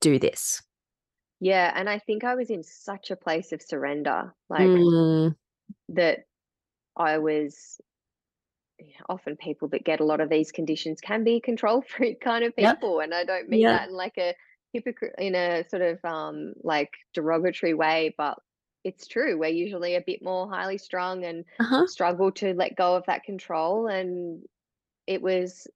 do 0.01 0.19
this. 0.19 0.61
yeah. 1.39 1.71
And 1.75 1.89
I 1.89 1.99
think 1.99 2.23
I 2.23 2.35
was 2.35 2.49
in 2.49 2.63
such 2.63 3.11
a 3.11 3.15
place 3.15 3.51
of 3.51 3.61
surrender, 3.61 4.33
like 4.49 4.67
Mm, 4.69 5.35
that 5.89 6.19
I 6.95 7.17
was 7.19 7.79
often 9.09 9.35
people 9.37 9.67
that 9.69 9.83
get 9.83 9.99
a 9.99 10.05
lot 10.05 10.19
of 10.21 10.29
these 10.29 10.51
conditions 10.51 11.01
can 11.01 11.23
be 11.23 11.39
control 11.39 11.81
freak 11.87 12.21
kind 12.21 12.43
of 12.43 12.55
people 12.55 12.99
and 12.99 13.13
i 13.13 13.23
don't 13.23 13.49
mean 13.49 13.61
Yeah. 13.61 13.77
that 13.77 13.89
in 13.89 13.95
like 13.95 14.17
a 14.17 14.35
hypocrite 14.73 15.15
in 15.17 15.33
a 15.35 15.63
sort 15.69 15.81
of 15.81 16.03
um 16.03 16.53
like 16.63 16.91
derogatory 17.13 17.73
way 17.73 18.13
but 18.17 18.37
it's 18.83 19.07
true 19.07 19.37
we're 19.37 19.49
usually 19.49 19.95
a 19.95 20.01
bit 20.05 20.21
more 20.23 20.49
highly 20.49 20.77
strung 20.77 21.23
and 21.25 21.45
Uh-huh. 21.59 21.87
struggle 21.87 22.31
to 22.31 22.53
let 22.53 22.75
go 22.75 22.95
of 22.95 23.05
that 23.07 23.23
control 23.23 23.87
and 23.87 24.43
it 25.07 25.21
was 25.21 25.67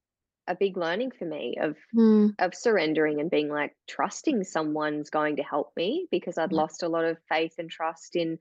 a 0.47 0.55
big 0.55 0.77
learning 0.77 1.11
for 1.11 1.25
me 1.25 1.57
of 1.61 1.77
Mm, 1.93 2.35
of 2.39 2.55
surrendering 2.55 3.21
and 3.21 3.29
being 3.31 3.49
like 3.49 3.75
trusting 3.87 4.43
someone's 4.43 5.09
going 5.11 5.35
to 5.37 5.43
help 5.43 5.71
me 5.77 6.07
because 6.11 6.37
I'd 6.37 6.51
yeah. 6.51 6.61
lost 6.61 6.83
a 6.83 6.89
lot 6.89 7.05
of 7.05 7.17
faith 7.29 7.55
and 7.59 7.69
trust 7.69 8.15
in 8.15 8.39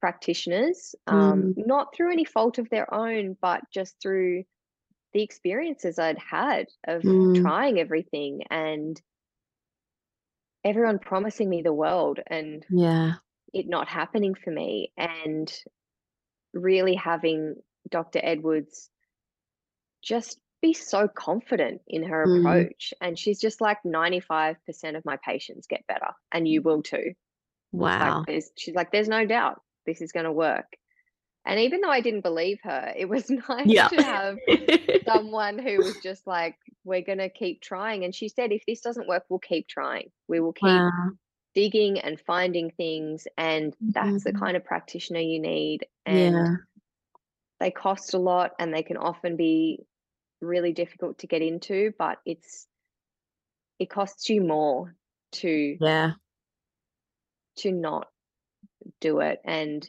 practitioners, 0.00 0.94
um, 1.06 1.50
Mm, 1.50 1.54
not 1.56 1.94
through 1.94 2.12
any 2.12 2.24
fault 2.24 2.58
of 2.58 2.70
their 2.70 2.92
own, 2.92 3.36
but 3.40 3.62
just 3.72 4.00
through 4.02 4.44
the 5.12 5.22
experiences 5.22 5.98
I'd 5.98 6.18
had 6.18 6.68
of 6.86 7.04
mm, 7.04 7.34
trying 7.34 7.78
everything 7.80 8.42
and 8.50 9.00
everyone 10.62 11.00
promising 11.00 11.48
me 11.48 11.62
the 11.62 11.72
world 11.72 12.20
and 12.28 12.64
yeah. 12.68 13.18
It 13.52 13.68
not 13.68 13.88
happening 13.88 14.34
for 14.34 14.50
me 14.50 14.92
and 14.96 15.52
really 16.52 16.94
having 16.94 17.56
Dr. 17.90 18.20
Edwards 18.22 18.90
just 20.02 20.40
be 20.60 20.72
so 20.72 21.08
confident 21.08 21.80
in 21.86 22.02
her 22.04 22.26
Mm, 22.26 22.40
approach. 22.40 22.92
And 23.00 23.18
she's 23.18 23.40
just 23.40 23.60
like 23.60 23.78
95% 23.84 24.56
of 24.96 25.04
my 25.04 25.16
patients 25.24 25.66
get 25.68 25.86
better, 25.86 26.10
and 26.32 26.48
you 26.48 26.62
will 26.62 26.82
too. 26.82 27.12
Wow. 27.72 28.24
there's 28.26 28.50
she's 28.56 28.74
like, 28.74 28.90
there's 28.92 29.08
no 29.08 29.26
doubt 29.26 29.60
this 29.86 30.00
is 30.00 30.12
gonna 30.12 30.32
work. 30.32 30.66
And 31.44 31.60
even 31.60 31.80
though 31.80 31.90
I 31.90 32.00
didn't 32.00 32.22
believe 32.22 32.58
her, 32.64 32.92
it 32.96 33.08
was 33.08 33.30
nice 33.48 33.66
Yeah. 33.66 33.88
to 33.88 33.96
have 33.96 34.38
someone 35.06 35.58
who 35.58 35.78
was 35.78 35.96
just 36.02 36.26
like, 36.26 36.56
we're 36.84 37.02
gonna 37.02 37.28
keep 37.30 37.60
trying. 37.62 38.04
And 38.04 38.14
she 38.14 38.28
said, 38.28 38.52
if 38.52 38.64
this 38.66 38.80
doesn't 38.80 39.08
work, 39.08 39.24
we'll 39.28 39.38
keep 39.38 39.68
trying. 39.68 40.10
We 40.28 40.40
will 40.40 40.52
keep 40.52 40.66
Wow. 40.66 40.90
Digging 41.54 41.98
and 42.00 42.20
finding 42.20 42.70
things. 42.72 43.26
And 43.36 43.76
that's 43.94 44.24
the 44.24 44.32
Mhm. 44.32 44.34
kind 44.34 44.56
of 44.56 44.64
practitioner 44.64 45.20
you 45.20 45.40
need. 45.40 45.86
And 46.06 46.48
Yeah. 46.48 46.58
they 47.60 47.70
cost 47.70 48.14
a 48.14 48.18
lot 48.18 48.52
and 48.58 48.72
they 48.72 48.82
can 48.82 48.96
often 48.96 49.36
be 49.36 49.86
really 50.40 50.72
difficult 50.72 51.18
to 51.18 51.26
get 51.26 51.42
into, 51.42 51.92
but 51.98 52.18
it's 52.26 52.68
it 53.78 53.90
costs 53.90 54.28
you 54.28 54.40
more 54.42 54.96
to 55.32 55.78
Yeah. 55.80 56.14
to 57.56 57.72
not 57.72 58.08
do 59.00 59.20
it. 59.20 59.40
And 59.44 59.88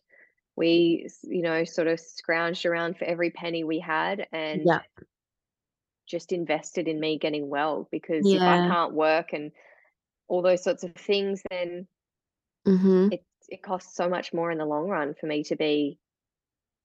we, 0.56 1.08
you 1.24 1.44
know, 1.44 1.66
sort 1.66 1.88
of 1.88 2.00
scrounged 2.00 2.70
around 2.70 2.98
for 2.98 3.06
every 3.06 3.32
penny 3.32 3.64
we 3.66 3.80
had 3.80 4.28
and 4.34 4.66
Yeah. 4.66 4.82
just 6.08 6.32
invested 6.32 6.88
in 6.88 7.00
me 7.00 7.18
getting 7.20 7.50
well 7.50 7.88
because 7.92 8.34
if 8.34 8.48
I 8.48 8.58
can't 8.58 8.94
work 8.94 9.32
and 9.34 9.52
all 10.30 10.42
those 10.42 10.64
sorts 10.64 10.84
of 10.84 10.94
things, 10.96 11.42
then 11.50 11.88
Mm-hmm. 12.66 13.10
it 13.10 13.24
it 13.48 13.62
costs 13.64 13.96
so 13.96 14.08
much 14.10 14.34
more 14.34 14.52
in 14.52 14.58
the 14.60 14.66
long 14.66 14.88
run 14.88 15.16
for 15.20 15.26
me 15.28 15.44
to 15.46 15.56
be, 15.56 15.98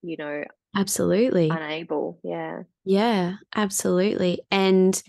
you 0.03 0.17
know, 0.17 0.45
Absolutely. 0.75 1.51
unable. 1.51 2.19
Yeah. 2.25 2.63
Yeah, 2.85 3.35
absolutely. 3.55 4.43
And 4.51 5.01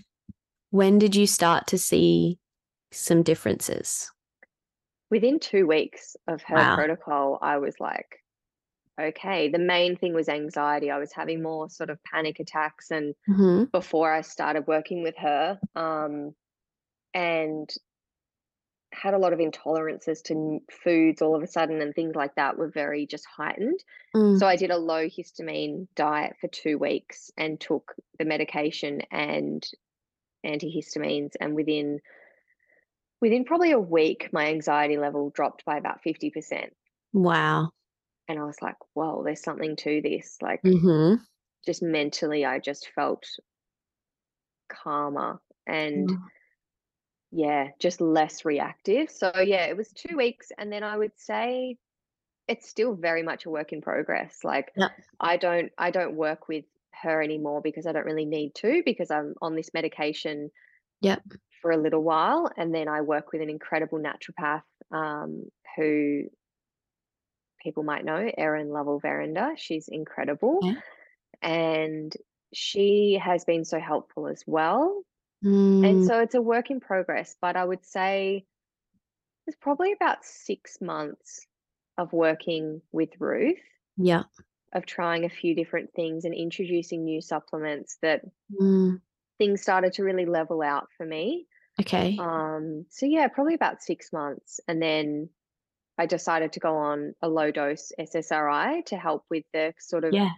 when 0.71 0.99
did 0.99 1.15
you 1.15 1.27
start 1.27 1.67
to 1.67 1.77
see 1.77 2.39
some 2.91 3.23
differences? 3.23 4.11
Within 5.09 5.39
two 5.39 5.65
weeks 5.67 6.15
of 6.27 6.41
her 6.43 6.55
Wow. 6.55 6.75
protocol, 6.75 7.39
I 7.41 7.57
was 7.57 7.75
like, 7.79 8.21
okay. 8.99 9.49
The 9.49 9.59
main 9.59 9.95
thing 9.95 10.13
was 10.13 10.29
anxiety. 10.29 10.91
I 10.91 10.97
was 10.97 11.13
having 11.13 11.41
more 11.41 11.69
sort 11.69 11.89
of 11.89 12.03
panic 12.03 12.39
attacks 12.39 12.91
and 12.91 13.13
Mm-hmm. 13.29 13.65
before 13.71 14.11
I 14.11 14.21
started 14.21 14.67
working 14.67 15.03
with 15.03 15.15
her. 15.17 15.59
Um, 15.75 16.35
and 17.13 17.69
had 18.95 19.13
a 19.13 19.17
lot 19.17 19.33
of 19.33 19.39
intolerances 19.39 20.23
to 20.23 20.59
foods 20.83 21.21
all 21.21 21.35
of 21.35 21.43
a 21.43 21.47
sudden 21.47 21.81
and 21.81 21.93
things 21.93 22.15
like 22.15 22.35
that 22.35 22.57
were 22.57 22.69
very 22.69 23.05
just 23.05 23.25
heightened. 23.25 23.79
Mm. 24.15 24.39
So 24.39 24.47
I 24.47 24.55
did 24.55 24.71
a 24.71 24.77
low 24.77 25.05
histamine 25.05 25.87
diet 25.95 26.37
for 26.39 26.47
two 26.47 26.77
weeks 26.77 27.31
and 27.37 27.59
took 27.59 27.93
the 28.17 28.25
medication 28.25 29.01
and 29.11 29.65
antihistamines 30.45 31.33
and 31.41 31.55
within 31.55 31.99
within 33.21 33.45
probably 33.45 33.71
a 33.71 33.79
week 33.79 34.29
my 34.31 34.47
anxiety 34.47 34.97
level 34.97 35.29
dropped 35.31 35.65
by 35.65 35.77
about 35.77 35.99
50%. 36.05 36.69
Wow. 37.13 37.71
And 38.27 38.39
I 38.39 38.43
was 38.43 38.57
like, 38.61 38.75
whoa, 38.93 39.23
there's 39.23 39.41
something 39.43 39.75
to 39.77 40.01
this. 40.01 40.37
Like 40.41 40.61
Mm-hmm. 40.63 41.15
just 41.65 41.81
mentally 41.81 42.45
I 42.45 42.59
just 42.59 42.89
felt 42.95 43.25
calmer 44.69 45.39
and 45.67 46.09
Mm. 46.09 46.17
Yeah, 47.35 47.71
just 47.79 47.99
less 47.99 48.45
reactive. 48.45 49.09
So 49.11 49.31
yeah, 49.39 49.65
it 49.65 49.75
was 49.75 49.89
two 49.89 50.15
weeks, 50.15 50.51
and 50.57 50.71
then 50.71 50.83
I 50.83 50.95
would 50.97 51.11
say 51.17 51.77
it's 52.47 52.69
still 52.69 52.95
very 52.95 53.23
much 53.23 53.45
a 53.45 53.49
work 53.49 53.73
in 53.73 53.81
progress. 53.81 54.39
Like 54.43 54.71
Yep. 54.77 54.91
I 55.19 55.37
don't 55.37 55.71
I 55.77 55.91
don't 55.91 56.15
work 56.15 56.47
with 56.47 56.63
her 57.03 57.21
anymore 57.21 57.61
because 57.61 57.85
I 57.85 57.91
don't 57.91 58.05
really 58.05 58.25
need 58.25 58.55
to 58.55 58.81
because 58.85 59.11
I'm 59.11 59.35
on 59.41 59.55
this 59.55 59.73
medication 59.73 60.49
Yep. 61.01 61.23
for 61.61 61.71
a 61.71 61.77
little 61.77 62.01
while, 62.03 62.49
and 62.55 62.73
then 62.73 62.87
I 62.87 63.01
work 63.01 63.33
with 63.33 63.41
an 63.41 63.49
incredible 63.49 63.99
naturopath 63.99 64.63
um, 64.91 65.43
who 65.75 66.23
people 67.61 67.83
might 67.83 68.05
know, 68.05 68.31
Erin 68.37 68.69
Lovell 68.69 68.99
Verinder. 68.99 69.55
She's 69.57 69.87
incredible, 69.89 70.59
Okay. 70.63 70.79
and 71.41 72.13
she 72.53 73.19
has 73.21 73.43
been 73.43 73.65
so 73.65 73.79
helpful 73.79 74.27
as 74.27 74.43
well. 74.47 75.03
And 75.83 76.01
Mm. 76.01 76.03
so 76.03 76.19
it's 76.21 76.35
a 76.35 76.41
work 76.41 76.71
in 76.71 76.79
progress, 76.79 77.37
but 77.41 77.55
I 77.57 77.65
would 77.65 77.85
say 77.85 78.45
it's 79.47 79.57
probably 79.57 79.91
about 79.91 80.23
six 80.23 80.79
months 80.81 81.47
of 81.97 82.13
working 82.13 82.81
with 82.91 83.19
Ruth, 83.19 83.57
Yeah. 83.97 84.23
of 84.73 84.85
trying 84.85 85.25
a 85.25 85.29
few 85.29 85.55
different 85.55 85.93
things 85.93 86.23
and 86.25 86.33
introducing 86.35 87.03
new 87.03 87.19
supplements 87.21 87.97
that 88.01 88.21
Mm. 88.49 89.01
things 89.37 89.61
started 89.61 89.93
to 89.93 90.03
really 90.03 90.25
level 90.25 90.61
out 90.61 90.87
for 90.97 91.05
me. 91.05 91.47
Okay. 91.79 92.19
Um, 92.19 92.85
so 92.89 93.05
yeah, 93.05 93.27
probably 93.27 93.55
about 93.55 93.83
six 93.83 94.13
months. 94.13 94.59
And 94.67 94.81
then 94.81 95.29
I 95.97 96.05
decided 96.07 96.53
to 96.53 96.61
go 96.61 96.75
on 96.77 97.15
a 97.21 97.29
low 97.29 97.51
dose 97.51 97.91
SSRI 97.99 98.83
to 98.87 98.97
help 98.97 99.25
with 99.29 99.45
the 99.53 99.73
sort 99.79 100.05
of 100.05 100.15
Yeah. 100.15 100.31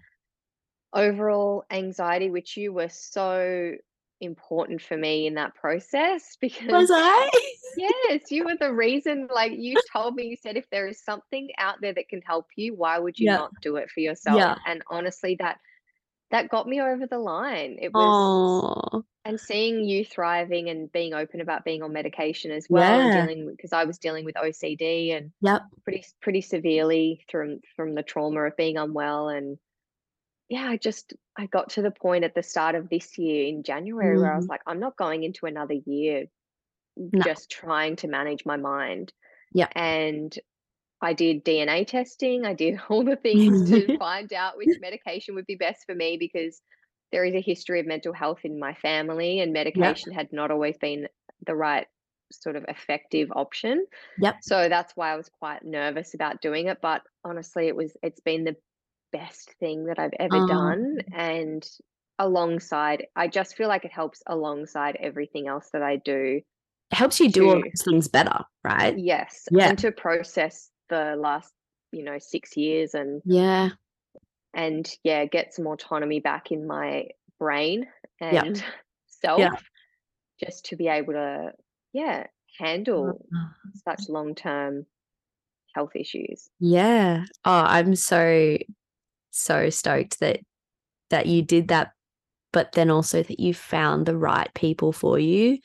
overall 0.94 1.64
anxiety, 1.70 2.30
which 2.30 2.58
you 2.58 2.74
were 2.74 2.90
so 2.90 3.74
important 4.22 4.82
for 4.82 4.98
me 4.98 5.28
in 5.28 5.36
that 5.36 5.56
process 5.56 6.38
because 6.42 6.68
Was 6.70 6.90
I? 6.94 7.30
Yes, 7.76 8.32
you 8.32 8.46
were 8.46 8.58
the 8.60 8.74
reason. 8.74 9.28
Like 9.34 9.54
you 9.56 9.78
told 9.94 10.16
me, 10.16 10.26
you 10.28 10.36
said 10.36 10.58
if 10.58 10.70
there 10.72 10.88
is 10.88 11.04
something 11.04 11.50
out 11.60 11.76
there 11.82 11.94
that 11.94 12.10
can 12.10 12.22
help 12.24 12.48
you, 12.56 12.74
why 12.76 12.98
would 13.00 13.20
you 13.20 13.28
Yeah. 13.28 13.38
not 13.38 13.54
do 13.62 13.76
it 13.78 13.92
for 13.92 14.00
yourself? 14.00 14.38
Yeah. 14.38 14.56
And 14.66 14.84
honestly, 14.90 15.36
that 15.40 15.60
that 16.32 16.50
got 16.50 16.68
me 16.68 16.82
over 16.82 17.08
the 17.08 17.20
line. 17.20 17.78
It 17.82 17.94
was 17.94 18.18
Oh. 18.26 19.04
and 19.26 19.40
seeing 19.40 19.84
you 19.84 20.06
thriving 20.06 20.70
and 20.70 20.92
being 20.92 21.14
open 21.14 21.42
about 21.42 21.66
being 21.66 21.84
on 21.84 21.94
medication 21.94 22.52
as 22.52 22.68
well 22.70 23.00
and 23.00 23.12
Yeah. 23.12 23.12
dealing 23.12 23.48
because 23.52 23.74
I 23.74 23.84
was 23.86 24.00
dealing 24.00 24.26
with 24.26 24.36
OCD 24.38 25.12
and 25.12 25.32
Yep. 25.42 25.64
pretty 25.84 26.06
pretty 26.22 26.42
severely 26.42 27.26
from 27.30 27.60
from 27.76 27.96
the 27.96 28.04
trauma 28.04 28.42
of 28.44 28.58
being 28.58 28.78
unwell 28.78 29.30
and 29.30 29.58
yeah, 30.50 30.68
I 30.68 30.78
just 30.78 31.14
I 31.38 31.46
got 31.48 31.70
to 31.72 31.82
the 31.82 31.92
point 31.92 32.24
at 32.24 32.36
the 32.36 32.44
start 32.44 32.76
of 32.76 32.90
this 32.90 33.18
year 33.18 33.48
in 33.48 33.64
January 33.64 34.18
where 34.20 34.32
I 34.32 34.36
was 34.36 34.46
Mm. 34.46 34.50
like, 34.50 34.62
I'm 34.66 34.80
not 34.80 34.98
going 34.98 35.24
into 35.24 35.46
another 35.46 35.76
year 35.86 36.26
No. 37.12 37.22
just 37.24 37.50
trying 37.52 37.96
to 37.98 38.08
manage 38.08 38.46
my 38.46 38.58
mind. 38.58 39.14
Yeah. 39.54 39.68
And 39.76 40.38
I 41.02 41.14
did 41.14 41.44
DNA 41.46 41.86
testing. 41.86 42.46
I 42.46 42.54
did 42.54 42.80
all 42.90 43.04
the 43.04 43.16
things 43.28 43.70
to 43.70 43.98
find 43.98 44.32
out 44.34 44.58
which 44.58 44.80
medication 44.80 45.36
would 45.36 45.46
be 45.46 45.56
best 45.56 45.84
for 45.86 45.96
me 45.96 46.18
because 46.18 46.62
there 47.12 47.24
is 47.24 47.36
a 47.36 47.42
history 47.42 47.80
of 47.80 47.86
mental 47.86 48.14
health 48.14 48.40
in 48.44 48.60
my 48.60 48.74
family 48.76 49.40
and 49.40 49.54
medication 49.54 50.12
had 50.12 50.34
not 50.34 50.52
always 50.52 50.78
been 50.78 51.08
the 51.46 51.56
right 51.56 51.88
sort 52.32 52.56
of 52.56 52.66
effective 52.68 53.30
option. 53.34 53.86
Yep. 54.20 54.36
So 54.42 54.68
that's 54.70 54.94
why 54.96 55.14
I 55.14 55.16
was 55.16 55.30
quite 55.30 55.64
nervous 55.64 56.14
about 56.14 56.42
doing 56.42 56.68
it, 56.68 56.80
but 56.82 57.02
honestly 57.24 57.68
it 57.68 57.76
was 57.76 57.96
it's 58.04 58.20
been 58.22 58.44
the 58.44 58.56
best 59.12 59.54
thing 59.60 59.86
that 59.86 60.00
I've 60.00 60.14
ever 60.20 60.38
Oh. 60.38 60.48
done 60.48 61.00
and 61.14 61.68
alongside 62.20 63.08
I 63.16 63.28
just 63.28 63.56
feel 63.56 63.68
like 63.68 63.86
it 63.86 63.92
helps 63.92 64.24
alongside 64.28 64.98
everything 65.00 65.48
else 65.48 65.70
that 65.72 65.84
I 65.84 65.98
do. 65.98 66.42
It 66.92 66.96
helps 66.96 67.20
you 67.20 67.30
do 67.30 67.48
all 67.50 67.56
those 67.62 67.84
things 67.84 68.08
better, 68.08 68.40
right? 68.64 68.98
Yes, 68.98 69.48
Yeah. 69.52 69.70
and 69.70 69.78
to 69.80 69.92
process 69.92 70.72
the 70.90 71.16
last, 71.18 71.54
you 71.92 72.04
know, 72.04 72.18
6 72.18 72.58
years 72.58 72.94
and 72.94 73.22
Yeah. 73.26 73.70
and 74.54 74.90
yeah, 75.04 75.26
get 75.26 75.54
some 75.54 75.68
autonomy 75.68 76.20
back 76.20 76.52
in 76.52 76.66
my 76.66 77.10
brain 77.40 77.88
Yeah. 78.22 78.44
and 78.44 78.64
self 79.08 79.54
just 80.40 80.66
to 80.66 80.76
be 80.76 80.88
able 80.88 81.14
to 81.14 81.54
yeah, 81.94 82.26
uh-huh. 82.26 82.66
handle 82.66 83.26
such 83.86 84.10
long-term 84.10 84.86
health 85.76 85.96
issues. 85.96 86.50
Yeah. 86.60 87.26
Oh, 87.46 87.52
I'm 87.62 87.96
so 87.96 88.58
so 89.38 89.70
stoked 89.70 90.20
that 90.20 90.40
that 91.10 91.28
you 91.28 91.42
did 91.42 91.70
that, 91.70 91.94
but 92.54 92.74
then 92.74 92.90
also 92.92 93.24
that 93.24 93.40
you 93.40 93.54
found 93.54 94.06
the 94.06 94.18
right 94.18 94.54
people 94.56 94.94
for 94.94 95.20
you. 95.20 95.60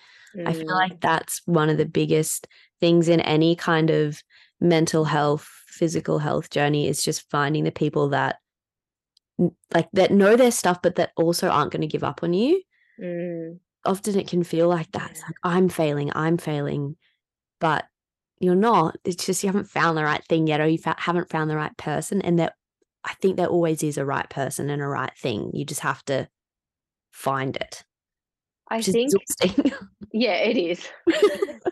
I 0.47 0.53
feel 0.55 0.65
Mm, 0.65 0.77
like 0.77 1.01
that's 1.01 1.43
one 1.47 1.71
of 1.71 1.79
the 1.79 1.87
biggest 1.87 2.49
things 2.81 3.09
in 3.09 3.21
any 3.21 3.57
kind 3.57 3.91
of 3.91 4.23
mental 4.61 5.05
health, 5.05 5.49
physical 5.69 6.19
health 6.19 6.51
journey 6.51 6.89
is 6.89 7.03
just 7.03 7.31
finding 7.31 7.65
the 7.65 7.73
people 7.73 8.11
that 8.11 8.39
like 9.75 9.89
that 9.93 10.11
know 10.13 10.37
their 10.37 10.51
stuff 10.51 10.81
but 10.83 10.97
that 10.97 11.11
also 11.17 11.49
aren't 11.49 11.73
going 11.73 11.81
to 11.81 11.87
give 11.87 12.05
up 12.05 12.23
on 12.23 12.33
you. 12.33 12.63
mm, 12.99 13.61
Often 13.85 14.19
it 14.19 14.29
can 14.29 14.45
feel 14.45 14.69
like 14.69 14.93
that. 14.93 15.11
It's 15.11 15.23
like 15.23 15.37
I'm 15.43 15.69
failing, 15.69 16.13
I'm 16.15 16.39
failing, 16.39 16.97
but 17.61 17.87
you're 18.41 18.55
not. 18.57 18.97
It's 19.05 19.27
just 19.27 19.43
you 19.45 19.49
haven't 19.49 19.71
found 19.71 19.99
the 19.99 20.05
right 20.05 20.25
thing 20.25 20.47
yet 20.47 20.61
or 20.61 20.69
you 20.69 20.79
fa- 20.79 20.97
haven't 20.99 21.31
found 21.31 21.51
the 21.51 21.57
right 21.57 21.77
person 21.77 22.23
and 22.23 22.39
that 22.39 22.55
I 23.05 23.15
think 23.15 23.37
there 23.37 23.47
always 23.49 23.83
is 23.83 23.99
a 23.99 24.05
right 24.05 24.29
person 24.31 24.71
and 24.71 24.81
a 24.83 24.87
right 24.87 25.13
thing. 25.17 25.51
You 25.55 25.65
just 25.65 25.81
have 25.81 26.05
to 26.07 26.29
find 27.11 27.57
it. 27.57 27.85
I 28.69 28.81
think 28.81 29.13
yeah, 30.13 30.35
it 30.37 30.57
is. 30.57 30.89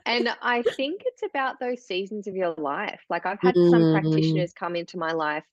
and 0.04 0.28
I 0.42 0.62
think 0.76 1.02
it's 1.06 1.22
about 1.22 1.58
those 1.60 1.86
seasons 1.86 2.26
of 2.26 2.34
your 2.34 2.54
life. 2.58 3.00
Like 3.08 3.26
I've 3.26 3.40
had 3.40 3.54
some 3.54 3.82
Mm. 3.82 4.00
practitioners 4.00 4.52
come 4.52 4.76
into 4.76 4.98
my 4.98 5.12
life 5.12 5.44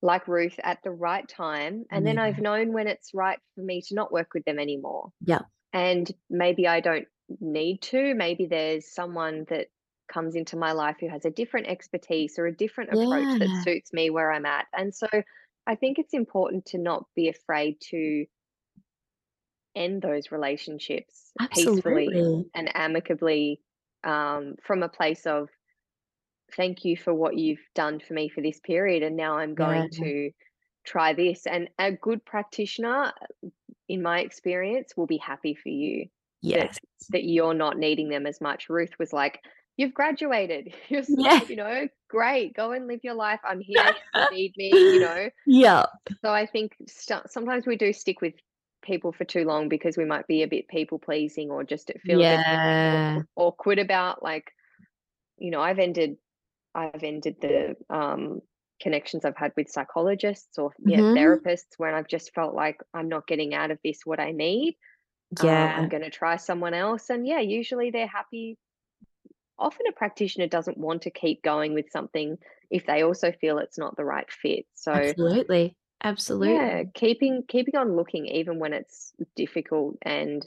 like 0.00 0.26
Ruth 0.28 0.58
at 0.64 0.78
the 0.82 0.90
right 0.90 1.28
time 1.28 1.84
and 1.90 2.04
then 2.06 2.18
I've 2.18 2.38
known 2.38 2.72
when 2.72 2.88
it's 2.88 3.12
right 3.14 3.38
for 3.54 3.60
me 3.60 3.82
to 3.82 3.94
not 3.94 4.12
work 4.12 4.28
with 4.34 4.44
them 4.44 4.58
anymore. 4.58 5.10
Yeah. 5.24 5.42
And 5.72 6.10
maybe 6.28 6.66
I 6.66 6.80
don't 6.80 7.06
need 7.40 7.82
to, 7.82 8.14
maybe 8.14 8.46
there's 8.46 8.92
someone 8.92 9.44
that 9.48 9.68
comes 10.12 10.34
into 10.36 10.56
my 10.56 10.72
life 10.72 10.96
who 11.00 11.08
has 11.08 11.24
a 11.24 11.30
different 11.30 11.66
expertise 11.68 12.38
or 12.38 12.46
a 12.46 12.56
different 12.56 12.90
approach 12.92 13.28
that 13.40 13.48
suits 13.62 13.92
me 13.92 14.10
where 14.10 14.30
I'm 14.30 14.46
at. 14.46 14.66
And 14.76 14.94
so 14.94 15.08
I 15.66 15.74
think 15.74 15.98
it's 15.98 16.14
important 16.14 16.66
to 16.66 16.78
not 16.78 17.06
be 17.14 17.28
afraid 17.28 17.80
to 17.90 18.26
end 19.74 20.02
those 20.02 20.30
relationships 20.30 21.32
peacefully 21.50 22.10
and 22.54 22.70
amicably 22.74 23.60
um, 24.04 24.56
from 24.62 24.82
a 24.82 24.88
place 24.88 25.26
of 25.26 25.48
thank 26.54 26.84
you 26.84 26.96
for 26.96 27.14
what 27.14 27.36
you've 27.38 27.64
done 27.74 27.98
for 28.00 28.12
me 28.12 28.28
for 28.28 28.42
this 28.42 28.60
period 28.60 29.02
and 29.02 29.16
now 29.16 29.38
i'm 29.38 29.54
going 29.54 29.88
Yeah. 29.92 30.04
to 30.04 30.30
try 30.84 31.14
this 31.14 31.46
and 31.46 31.70
a 31.78 31.92
good 31.92 32.22
practitioner 32.24 33.12
in 33.88 34.02
my 34.02 34.20
experience 34.20 34.92
will 34.96 35.06
be 35.06 35.16
happy 35.16 35.54
for 35.54 35.70
you 35.70 36.06
Yes. 36.42 36.78
that 37.10 37.24
you're 37.24 37.54
not 37.54 37.78
needing 37.78 38.10
them 38.10 38.26
as 38.26 38.40
much 38.40 38.68
ruth 38.68 38.98
was 38.98 39.12
like 39.12 39.40
you've 39.76 39.94
graduated 39.94 40.74
you're 40.88 41.02
so, 41.02 41.14
Yeah. 41.16 41.40
you 41.48 41.56
know 41.56 41.88
great 42.08 42.54
go 42.54 42.72
and 42.72 42.86
live 42.86 43.00
your 43.02 43.14
life 43.14 43.40
i'm 43.44 43.60
here 43.60 43.88
if 43.88 43.96
you 44.14 44.24
need 44.30 44.52
me 44.56 44.86
you 44.92 45.00
know 45.00 45.28
Yeah. 45.46 45.86
so 46.24 46.30
I 46.32 46.46
think 46.46 46.76
st- 46.86 47.30
sometimes 47.30 47.66
we 47.66 47.76
do 47.76 47.92
stick 47.92 48.20
with 48.20 48.34
people 48.82 49.12
for 49.12 49.24
too 49.24 49.44
long 49.44 49.68
because 49.68 49.96
we 49.96 50.04
might 50.04 50.26
be 50.26 50.42
a 50.42 50.48
bit 50.48 50.68
people 50.68 50.98
pleasing 50.98 51.50
or 51.50 51.64
just 51.64 51.90
it 51.90 52.00
feels 52.04 52.20
Yeah. 52.20 53.22
awkward 53.36 53.78
about 53.78 54.22
like 54.22 54.52
you 55.38 55.50
know 55.50 55.60
I've 55.60 55.78
ended 55.78 56.16
I've 56.74 57.02
ended 57.02 57.36
the 57.40 57.76
um 57.90 58.40
connections 58.80 59.24
I've 59.24 59.36
had 59.36 59.52
with 59.56 59.70
psychologists 59.70 60.58
or 60.58 60.72
yeah 60.84 61.02
Mhm. 61.02 61.16
therapists 61.16 61.78
when 61.78 61.94
I've 61.94 62.08
just 62.08 62.34
felt 62.34 62.54
like 62.54 62.80
I'm 62.94 63.08
not 63.08 63.26
getting 63.26 63.54
out 63.54 63.70
of 63.70 63.78
this 63.84 64.00
what 64.04 64.20
I 64.20 64.32
need 64.32 64.76
um, 65.40 65.46
Yeah. 65.46 65.76
I'm 65.78 65.88
going 65.88 66.02
to 66.02 66.10
try 66.10 66.36
someone 66.36 66.74
else 66.74 67.10
and 67.10 67.26
yeah 67.26 67.40
usually 67.40 67.90
they're 67.90 68.06
happy 68.06 68.58
often 69.62 69.86
a 69.88 69.92
practitioner 69.92 70.46
doesn't 70.46 70.78
want 70.78 71.02
to 71.02 71.10
keep 71.10 71.42
going 71.42 71.74
with 71.74 71.90
something 71.90 72.38
if 72.70 72.86
they 72.86 73.02
also 73.02 73.32
feel 73.32 73.58
it's 73.58 73.78
not 73.78 73.96
the 73.96 74.04
right 74.04 74.30
fit 74.32 74.66
so 74.74 75.14
Absolutely. 75.18 75.76
Absolutely. 76.02 76.72
yeah, 76.72 76.84
keeping 76.94 77.44
keeping 77.46 77.76
on 77.76 77.94
looking 77.96 78.26
even 78.26 78.58
when 78.58 78.72
it's 78.72 79.12
difficult 79.36 79.96
and 80.02 80.44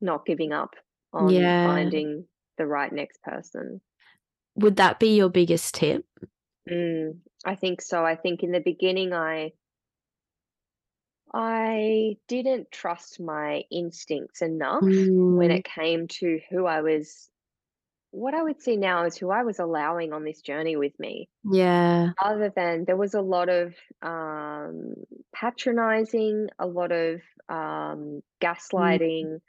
not 0.00 0.26
giving 0.26 0.52
up 0.52 0.76
on 1.12 1.54
Yeah. 1.54 1.62
finding 1.62 2.28
the 2.58 2.66
right 2.66 2.92
next 2.92 3.22
person. 3.22 3.80
Would 4.56 4.76
that 4.76 4.98
be 5.00 5.16
your 5.16 5.28
biggest 5.28 5.74
tip? 5.74 6.06
Mm, 6.68 7.20
I 7.44 7.54
think 7.56 7.82
so. 7.82 8.04
I 8.04 8.16
think 8.16 8.42
in 8.42 8.52
the 8.52 8.60
beginning 8.60 9.12
I 9.12 9.52
I 11.32 12.18
didn't 12.28 12.70
trust 12.70 13.18
my 13.20 13.64
instincts 13.70 14.42
enough 14.42 15.10
when 15.26 15.50
Mm, 15.50 15.50
it 15.50 15.64
came 15.64 16.06
to 16.08 16.40
who 16.50 16.66
I 16.66 16.80
was 16.82 17.30
what 18.10 18.34
I 18.34 18.42
would 18.42 18.60
see 18.60 18.76
now 18.76 19.04
is 19.06 19.16
who 19.16 19.30
I 19.30 19.42
was 19.44 19.58
allowing 19.58 20.12
on 20.12 20.24
this 20.24 20.40
journey 20.42 20.76
with 20.76 20.98
me. 20.98 21.28
yeah. 21.44 22.12
Other 22.22 22.52
than 22.54 22.84
there 22.86 22.96
was 22.96 23.14
a 23.14 23.22
lot 23.22 23.48
of 23.48 23.74
um, 24.02 24.94
patronizing, 25.34 26.48
a 26.58 26.66
lot 26.66 26.92
of 26.92 27.20
um, 27.48 28.22
Mm, 28.76 29.00
gaslighting 29.02 29.40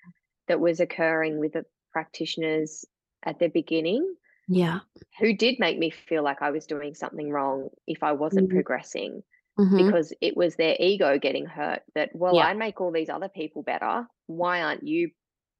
that 0.47 0.59
was 0.61 0.79
occurring 0.81 1.39
with 1.39 1.53
the 1.53 1.65
practitioners 1.93 2.85
at 3.23 3.39
the 3.39 3.49
beginning 3.49 4.15
yeah. 4.47 4.81
who 5.19 5.35
did 5.35 5.59
make 5.59 5.77
me 5.77 5.89
feel 5.89 6.23
like 6.23 6.41
I 6.41 6.51
was 6.51 6.65
doing 6.65 6.93
something 6.93 7.29
wrong 7.29 7.69
if 7.87 8.03
I 8.03 8.13
wasn't 8.13 8.49
Mhm. 8.49 8.53
progressing 8.53 9.23
Mhm. 9.57 9.77
because 9.77 10.13
it 10.21 10.35
was 10.35 10.55
their 10.55 10.75
ego 10.79 11.17
getting 11.19 11.45
hurt 11.45 11.81
that, 11.95 12.09
well, 12.13 12.37
Yeah. 12.37 12.45
I 12.45 12.53
make 12.53 12.81
all 12.81 12.91
these 12.91 13.09
other 13.09 13.29
people 13.29 13.63
better. 13.63 14.07
Why 14.27 14.61
aren't 14.63 14.83
you? 14.87 15.11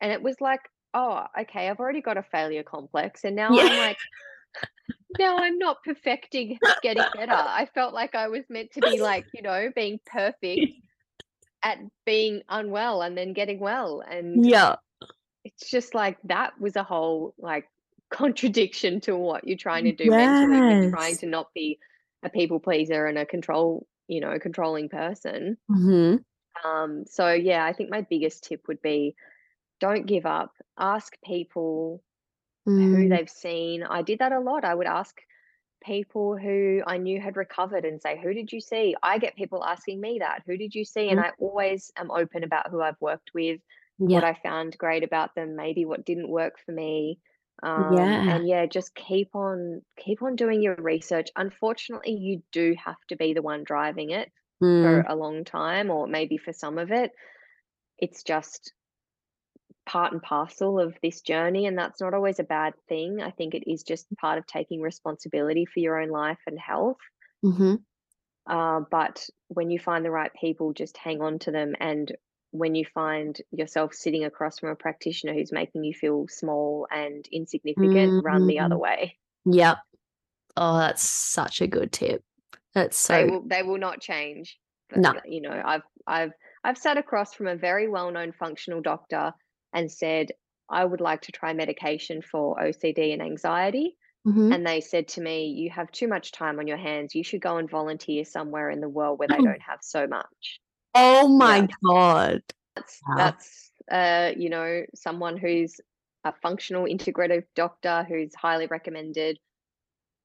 And 0.02 0.12
it 0.12 0.22
was 0.24 0.41
like, 0.41 0.62
oh, 0.94 1.26
okay, 1.42 1.70
I've 1.70 1.80
already 1.80 2.02
got 2.02 2.18
a 2.18 2.24
failure 2.24 2.64
complex. 2.64 3.24
And 3.24 3.36
now 3.36 3.58
I'm 3.58 3.78
like, 3.78 3.98
now 5.20 5.38
I'm 5.38 5.58
not 5.58 5.84
perfecting 5.84 6.60
getting 6.82 7.06
better. 7.14 7.32
I 7.32 7.68
felt 7.74 7.94
like 7.94 8.16
I 8.16 8.28
was 8.28 8.44
meant 8.50 8.72
to 8.74 8.82
be 8.82 9.00
like, 9.00 9.28
you 9.34 9.42
know, 9.42 9.70
being 9.76 10.00
perfect 10.06 10.62
at 11.64 11.78
being 12.06 12.42
unwell 12.50 13.02
and 13.02 13.18
then 13.18 13.34
getting 13.34 13.60
well. 13.60 14.02
And 14.02 14.46
Yeah. 14.46 14.76
it's 15.44 15.70
just 15.70 15.96
like 15.96 16.18
that 16.26 16.60
was 16.60 16.76
a 16.76 16.84
whole 16.84 17.34
like 17.38 17.68
contradiction 18.10 19.00
to 19.02 19.16
what 19.16 19.48
you're 19.48 19.58
trying 19.58 19.86
to 19.86 19.94
do 19.94 20.10
mentally 20.10 20.60
when 20.60 20.82
you're 20.84 20.92
trying 20.92 21.18
to 21.18 21.26
not 21.26 21.54
be 21.54 21.80
a 22.24 22.30
people 22.30 22.60
pleaser 22.60 23.06
and 23.06 23.18
a 23.18 23.26
control, 23.26 23.88
you 24.08 24.20
know, 24.20 24.38
controlling 24.39 24.89
person. 24.89 25.58
Mhm. 25.70 26.24
Um, 26.64 27.06
so 27.08 27.32
yeah, 27.32 27.66
I 27.66 27.74
think 27.74 27.89
my 27.89 28.02
biggest 28.02 28.44
tip 28.44 28.68
would 28.68 28.82
be 28.82 29.16
don't 29.82 30.07
give 30.07 30.27
up. 30.27 30.53
Ask 30.79 31.17
people 31.25 32.03
who 32.89 33.07
Mm, 33.07 33.09
they've 33.09 33.29
seen. 33.29 33.84
I 33.84 34.01
did 34.01 34.19
that 34.19 34.32
a 34.32 34.39
lot. 34.39 34.65
I 34.65 34.75
would 34.75 34.88
ask 34.88 35.17
people 35.84 36.38
who 36.38 36.82
I 36.88 36.97
knew 36.97 37.21
had 37.21 37.38
recovered 37.38 37.86
and 37.86 38.01
say, 38.01 38.19
Who 38.21 38.34
did 38.34 38.51
you 38.51 38.61
see? 38.61 38.95
I 39.03 39.17
get 39.19 39.36
people 39.36 39.63
asking 39.65 40.01
me 40.01 40.19
that. 40.19 40.43
Who 40.47 40.57
did 40.57 40.75
you 40.75 40.86
see? 40.86 41.09
And 41.09 41.19
mhm. 41.19 41.21
I 41.21 41.32
always 41.39 41.91
am 41.97 42.11
open 42.11 42.43
about 42.43 42.71
who 42.71 42.82
I've 42.82 43.01
worked 43.01 43.32
with, 43.34 43.61
what 44.05 44.23
I 44.23 44.36
found 44.36 44.77
great 44.77 45.03
about 45.03 45.36
them, 45.36 45.55
maybe 45.55 45.86
what 45.86 46.05
didn't 46.05 46.29
work 46.29 46.55
for 46.65 46.71
me. 46.71 47.19
Um, 47.63 48.17
Yeah. 48.17 48.27
and 48.27 48.47
yeah, 48.47 48.65
just 48.67 48.95
keep 48.95 49.36
on 49.36 49.82
keep 49.99 50.23
on 50.23 50.36
doing 50.36 50.61
your 50.63 50.75
research. 50.75 51.29
Unfortunately, 51.36 52.13
you 52.13 52.43
do 52.51 52.75
have 52.84 52.97
to 53.09 53.15
be 53.15 53.34
the 53.34 53.43
one 53.43 53.63
driving 53.63 54.11
it 54.11 54.32
for 54.79 55.01
Mm, 55.01 55.07
a 55.07 55.15
long 55.15 55.43
time, 55.45 55.91
or 55.91 56.07
maybe 56.07 56.38
for 56.38 56.53
some 56.53 56.77
of 56.77 56.91
it. 56.91 57.11
It's 57.99 58.23
just 58.23 58.73
part 59.86 60.13
and 60.13 60.21
parcel 60.21 60.79
of 60.79 60.95
this 61.01 61.21
journey, 61.21 61.65
and 61.65 61.77
that's 61.77 62.01
not 62.01 62.13
always 62.13 62.39
a 62.39 62.43
bad 62.43 62.73
thing. 62.88 63.21
I 63.21 63.32
think 63.32 63.53
it 63.55 63.69
is 63.69 63.84
just 63.84 64.07
part 64.17 64.38
of 64.38 64.45
taking 64.47 64.82
responsibility 64.82 65.65
for 65.65 65.79
your 65.79 65.99
own 65.99 66.09
life 66.09 66.39
and 66.47 66.59
health. 66.59 66.97
mhm. 67.43 67.84
Uh, 68.45 68.82
but 68.89 69.27
when 69.47 69.69
you 69.69 69.79
find 69.79 70.03
the 70.03 70.11
right 70.11 70.32
people, 70.34 70.73
just 70.73 70.97
hang 70.97 71.21
on 71.21 71.39
to 71.39 71.51
them. 71.51 71.75
And 71.79 72.11
when 72.51 72.75
you 72.75 72.86
find 72.86 73.39
yourself 73.51 73.93
sitting 73.93 74.25
across 74.25 74.59
from 74.59 74.69
a 74.69 74.75
practitioner 74.75 75.34
who's 75.34 75.51
making 75.51 75.84
you 75.84 75.93
feel 75.93 76.27
small 76.27 76.88
and 76.91 77.25
insignificant, 77.32 78.15
run 78.19 78.47
the 78.47 78.59
other 78.59 78.77
Mm, 78.77 78.79
way. 78.79 79.17
yep. 79.45 79.79
Oh, 80.57 80.77
that's 80.79 81.03
such 81.03 81.61
a 81.61 81.67
good 81.67 81.91
tip. 81.91 82.23
That's 82.73 82.97
They 83.09 83.23
so 83.23 83.25
will 83.25 83.41
they 83.47 83.63
will 83.63 83.77
not 83.77 84.01
change. 84.01 84.59
No. 84.95 85.13
uh, 85.15 85.21
you 85.25 85.41
know, 85.41 85.61
I've 85.63 85.84
I've 86.07 86.34
I've 86.63 86.77
sat 86.77 86.97
across 86.97 87.34
from 87.34 87.47
a 87.47 87.55
very 87.55 87.88
well-known 87.88 88.32
functional 88.34 88.82
doctor 88.82 89.34
and 89.74 89.91
said, 89.91 90.32
I 90.69 90.86
would 90.86 91.01
like 91.01 91.22
to 91.24 91.32
try 91.32 91.53
medication 91.53 92.22
for 92.22 92.55
OCD 92.59 93.13
and 93.13 93.22
anxiety. 93.22 93.97
Mhm. 94.28 94.53
And 94.53 94.65
they 94.67 94.82
said 94.82 95.07
to 95.09 95.22
me, 95.22 95.47
You 95.47 95.69
have 95.72 95.91
too 95.91 96.07
much 96.07 96.32
time 96.32 96.59
on 96.59 96.67
your 96.67 96.78
hands. 96.78 97.15
You 97.15 97.24
should 97.24 97.41
go 97.41 97.57
and 97.57 97.69
volunteer 97.69 98.24
somewhere 98.26 98.69
in 98.69 98.82
the 98.82 98.89
world 98.89 99.19
where 99.19 99.28
they 99.28 99.41
don't 99.41 99.61
have 99.61 99.80
so 99.82 100.07
much. 100.07 100.61
Oh 100.95 101.28
my 101.28 101.59
Yeah. 101.59 101.67
god. 101.84 102.41
That's 102.76 103.01
Wow. 103.07 103.15
that's 103.17 103.72
uh, 103.91 104.32
you 104.38 104.49
know, 104.49 104.86
someone 104.95 105.38
who's 105.38 105.80
a 106.24 106.34
functional 106.41 106.86
integrative 106.86 107.45
doctor 107.55 108.05
who's 108.07 108.34
highly 108.36 108.67
recommended. 108.67 109.39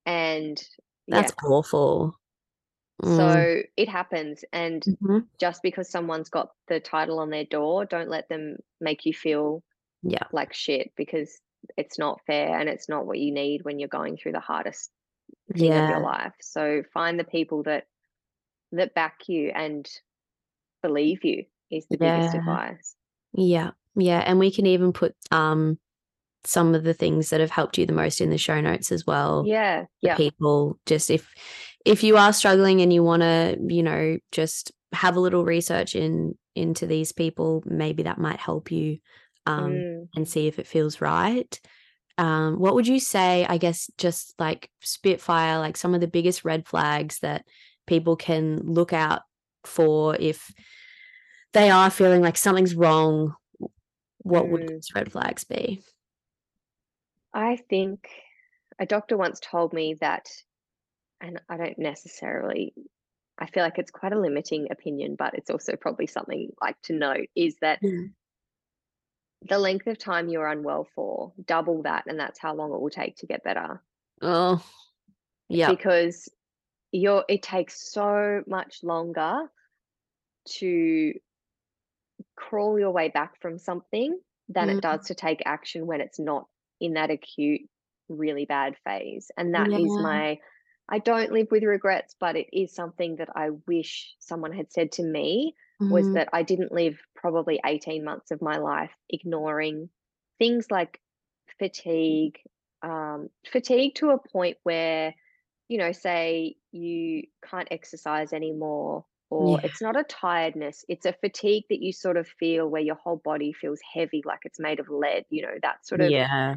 And 0.05 0.63
yeah, 1.07 1.23
That's 1.23 1.33
awful. 1.43 2.17
Mm, 3.03 3.17
so 3.17 3.63
it 3.77 3.89
happens. 3.89 4.45
And 4.53 4.83
mhm. 4.83 5.27
just 5.39 5.63
because 5.63 5.91
someone's 5.91 6.29
got 6.31 6.51
the 6.69 6.81
title 6.81 7.19
on 7.19 7.31
their 7.31 7.45
door, 7.45 7.85
don't 7.85 8.09
let 8.09 8.29
them 8.29 8.57
make 8.81 9.05
you 9.05 9.13
feel 9.13 9.63
Yeah. 10.03 10.25
like 10.33 10.55
shit 10.55 10.93
because 10.97 11.41
it's 11.77 11.99
not 11.99 12.21
fair 12.27 12.59
and 12.59 12.69
it's 12.69 12.89
not 12.89 13.07
what 13.07 13.19
you 13.19 13.33
need 13.33 13.65
when 13.65 13.79
you're 13.79 13.89
going 13.89 14.17
through 14.17 14.33
the 14.33 14.41
hardest 14.41 14.91
thing 15.53 15.73
of 15.73 15.91
your 15.91 16.01
life. 16.01 16.35
So 16.41 16.83
find 16.95 17.19
the 17.19 17.25
people 17.25 17.65
that 17.65 17.87
that 18.73 18.95
back 18.95 19.29
you 19.29 19.51
and 19.55 19.89
believe 20.83 21.25
you 21.25 21.45
is 21.71 21.87
the 21.89 21.97
biggest 21.99 22.35
advice. 22.35 22.95
Yeah. 23.33 23.73
Yeah. 23.95 24.21
And 24.21 24.39
we 24.39 24.51
can 24.51 24.67
even 24.67 24.93
put 24.93 25.15
um 25.31 25.79
some 26.45 26.75
of 26.75 26.85
the 26.85 26.95
things 26.95 27.31
that 27.31 27.41
have 27.41 27.51
helped 27.51 27.77
you 27.77 27.87
the 27.87 27.93
most 27.93 28.21
in 28.21 28.31
the 28.31 28.39
show 28.39 28.61
notes 28.61 28.93
as 28.93 29.05
well. 29.07 29.45
Yeah, 29.47 29.87
yeah. 30.01 30.17
people 30.17 30.79
just 30.87 31.11
if 31.11 31.29
if 31.87 32.03
you 32.03 32.17
are 32.17 32.33
struggling 32.33 32.83
and 32.83 32.93
you 32.93 33.03
want 33.03 33.23
to 33.23 33.57
you 33.69 33.83
know 33.83 34.19
just 34.33 34.73
have 34.93 35.17
a 35.17 35.21
little 35.21 35.45
research 35.45 35.95
in 35.95 36.37
into 36.55 36.87
these 36.87 37.13
people 37.13 37.63
maybe 37.65 38.03
that 38.03 38.19
might 38.19 38.41
help 38.41 38.71
you 38.71 38.99
um 39.47 39.73
Mm. 39.73 40.09
and 40.17 40.29
see 40.29 40.49
if 40.49 40.59
it 40.59 40.67
feels 40.67 41.01
right 41.01 41.61
um 42.19 42.59
what 42.59 42.75
would 42.75 42.87
you 42.89 42.99
say 42.99 43.47
i 43.49 43.59
guess 43.59 43.91
just 43.99 44.35
like 44.39 44.71
spitfire 44.81 45.59
like 45.59 45.77
some 45.77 45.95
of 45.95 46.01
the 46.01 46.09
biggest 46.09 46.45
red 46.45 46.67
flags 46.67 47.21
that 47.21 47.45
people 47.87 48.17
can 48.17 48.59
look 48.59 48.93
out 48.93 49.23
for 49.65 50.17
if 50.17 50.53
they 51.53 51.71
are 51.71 51.91
feeling 51.91 52.21
like 52.23 52.37
something's 52.37 52.75
wrong 52.75 53.35
what 54.19 54.49
would 54.49 54.63
Mm. 54.63 54.69
those 54.69 54.89
red 54.95 55.13
flags 55.13 55.45
be 55.45 55.81
I 57.33 57.57
think 57.69 58.09
a 58.79 58.87
doctor 58.87 59.17
once 59.19 59.41
told 59.41 59.75
me 59.75 59.95
that, 60.01 60.27
and 61.21 61.41
I 61.49 61.57
don't 61.57 61.79
necessarily, 61.79 62.75
I 63.39 63.47
feel 63.47 63.63
like 63.63 63.79
it's 63.79 63.91
quite 63.91 64.13
a 64.13 64.21
limiting 64.21 64.69
opinion, 64.71 65.17
but 65.19 65.35
it's 65.35 65.51
also 65.51 65.77
probably 65.77 66.07
something 66.07 66.51
like 66.61 66.81
to 66.83 66.95
note 66.95 67.29
is 67.35 67.57
that 67.61 67.81
Yeah. 67.83 68.03
the 69.49 69.59
length 69.59 69.87
of 69.87 69.99
time 69.99 70.29
you're 70.29 70.47
unwell 70.49 70.89
for, 70.95 71.33
double 71.45 71.83
that, 71.83 72.05
and 72.07 72.19
that's 72.19 72.39
how 72.39 72.55
long 72.55 72.73
it 72.73 72.81
will 72.81 72.91
take 72.91 73.17
to 73.17 73.27
get 73.27 73.45
better. 73.45 73.83
oh 74.23 74.65
yeah 75.49 75.69
Because 75.69 76.29
you're, 76.93 77.25
it 77.29 77.43
takes 77.43 77.93
so 77.93 78.43
much 78.47 78.83
longer 78.83 79.51
to 80.49 81.13
crawl 82.37 82.79
your 82.79 82.91
way 82.91 83.09
back 83.09 83.41
from 83.41 83.59
something 83.59 84.19
than 84.49 84.69
Mm. 84.69 84.79
it 84.79 84.83
does 84.83 85.07
to 85.07 85.15
take 85.15 85.43
action 85.45 85.87
when 85.87 86.01
it's 86.01 86.19
not 86.19 86.47
in 86.81 86.95
that 86.95 87.11
acute, 87.11 87.63
really 88.09 88.45
bad 88.45 88.77
phase. 88.85 89.31
And 89.37 89.55
that 89.55 89.73
is 89.73 89.97
Yeah. 89.99 90.03
my, 90.03 90.39
I 90.89 90.99
don't 90.99 91.33
live 91.33 91.49
with 91.51 91.65
regrets, 91.65 92.15
but 92.19 92.37
it 92.37 92.49
is 92.53 92.75
something 92.75 93.17
that 93.17 93.29
I 93.35 93.51
wish 93.67 94.15
someone 94.21 94.53
had 94.53 94.73
said 94.73 94.93
to 94.93 95.03
me 95.03 95.55
was 95.89 96.11
Mhm. 96.11 96.15
that 96.15 96.29
I 96.33 96.43
didn't 96.43 96.73
live 96.73 97.01
probably 97.15 97.61
18 97.65 98.05
months 98.05 98.31
of 98.31 98.43
my 98.43 98.59
life 98.59 98.93
ignoring 99.09 99.91
things 100.39 100.71
like 100.71 101.01
fatigue, 101.59 102.39
um, 102.83 103.31
fatigue 103.51 103.95
to 103.97 104.11
a 104.11 104.19
point 104.33 104.59
where, 104.65 105.15
you 105.69 105.79
know, 105.79 105.93
say 105.93 106.57
you 106.73 107.25
can't 107.45 107.69
exercise 107.71 108.33
anymore, 108.33 109.07
or 109.31 109.61
Yeah. 109.61 109.65
it's 109.65 109.83
not 109.83 109.97
a 109.99 110.05
tiredness, 110.05 110.85
it's 110.89 111.07
a 111.07 111.13
fatigue 111.15 111.65
that 111.71 111.83
you 111.83 111.93
sort 111.93 112.17
of 112.17 112.29
feel 112.29 112.69
where 112.69 112.83
your 112.83 112.97
whole 112.97 113.21
body 113.25 113.53
feels 113.53 113.81
heavy, 113.95 114.23
like 114.25 114.41
it's 114.45 114.61
made 114.61 114.81
of 114.81 114.89
lead, 114.91 115.25
you 115.31 115.43
know, 115.43 115.55
that 115.63 115.87
sort 115.87 116.01
of, 116.01 116.15
yeah 116.15 116.57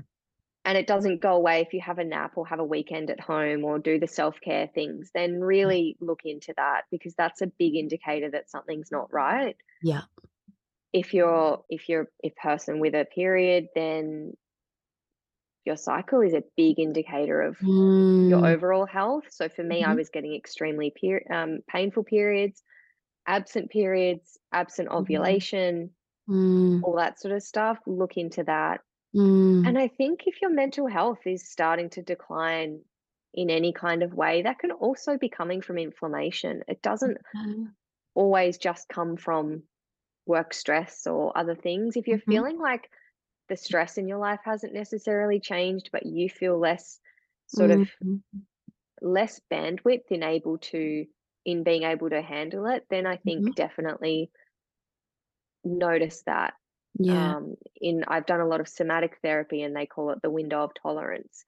and 0.69 0.77
it 0.77 0.87
doesn't 0.87 1.21
go 1.21 1.35
away 1.35 1.61
if 1.61 1.73
you 1.73 1.81
have 1.81 1.99
a 1.99 2.05
nap 2.05 2.33
or 2.37 2.47
have 2.47 2.59
a 2.59 2.65
weekend 2.65 3.09
at 3.09 3.19
home 3.19 3.65
or 3.65 3.79
do 3.79 3.99
the 3.99 4.07
self 4.07 4.39
care 4.41 4.67
things, 4.75 5.11
then 5.15 5.41
really 5.41 5.97
look 6.01 6.21
into 6.25 6.53
that 6.57 6.83
because 6.91 7.15
that's 7.15 7.41
a 7.41 7.47
big 7.47 7.75
indicator 7.75 8.31
that 8.31 8.51
something's 8.51 8.91
not 8.91 9.11
right. 9.13 9.57
yeah 9.81 10.03
If 10.93 11.13
you're 11.15 11.63
if 11.69 11.89
you're 11.89 12.11
a 12.23 12.29
person 12.31 12.79
with 12.79 12.93
a 12.95 13.05
period, 13.05 13.69
then 13.75 14.33
your 15.65 15.77
cycle 15.77 16.21
is 16.21 16.33
a 16.33 16.43
big 16.57 16.79
indicator 16.79 17.41
of 17.41 17.57
your 18.27 18.45
Mm, 18.45 18.47
overall 18.47 18.85
health. 18.85 19.25
So 19.31 19.49
for 19.49 19.63
me, 19.63 19.83
I 19.83 19.93
mhm. 19.93 19.95
was 19.95 20.09
getting 20.09 20.35
extremely 20.35 20.93
um, 21.31 21.59
painful 21.69 22.03
periods, 22.05 22.63
absent 23.27 23.71
periods, 23.71 24.39
absent 24.53 24.89
Mhm. 24.97 25.39
ovulation, 25.39 25.95
Mm, 26.27 26.83
all 26.83 26.95
that 26.97 27.19
sort 27.19 27.35
of 27.35 27.43
stuff. 27.43 27.79
Look 27.87 28.17
into 28.17 28.43
that. 28.45 28.81
Mm. 29.13 29.63
And 29.65 29.77
I 29.77 29.87
think 29.87 30.27
if 30.27 30.41
your 30.41 30.51
mental 30.51 30.87
health 30.87 31.25
is 31.27 31.49
starting 31.49 31.89
to 31.91 32.01
decline 32.01 32.83
in 33.33 33.49
any 33.49 33.73
kind 33.73 34.03
of 34.03 34.13
way, 34.13 34.41
that 34.41 34.59
can 34.59 34.71
also 34.71 35.17
be 35.17 35.29
coming 35.29 35.61
from 35.61 35.77
inflammation. 35.77 36.63
It 36.67 36.81
doesn't 36.81 37.17
Okay. 37.35 37.69
always 38.15 38.57
just 38.57 38.89
come 38.89 39.17
from 39.17 39.63
work 40.27 40.53
stress 40.53 41.07
or 41.07 41.37
other 41.37 41.55
things. 41.55 41.97
If 41.97 42.07
you're 42.07 42.19
Mhm. 42.27 42.29
feeling 42.29 42.59
like 42.59 42.89
the 43.49 43.57
stress 43.57 43.97
in 43.97 44.07
your 44.07 44.19
life 44.19 44.41
hasn't 44.45 44.73
necessarily 44.73 45.39
changed, 45.39 45.89
but 45.91 46.05
you 46.05 46.29
feel 46.29 46.59
less 46.59 46.99
sort 47.47 47.71
of 47.71 47.83
Mhm. 48.01 48.47
less 49.01 49.39
bandwidth 49.51 50.11
in 50.11 50.23
able 50.23 50.57
to 50.57 51.05
in 51.45 51.63
being 51.63 51.83
able 51.83 52.09
to 52.09 52.21
handle 52.21 52.65
it, 52.65 52.85
then 52.89 53.05
I 53.05 53.15
think 53.17 53.47
Mhm. 53.47 53.53
definitely 53.55 54.31
notice 55.65 56.23
that. 56.25 56.53
Yeah. 56.99 57.35
Um, 57.37 57.55
in 57.75 58.03
I've 58.07 58.25
done 58.27 58.41
a 58.41 58.47
lot 58.47 58.61
of 58.61 58.67
somatic 58.67 59.17
therapy 59.23 59.63
and 59.63 59.75
they 59.75 59.85
call 59.85 60.11
it 60.11 60.21
the 60.21 60.29
window 60.31 60.63
of 60.63 60.71
tolerance. 60.75 61.43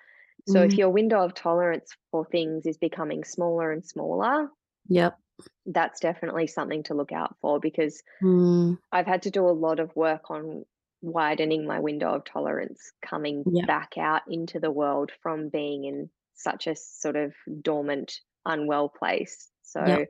So 0.46 0.62
if 0.64 0.78
Mm. 0.78 0.78
your 0.78 0.90
window 0.90 1.24
of 1.24 1.34
tolerance 1.36 1.96
for 2.12 2.26
things 2.26 2.66
is 2.66 2.78
becoming 2.78 3.24
smaller 3.24 3.72
and 3.72 3.86
smaller, 3.86 4.50
Yep. 4.90 5.20
that's 5.66 6.00
definitely 6.00 6.48
something 6.48 6.84
to 6.84 6.94
look 6.94 7.12
out 7.12 7.36
for 7.42 7.60
because 7.60 8.02
Mm. 8.22 8.76
I've 8.92 9.08
had 9.08 9.24
to 9.24 9.32
do 9.32 9.46
a 9.48 9.52
lot 9.52 9.80
of 9.80 9.96
work 9.96 10.32
on 10.32 10.66
widening 11.02 11.66
my 11.68 11.80
window 11.80 12.14
of 12.16 12.26
tolerance 12.26 12.92
coming 13.06 13.46
Yeah. 13.46 13.68
back 13.68 13.98
out 13.98 14.24
into 14.30 14.60
the 14.60 14.72
world 14.72 15.12
from 15.22 15.50
being 15.50 15.86
in 15.86 16.10
such 16.36 16.68
a 16.68 16.76
sort 16.76 17.16
of 17.18 17.34
dormant, 17.62 18.14
unwell 18.46 18.90
place. 18.90 19.52
So, 19.64 19.82
Yep. 19.86 20.08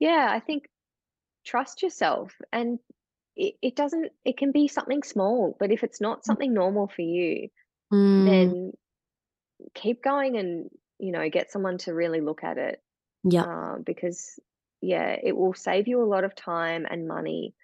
yeah, 0.00 0.28
I 0.30 0.40
think 0.40 0.68
trust 1.44 1.82
yourself 1.82 2.34
and 2.52 2.78
it, 3.38 3.54
it 3.62 3.76
doesn't, 3.76 4.12
it 4.24 4.36
can 4.36 4.52
be 4.52 4.68
something 4.68 5.02
small, 5.02 5.56
but 5.58 5.70
if 5.70 5.84
it's 5.84 6.00
not 6.00 6.24
something 6.24 6.52
normal 6.52 6.88
for 6.88 7.02
you, 7.02 7.48
Mm. 7.90 8.26
then 8.26 8.72
keep 9.74 10.02
going 10.02 10.36
and, 10.36 10.68
you 10.98 11.10
know, 11.10 11.26
get 11.30 11.50
someone 11.50 11.78
to 11.78 11.94
really 11.94 12.20
look 12.20 12.44
at 12.44 12.58
it 12.58 12.82
yeah 13.24 13.44
uh, 13.44 13.76
because, 13.78 14.38
yeah, 14.82 15.16
it 15.22 15.34
will 15.34 15.54
save 15.54 15.88
you 15.88 16.02
a 16.02 16.04
lot 16.04 16.24
of 16.24 16.34
time 16.34 16.86
and 16.88 17.08
money 17.08 17.54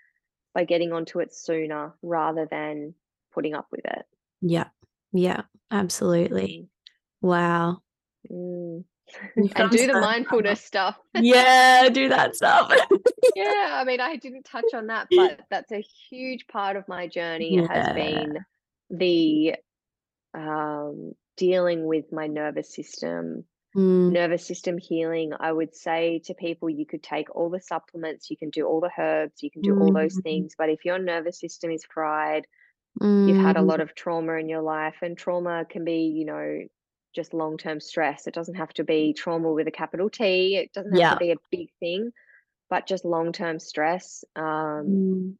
by 0.55 0.65
getting 0.65 0.93
onto 0.95 1.21
it 1.21 1.35
sooner 1.35 1.93
rather 2.03 2.49
than 2.51 2.95
putting 3.35 3.55
up 3.55 3.67
with 3.71 3.85
it. 3.85 4.07
Yeah. 4.41 4.69
Yeah. 5.13 5.43
Absolutely. 5.71 6.69
Wow. 7.21 7.83
Mm. 8.31 8.85
And 9.37 9.71
do 9.71 9.87
the 9.87 9.95
mindfulness 9.95 10.63
stuff. 10.63 10.99
Yeah, 11.15 11.89
do 11.91 12.09
that 12.09 12.37
stuff. 12.37 12.73
yeah, 13.37 13.79
I 13.81 13.85
mean, 13.85 14.01
I 14.01 14.17
didn't 14.17 14.45
touch 14.45 14.75
on 14.75 14.89
that, 14.89 15.09
but 15.17 15.41
that's 15.51 15.73
a 15.73 15.85
huge 16.11 16.47
part 16.47 16.77
of 16.77 16.87
my 16.89 17.07
journey 17.07 17.57
has 17.69 17.89
been 17.95 18.39
the 18.91 19.55
um, 20.35 21.13
dealing 21.37 21.87
with 21.87 22.13
my 22.13 22.27
nervous 22.27 22.75
system, 22.75 23.45
Mm. 23.77 24.13
nervous 24.13 24.47
system 24.47 24.79
healing. 24.79 25.33
I 25.39 25.51
would 25.53 25.75
say 25.75 26.21
to 26.27 26.35
people, 26.35 26.71
you 26.71 26.87
could 26.87 27.03
take 27.03 27.35
all 27.35 27.51
the 27.51 27.61
supplements, 27.61 28.31
you 28.31 28.37
can 28.37 28.51
do 28.51 28.67
all 28.67 28.81
the 28.81 28.91
herbs, 28.99 29.43
you 29.43 29.51
can 29.51 29.63
do 29.63 29.75
all 29.75 29.93
those 29.93 30.17
Mm. 30.17 30.23
things, 30.23 30.55
but 30.57 30.69
if 30.69 30.85
your 30.85 30.99
nervous 30.99 31.41
system 31.41 31.71
is 31.71 31.85
fried, 31.85 32.47
you've 33.25 33.37
had 33.39 33.57
a 33.57 33.61
Mm. 33.61 33.67
lot 33.69 33.81
of 33.81 33.95
trauma 33.95 34.35
in 34.35 34.49
your 34.49 34.63
life, 34.63 34.97
and 35.03 35.17
trauma 35.19 35.65
can 35.65 35.85
be, 35.85 36.13
you 36.17 36.25
know, 36.25 36.61
just 37.15 37.35
long 37.35 37.57
term 37.59 37.81
stress. 37.81 38.27
It 38.27 38.35
doesn't 38.35 38.57
have 38.57 38.73
to 38.75 38.85
be 38.85 39.15
trauma 39.15 39.53
with 39.53 39.69
a 39.69 39.73
capital 39.73 40.11
T, 40.11 40.57
it 40.57 40.73
doesn't 40.73 40.93
have 40.93 41.01
Yeah. 41.01 41.11
to 41.11 41.17
be 41.17 41.33
a 41.33 41.37
big 41.51 41.69
thing, 41.81 42.13
but 42.71 42.87
just 42.87 43.05
long 43.05 43.33
term 43.33 43.59
stress. 43.61 44.25
Um, 44.37 45.05
Mm. 45.17 45.37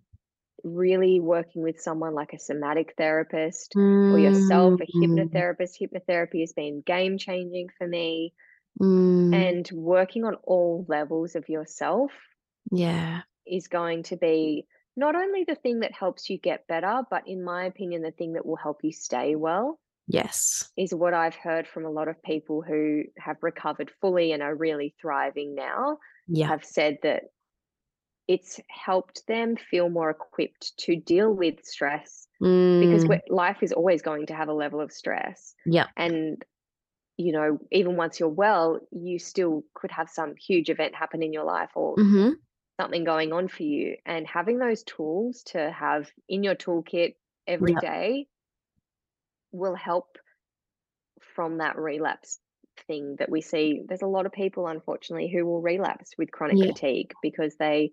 really 0.65 1.21
working 1.21 1.63
with 1.63 1.81
someone 1.81 2.15
like 2.15 2.33
a 2.33 2.39
somatic 2.39 2.95
therapist 2.97 3.77
or 4.09 4.19
yourself, 4.19 4.77
a 4.81 4.87
Mm. 4.95 5.07
hypnotherapist. 5.07 5.79
Hypnotherapy 5.81 6.41
has 6.41 6.53
been 6.53 6.81
game 6.83 7.19
changing 7.19 7.69
for 7.79 7.87
me, 7.87 8.35
Mm. 8.81 9.33
and 9.33 9.69
working 9.73 10.25
on 10.25 10.37
all 10.45 10.87
levels 10.89 11.35
of 11.37 11.49
yourself 11.49 12.13
Yeah. 12.71 13.23
is 13.47 13.69
going 13.69 14.03
to 14.05 14.17
be 14.17 14.67
not 14.97 15.17
only 15.17 15.45
the 15.45 15.55
thing 15.55 15.81
that 15.81 15.93
helps 15.93 16.31
you 16.31 16.39
get 16.39 16.67
better, 16.67 17.03
but 17.11 17.27
in 17.27 17.43
my 17.43 17.65
opinion, 17.65 18.03
the 18.03 18.11
thing 18.13 18.35
that 18.35 18.47
will 18.47 18.57
help 18.57 18.85
you 18.85 18.93
stay 18.93 19.35
well. 19.35 19.81
Yes. 20.07 20.73
is 20.77 20.95
what 20.95 21.15
I've 21.15 21.37
heard 21.37 21.69
from 21.69 21.85
a 21.85 21.91
lot 21.91 22.09
of 22.09 22.23
people 22.23 22.63
who 22.63 23.05
have 23.19 23.37
recovered 23.43 23.93
fully 24.01 24.33
and 24.33 24.43
are 24.43 24.55
really 24.55 24.95
thriving 25.01 25.55
now 25.55 25.99
Yeah. 26.27 26.51
have 26.51 26.65
said 26.65 26.99
that 27.03 27.25
it's 28.27 28.61
helped 28.71 29.27
them 29.27 29.57
feel 29.57 29.91
more 29.91 30.11
equipped 30.11 30.77
to 30.79 30.97
deal 30.97 31.33
with 31.35 31.65
stress 31.65 32.27
because 32.81 33.07
Mm. 33.07 33.09
we 33.09 33.21
life 33.29 33.63
is 33.63 33.73
always 33.73 34.03
going 34.03 34.27
to 34.27 34.35
have 34.35 34.49
a 34.49 34.53
level 34.55 34.81
of 34.81 34.93
stress 34.93 35.55
Yeah. 35.65 35.89
and 35.97 36.45
you 37.19 37.33
know 37.33 37.59
even 37.73 37.97
once 37.97 38.21
you're 38.21 38.29
well 38.29 38.81
you 38.93 39.19
still 39.19 39.65
could 39.75 39.91
have 39.93 40.11
some 40.11 40.35
huge 40.37 40.71
event 40.71 40.95
happen 40.95 41.23
in 41.23 41.33
your 41.33 41.45
life 41.45 41.71
or 41.77 41.99
hmm 41.99 42.45
something 42.81 43.05
going 43.05 43.33
on 43.33 43.49
for 43.49 43.63
you 43.65 43.97
and 44.07 44.27
having 44.27 44.59
those 44.59 44.83
tools 44.85 45.43
to 45.45 45.71
have 45.73 46.11
in 46.29 46.43
your 46.45 46.57
toolkit 46.57 47.15
every 47.47 47.77
Yep. 47.77 47.77
day 47.77 48.29
will 49.55 49.77
help 49.77 50.19
from 51.35 51.59
that 51.59 51.77
relapse 51.79 52.41
thing 52.87 53.17
that 53.19 53.31
we 53.31 53.41
see 53.41 53.83
there's 53.87 54.03
a 54.03 54.07
lot 54.07 54.27
of 54.27 54.33
people 54.33 54.67
unfortunately 54.67 55.31
who 55.33 55.47
will 55.47 55.63
relapse 55.63 56.11
with 56.19 56.31
chronic 56.33 56.59
Yeah. 56.59 56.67
fatigue 56.67 57.13
because 57.23 57.57
they 57.57 57.93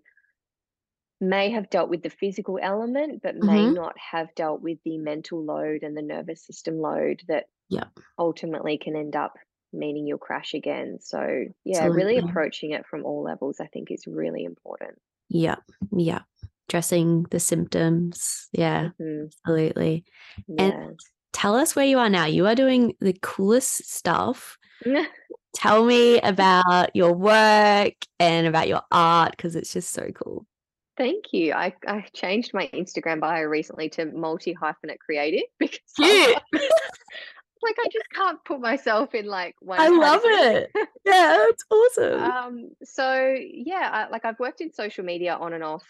may 1.20 1.50
have 1.50 1.70
dealt 1.70 1.88
with 1.88 2.02
the 2.02 2.10
physical 2.10 2.58
element 2.60 3.22
but 3.22 3.36
may 3.36 3.68
Mhm. 3.68 3.74
not 3.74 3.94
have 3.96 4.34
dealt 4.34 4.60
with 4.60 4.78
the 4.84 4.98
mental 4.98 5.44
load 5.44 5.82
and 5.82 5.96
the 5.96 6.02
nervous 6.02 6.44
system 6.44 6.78
load 6.78 7.22
that 7.28 7.46
Yep. 7.68 7.98
ultimately 8.18 8.78
can 8.78 8.96
end 8.96 9.16
up 9.16 9.34
meaning 9.72 10.06
you'll 10.06 10.18
crash 10.18 10.54
again 10.54 10.98
so 11.00 11.44
yeah 11.64 11.86
really 11.86 12.18
approaching 12.18 12.72
it 12.72 12.86
from 12.86 13.04
all 13.04 13.22
levels 13.22 13.60
i 13.60 13.66
think 13.68 13.90
is 13.90 14.06
really 14.06 14.44
important 14.44 14.98
Yeah. 15.28 15.56
Yeah. 15.90 16.22
Addressing 16.68 17.24
the 17.24 17.40
symptoms. 17.40 18.48
Yeah. 18.52 18.90
Mhm. 18.98 19.32
Absolutely. 19.46 20.04
yeah 20.48 20.72
And 20.74 21.00
tell 21.32 21.56
us 21.56 21.74
where 21.74 21.86
you 21.86 21.98
are 21.98 22.10
now. 22.10 22.26
You 22.26 22.46
are 22.46 22.54
doing 22.54 22.94
the 23.00 23.16
coolest 23.22 23.92
stuff. 23.92 24.58
Tell 25.54 25.84
me 25.84 26.18
about 26.20 26.96
your 26.96 27.12
work 27.12 27.94
and 28.18 28.46
about 28.46 28.68
your 28.68 28.80
art 28.90 29.32
because 29.32 29.54
it's 29.54 29.72
just 29.72 29.92
so 29.92 30.08
cool. 30.14 30.46
Thank 30.96 31.26
you. 31.32 31.52
I, 31.52 31.74
I 31.86 32.06
changed 32.14 32.54
my 32.54 32.68
Instagram 32.72 33.20
bio 33.20 33.42
recently 33.44 33.88
to 33.90 34.06
multi 34.06 34.54
hyphenate 34.54 34.98
creative 34.98 35.42
because 35.58 35.78
Cute. 35.96 36.30
like, 36.30 36.42
like 37.62 37.76
I 37.78 37.88
just 37.92 38.08
can't 38.14 38.42
put 38.44 38.60
myself 38.60 39.14
in 39.14 39.26
like 39.26 39.54
one. 39.60 39.80
I 39.80 39.88
love 39.88 40.22
it. 40.24 40.70
Yeah, 41.04 41.46
it's 41.48 41.64
awesome. 41.70 42.22
Um, 42.22 42.70
so 42.84 43.36
yeah, 43.38 43.90
I, 43.92 44.10
like 44.10 44.24
I've 44.24 44.38
worked 44.38 44.60
in 44.60 44.72
social 44.72 45.04
media 45.04 45.34
on 45.34 45.52
and 45.52 45.64
off 45.64 45.84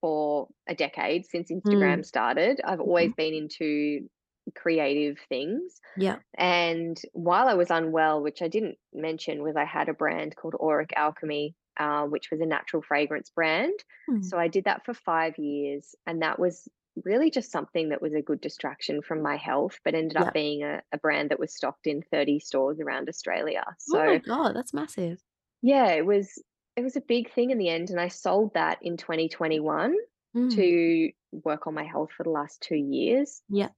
for 0.00 0.48
a 0.68 0.74
decade 0.74 1.26
since 1.26 1.50
Instagram 1.50 2.04
started. 2.04 2.60
I've 2.64 2.80
always 2.80 3.12
been 3.14 3.34
into 3.34 4.08
creative 4.54 5.18
things. 5.28 5.80
yeah. 5.96 6.18
And 6.34 7.00
while 7.12 7.48
I 7.48 7.54
was 7.54 7.70
unwell, 7.70 8.22
which 8.22 8.42
I 8.42 8.48
didn't 8.48 8.78
mention, 8.92 9.42
was 9.42 9.56
I 9.56 9.64
had 9.64 9.88
a 9.88 9.94
brand 9.94 10.36
called 10.36 10.54
Auric 10.60 10.92
Alchemy, 10.96 11.54
uh, 11.78 12.04
which 12.06 12.30
was 12.30 12.40
a 12.40 12.46
natural 12.46 12.82
fragrance 12.82 13.30
brand. 13.30 13.74
Hmm. 14.08 14.22
So 14.22 14.38
I 14.38 14.48
did 14.48 14.64
that 14.64 14.84
for 14.84 14.94
five 14.94 15.38
years, 15.38 15.94
and 16.06 16.22
that 16.22 16.38
was 16.38 16.68
really 17.04 17.30
just 17.30 17.50
something 17.50 17.88
that 17.88 18.02
was 18.02 18.12
a 18.12 18.20
good 18.20 18.40
distraction 18.40 19.00
from 19.00 19.22
my 19.22 19.36
health, 19.36 19.78
but 19.84 19.94
ended 19.94 20.18
Yeah. 20.18 20.28
up 20.28 20.34
being 20.34 20.62
a, 20.62 20.82
a 20.92 20.98
brand 20.98 21.30
that 21.30 21.38
was 21.38 21.54
stocked 21.54 21.86
in 21.86 22.02
30 22.02 22.38
stores 22.40 22.80
around 22.80 23.08
Australia. 23.08 23.64
oh 23.94 24.04
my 24.04 24.18
So 24.18 24.18
god, 24.18 24.54
that's 24.54 24.74
massive. 24.74 25.22
yeah, 25.62 25.88
it 25.92 26.04
was 26.06 26.42
it 26.76 26.82
was 26.82 26.96
a 26.96 27.00
big 27.02 27.30
thing 27.32 27.50
in 27.50 27.58
the 27.58 27.68
end, 27.68 27.90
and 27.90 28.00
I 28.00 28.08
sold 28.08 28.54
that 28.54 28.78
in 28.82 28.96
2021 28.96 29.94
Mm. 30.34 30.50
to 30.56 31.12
work 31.44 31.66
on 31.66 31.74
my 31.74 31.84
health 31.84 32.10
for 32.16 32.22
the 32.24 32.30
last 32.30 32.62
two 32.62 32.74
years 32.76 33.42
Yeah. 33.50 33.68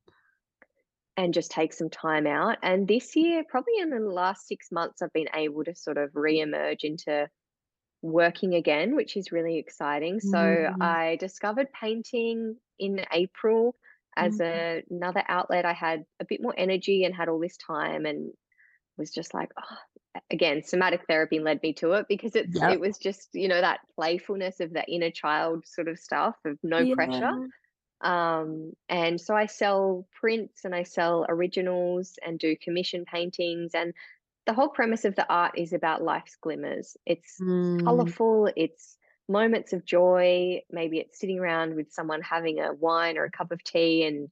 And 1.16 1.34
just 1.34 1.50
take 1.50 1.72
some 1.72 1.90
time 1.90 2.26
out. 2.26 2.58
And 2.62 2.88
this 2.88 3.14
year, 3.16 3.44
probably 3.48 3.78
in 3.78 3.90
the 3.90 4.00
last 4.00 4.46
six 4.48 4.72
months, 4.72 5.02
I've 5.02 5.12
been 5.12 5.28
able 5.34 5.64
to 5.64 5.74
sort 5.74 5.98
of 5.98 6.10
re-emerge 6.14 6.84
into 6.84 7.28
working 8.02 8.54
again, 8.54 8.96
which 8.96 9.16
is 9.16 9.32
really 9.32 9.58
exciting. 9.58 10.20
So 10.20 10.70
Mm. 10.70 10.80
I 10.80 11.16
discovered 11.20 11.68
painting 11.72 12.56
in 12.78 13.04
April 13.12 13.76
as 14.16 14.38
Mm. 14.38 14.40
a, 14.40 14.82
another 14.90 15.24
outlet. 15.28 15.64
I 15.64 15.72
had 15.72 16.04
a 16.20 16.24
bit 16.28 16.42
more 16.42 16.54
energy 16.56 17.04
and 17.04 17.14
had 17.14 17.28
all 17.28 17.40
this 17.40 17.56
time 17.56 18.06
and 18.06 18.32
was 18.96 19.10
just 19.10 19.34
like, 19.34 19.50
oh, 19.58 20.20
again, 20.30 20.62
somatic 20.62 21.02
therapy 21.08 21.40
led 21.40 21.62
me 21.62 21.72
to 21.74 21.92
it 21.92 22.06
because 22.08 22.36
it's 22.36 22.60
Yep. 22.60 22.70
it 22.70 22.80
was 22.80 22.98
just, 22.98 23.30
you 23.34 23.48
know, 23.48 23.60
that 23.60 23.80
playfulness 23.96 24.60
of 24.60 24.72
the 24.72 24.84
inner 24.86 25.10
child 25.10 25.64
sort 25.66 25.88
of 25.88 25.98
stuff 25.98 26.36
of 26.44 26.58
no 26.62 26.86
pressure. 26.86 27.32
Um, 28.04 28.74
and 28.88 29.20
so 29.20 29.34
I 29.34 29.46
sell 29.46 30.06
prints 30.12 30.64
and 30.64 30.74
I 30.74 30.84
sell 30.84 31.26
originals 31.28 32.18
and 32.26 32.38
do 32.38 32.56
commission 32.56 33.04
paintings. 33.06 33.74
And 33.74 33.94
the 34.46 34.54
whole 34.54 34.68
premise 34.68 35.04
of 35.06 35.16
the 35.16 35.28
art 35.32 35.58
is 35.58 35.72
about 35.72 36.02
life's 36.02 36.36
glimmers. 36.36 36.96
It's 37.06 37.42
Mm. 37.42 37.80
colorful, 37.84 38.50
it's 38.56 38.98
moments 39.28 39.72
of 39.72 39.84
joy. 39.86 40.62
Maybe 40.70 40.98
it's 40.98 41.18
sitting 41.18 41.38
around 41.40 41.76
with 41.76 41.92
someone 41.92 42.22
having 42.22 42.60
a 42.60 42.74
wine 42.74 43.18
or 43.18 43.24
a 43.24 43.30
cup 43.30 43.52
of 43.52 43.64
tea 43.64 44.04
and 44.06 44.30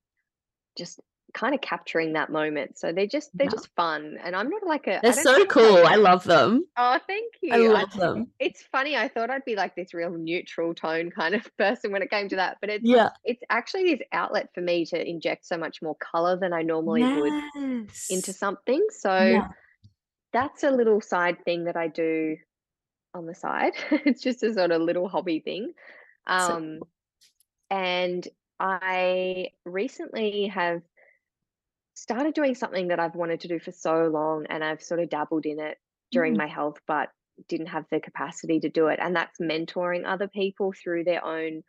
just 0.76 1.00
kind 1.34 1.54
of 1.54 1.60
capturing 1.62 2.12
that 2.12 2.30
moment. 2.30 2.78
So 2.78 2.92
they're 2.92 3.06
just 3.06 3.30
they're 3.36 3.46
Yeah. 3.46 3.52
just 3.52 3.68
fun, 3.74 4.18
and 4.22 4.36
I'm 4.36 4.48
not 4.50 4.66
like 4.66 4.86
a. 4.86 5.00
They're 5.02 5.12
so 5.12 5.44
cool. 5.46 5.74
like 5.82 5.92
I 5.92 5.96
love 5.96 6.24
them. 6.24 6.64
Oh, 6.76 6.98
thank 7.06 7.34
you. 7.40 7.52
I 7.54 7.56
I- 7.56 7.80
love 7.80 7.92
them. 7.94 8.28
it's 8.38 8.62
funny. 8.62 8.96
I 8.96 9.08
thought 9.08 9.30
I'd 9.30 9.44
be 9.44 9.56
like 9.56 9.74
this 9.74 9.94
real 9.94 10.10
neutral 10.10 10.74
tone 10.74 11.10
kind 11.10 11.34
of 11.34 11.48
person 11.58 11.90
when 11.92 12.02
it 12.02 12.10
came 12.10 12.28
to 12.28 12.36
that, 12.36 12.58
but 12.60 12.68
it's 12.70 12.84
Yeah. 12.84 13.10
it's 13.24 13.42
actually 13.50 13.94
this 13.94 14.06
outlet 14.12 14.50
for 14.54 14.60
me 14.60 14.84
to 14.86 15.08
inject 15.08 15.46
so 15.46 15.56
much 15.56 15.80
more 15.82 15.96
color 15.96 16.36
than 16.36 16.52
I 16.52 16.62
normally 16.62 17.02
would 17.02 17.44
into 18.10 18.32
something. 18.32 18.86
So 18.90 19.16
Yeah. 19.16 19.48
that's 20.32 20.62
a 20.64 20.70
little 20.70 21.00
side 21.00 21.44
thing 21.44 21.64
that 21.64 21.76
I 21.76 21.88
do 21.88 22.36
on 23.14 23.26
the 23.26 23.34
side. 23.34 23.72
it's 23.90 24.22
just 24.22 24.42
a 24.42 24.52
sort 24.54 24.70
of 24.70 24.82
little 24.82 25.08
hobby 25.08 25.40
thing. 25.40 25.72
So 26.28 26.34
Um, 26.56 26.80
and 27.70 28.26
I 28.60 29.48
recently 29.64 30.46
have 30.48 30.82
started 31.94 32.34
doing 32.34 32.54
something 32.54 32.88
that 32.88 33.00
I've 33.00 33.14
wanted 33.14 33.40
to 33.40 33.48
do 33.48 33.58
for 33.60 33.72
so 33.72 34.06
long, 34.08 34.46
and 34.48 34.64
I've 34.64 34.82
sort 34.82 35.00
of 35.00 35.08
dabbled 35.10 35.46
in 35.46 35.60
it 35.60 35.78
during 36.10 36.36
Mm. 36.36 36.38
my 36.38 36.46
health, 36.46 36.78
but 36.86 37.10
didn't 37.48 37.66
have 37.68 37.86
the 37.90 38.00
capacity 38.00 38.60
to 38.60 38.68
do 38.68 38.88
it. 38.88 38.98
And 39.00 39.16
that's 39.16 39.40
mentoring 39.40 40.04
other 40.06 40.28
people 40.28 40.72
through 40.72 41.04
their 41.04 41.24
own 41.24 41.62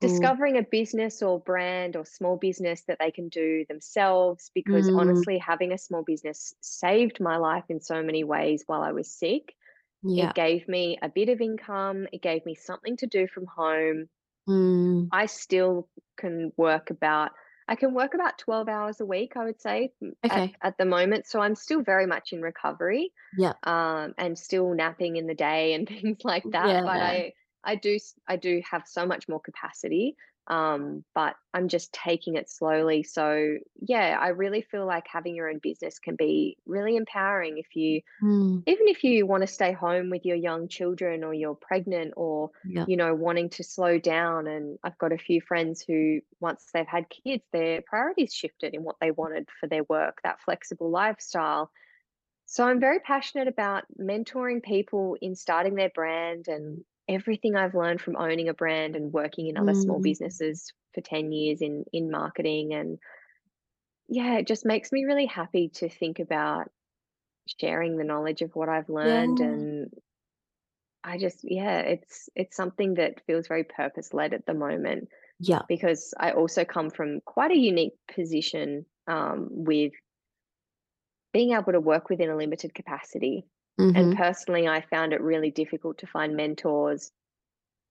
discovering 0.00 0.56
a 0.58 0.62
business 0.62 1.22
or 1.22 1.40
brand 1.40 1.96
or 1.96 2.04
small 2.06 2.36
business 2.38 2.84
that 2.84 2.98
they 3.00 3.10
can 3.10 3.28
do 3.28 3.64
themselves. 3.68 4.50
Because 4.54 4.88
Mm. 4.88 4.96
honestly, 4.96 5.38
having 5.38 5.72
a 5.72 5.78
small 5.78 6.02
business 6.02 6.54
saved 6.60 7.20
my 7.20 7.36
life 7.38 7.64
in 7.68 7.80
so 7.80 8.02
many 8.02 8.24
ways 8.24 8.64
while 8.66 8.82
I 8.82 8.92
was 8.92 9.10
sick. 9.12 9.54
Yeah. 10.02 10.32
It 10.32 10.34
gave 10.34 10.68
me 10.68 10.98
a 11.02 11.08
bit 11.10 11.28
of 11.30 11.40
income, 11.40 12.08
it 12.12 12.22
gave 12.22 12.46
me 12.46 12.54
something 12.56 12.96
to 12.98 13.06
do 13.08 13.28
from 13.28 13.46
home. 13.46 14.08
Mm. 14.48 15.10
I 15.10 15.26
still 15.26 15.88
can 16.16 16.52
work 16.56 16.90
about 16.90 17.32
I 17.68 17.76
can 17.76 17.94
work 17.94 18.14
about 18.14 18.38
12 18.38 18.68
hours 18.68 19.00
a 19.00 19.06
week, 19.06 19.36
I 19.36 19.44
would 19.44 19.60
say, 19.60 19.92
m- 20.02 20.14
at, 20.28 20.44
Okay. 20.44 20.56
at 20.62 20.78
the 20.78 20.84
moment. 20.84 21.26
So 21.26 21.40
I'm 21.40 21.54
still 21.54 21.82
very 21.82 22.06
much 22.06 22.32
in 22.32 22.42
recovery, 22.42 23.12
Yeah. 23.32 23.54
um, 23.64 24.14
and 24.18 24.38
still 24.38 24.72
napping 24.74 25.16
in 25.16 25.26
the 25.26 25.34
day 25.34 25.74
and 25.74 25.86
things 25.88 26.18
like 26.24 26.44
that. 26.52 26.78
But 26.84 27.00
Yeah. 27.00 27.02
I 27.02 27.32
I 27.64 27.74
do 27.76 27.96
s- 27.96 28.18
I 28.28 28.36
do 28.36 28.62
have 28.70 28.82
so 28.86 29.06
much 29.06 29.28
more 29.28 29.40
capacity. 29.40 30.16
Um, 30.48 31.04
but 31.14 31.34
I'm 31.52 31.68
just 31.68 31.92
taking 31.92 32.36
it 32.36 32.48
slowly. 32.48 33.02
So 33.02 33.56
yeah, 33.80 34.16
I 34.20 34.28
really 34.28 34.62
feel 34.62 34.86
like 34.86 35.06
having 35.08 35.34
your 35.34 35.48
own 35.50 35.58
business 35.62 35.98
can 35.98 36.16
be 36.16 36.56
really 36.66 36.96
empowering 36.96 37.58
if 37.58 37.74
you 37.74 38.02
Mm. 38.22 38.62
even 38.66 38.88
if 38.88 39.04
you 39.04 39.26
want 39.26 39.42
to 39.42 39.46
stay 39.46 39.72
home 39.72 40.08
with 40.10 40.24
your 40.24 40.36
young 40.36 40.68
children 40.68 41.22
or 41.22 41.34
you're 41.34 41.54
pregnant 41.54 42.14
or 42.16 42.50
Yeah. 42.64 42.84
you 42.88 42.96
know 42.96 43.14
wanting 43.14 43.50
to 43.50 43.62
slow 43.62 43.98
down 43.98 44.46
and 44.46 44.78
i've 44.82 44.96
got 44.98 45.12
a 45.12 45.18
few 45.18 45.40
friends 45.40 45.82
who 45.82 46.20
once 46.40 46.64
they've 46.72 46.86
had 46.86 47.10
kids 47.10 47.44
their 47.52 47.82
priorities 47.82 48.32
shifted 48.32 48.74
in 48.74 48.82
what 48.84 48.96
they 49.00 49.10
wanted 49.10 49.48
for 49.60 49.66
their 49.66 49.84
work 49.84 50.18
that 50.24 50.40
flexible 50.40 50.90
lifestyle 50.90 51.70
so 52.46 52.64
i'm 52.64 52.80
very 52.80 53.00
passionate 53.00 53.48
about 53.48 53.84
mentoring 54.00 54.62
people 54.62 55.16
in 55.20 55.34
starting 55.34 55.74
their 55.74 55.90
brand 55.90 56.48
and 56.48 56.84
everything 57.08 57.56
i've 57.56 57.74
learned 57.74 58.00
from 58.00 58.16
owning 58.16 58.48
a 58.48 58.54
brand 58.54 58.96
and 58.96 59.12
working 59.12 59.46
in 59.48 59.56
other 59.56 59.74
small 59.74 60.00
Mm. 60.00 60.04
businesses 60.04 60.72
for 60.94 61.00
10 61.00 61.32
years 61.32 61.60
in 61.62 61.84
in 61.92 62.10
marketing 62.10 62.72
and 62.74 62.98
yeah 64.08 64.38
it 64.38 64.46
just 64.46 64.64
makes 64.64 64.92
me 64.92 65.04
really 65.04 65.26
happy 65.26 65.68
to 65.68 65.88
think 65.88 66.18
about 66.18 66.70
sharing 67.60 67.96
the 67.96 68.04
knowledge 68.04 68.42
of 68.42 68.54
what 68.56 68.68
I've 68.68 68.88
learned 68.88 69.40
Yeah. 69.40 69.46
and 69.46 69.90
I 71.04 71.18
just 71.18 71.40
yeah 71.44 71.78
it's 71.80 72.28
it's 72.34 72.56
something 72.56 72.94
that 72.94 73.24
feels 73.26 73.46
very 73.46 73.64
purpose 73.64 74.12
led 74.12 74.34
at 74.34 74.46
the 74.46 74.54
moment 74.54 75.08
Yeah. 75.38 75.62
because 75.68 76.12
I 76.18 76.32
also 76.32 76.64
come 76.64 76.90
from 76.90 77.20
quite 77.20 77.52
a 77.52 77.58
unique 77.58 77.94
position 78.12 78.86
um, 79.06 79.48
with 79.50 79.92
being 81.32 81.52
able 81.52 81.72
to 81.72 81.80
work 81.80 82.08
within 82.08 82.30
a 82.30 82.36
limited 82.36 82.74
capacity 82.74 83.46
Mhm. 83.78 83.96
and 83.96 84.16
personally 84.16 84.66
I 84.66 84.80
found 84.80 85.12
it 85.12 85.20
really 85.20 85.50
difficult 85.50 85.98
to 85.98 86.06
find 86.06 86.34
mentors 86.36 87.12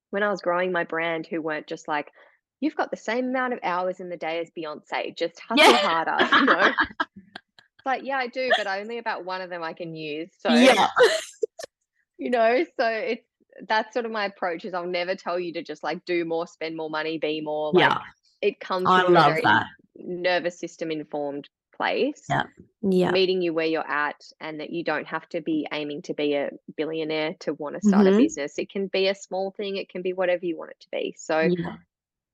when 0.10 0.24
I 0.24 0.30
was 0.30 0.42
growing 0.42 0.72
my 0.72 0.84
brand 0.84 1.28
who 1.28 1.42
weren't 1.42 1.68
just 1.68 1.88
like 1.88 2.12
you've 2.60 2.76
got 2.76 2.90
the 2.90 2.98
same 2.98 3.26
amount 3.30 3.54
of 3.54 3.60
hours 3.64 4.00
in 4.00 4.10
the 4.10 4.18
day 4.18 4.40
as 4.40 4.50
Beyonce 4.58 5.16
just 5.16 5.40
hustle 5.48 5.64
Yeah. 5.74 5.78
harder 5.78 6.40
you 6.40 6.46
know 6.46 6.72
it's 7.18 7.86
like 7.86 8.04
yeah 8.04 8.18
I 8.18 8.28
do 8.28 8.52
but 8.58 8.66
only 8.68 8.98
about 8.98 9.26
one 9.26 9.42
of 9.42 9.50
them 9.50 9.62
I 9.62 9.74
can 9.74 9.96
use 9.96 10.32
so 10.40 10.50
Yeah. 10.54 10.88
you 12.18 12.30
know 12.32 12.66
so 12.80 12.88
it's 12.88 13.28
that's 13.68 13.94
sort 13.94 14.06
of 14.06 14.12
my 14.12 14.26
approach 14.26 14.66
is 14.66 14.74
i'll 14.74 14.86
never 14.86 15.16
tell 15.16 15.40
you 15.40 15.54
to 15.54 15.62
just 15.64 15.82
like 15.82 16.04
do 16.04 16.26
more 16.26 16.46
spend 16.46 16.76
more 16.76 16.90
money 16.90 17.18
be 17.18 17.40
more 17.40 17.72
like 17.72 17.84
Yeah. 17.90 18.00
it 18.42 18.60
comes 18.60 18.88
I 18.90 19.02
from 19.04 19.16
a 19.16 19.20
love 19.20 19.38
that. 19.44 19.68
nervous 19.96 20.60
system 20.60 20.92
informed 20.92 21.48
place 21.78 22.30
Yeah. 22.30 22.44
Yeah. 22.82 23.12
meeting 23.12 23.42
you 23.42 23.54
where 23.54 23.68
you're 23.68 23.88
at 23.90 24.22
and 24.40 24.60
that 24.60 24.72
you 24.72 24.84
don't 24.84 25.08
have 25.08 25.28
to 25.30 25.42
be 25.42 25.68
aiming 25.74 26.02
to 26.04 26.14
be 26.14 26.34
a 26.36 26.52
billionaire 26.78 27.36
to 27.40 27.54
want 27.56 27.76
to 27.76 27.82
start 27.82 28.08
a 28.08 28.12
Mhm. 28.12 28.18
business 28.18 28.58
it 28.58 28.70
can 28.72 28.88
be 28.88 29.08
a 29.08 29.16
small 29.16 29.52
thing 29.52 29.78
it 29.78 29.90
can 29.90 30.02
be 30.02 30.14
whatever 30.14 30.46
you 30.46 30.58
want 30.58 30.72
it 30.72 30.80
to 30.80 30.88
be 30.92 31.16
so 31.18 31.50
Yeah. 31.50 31.78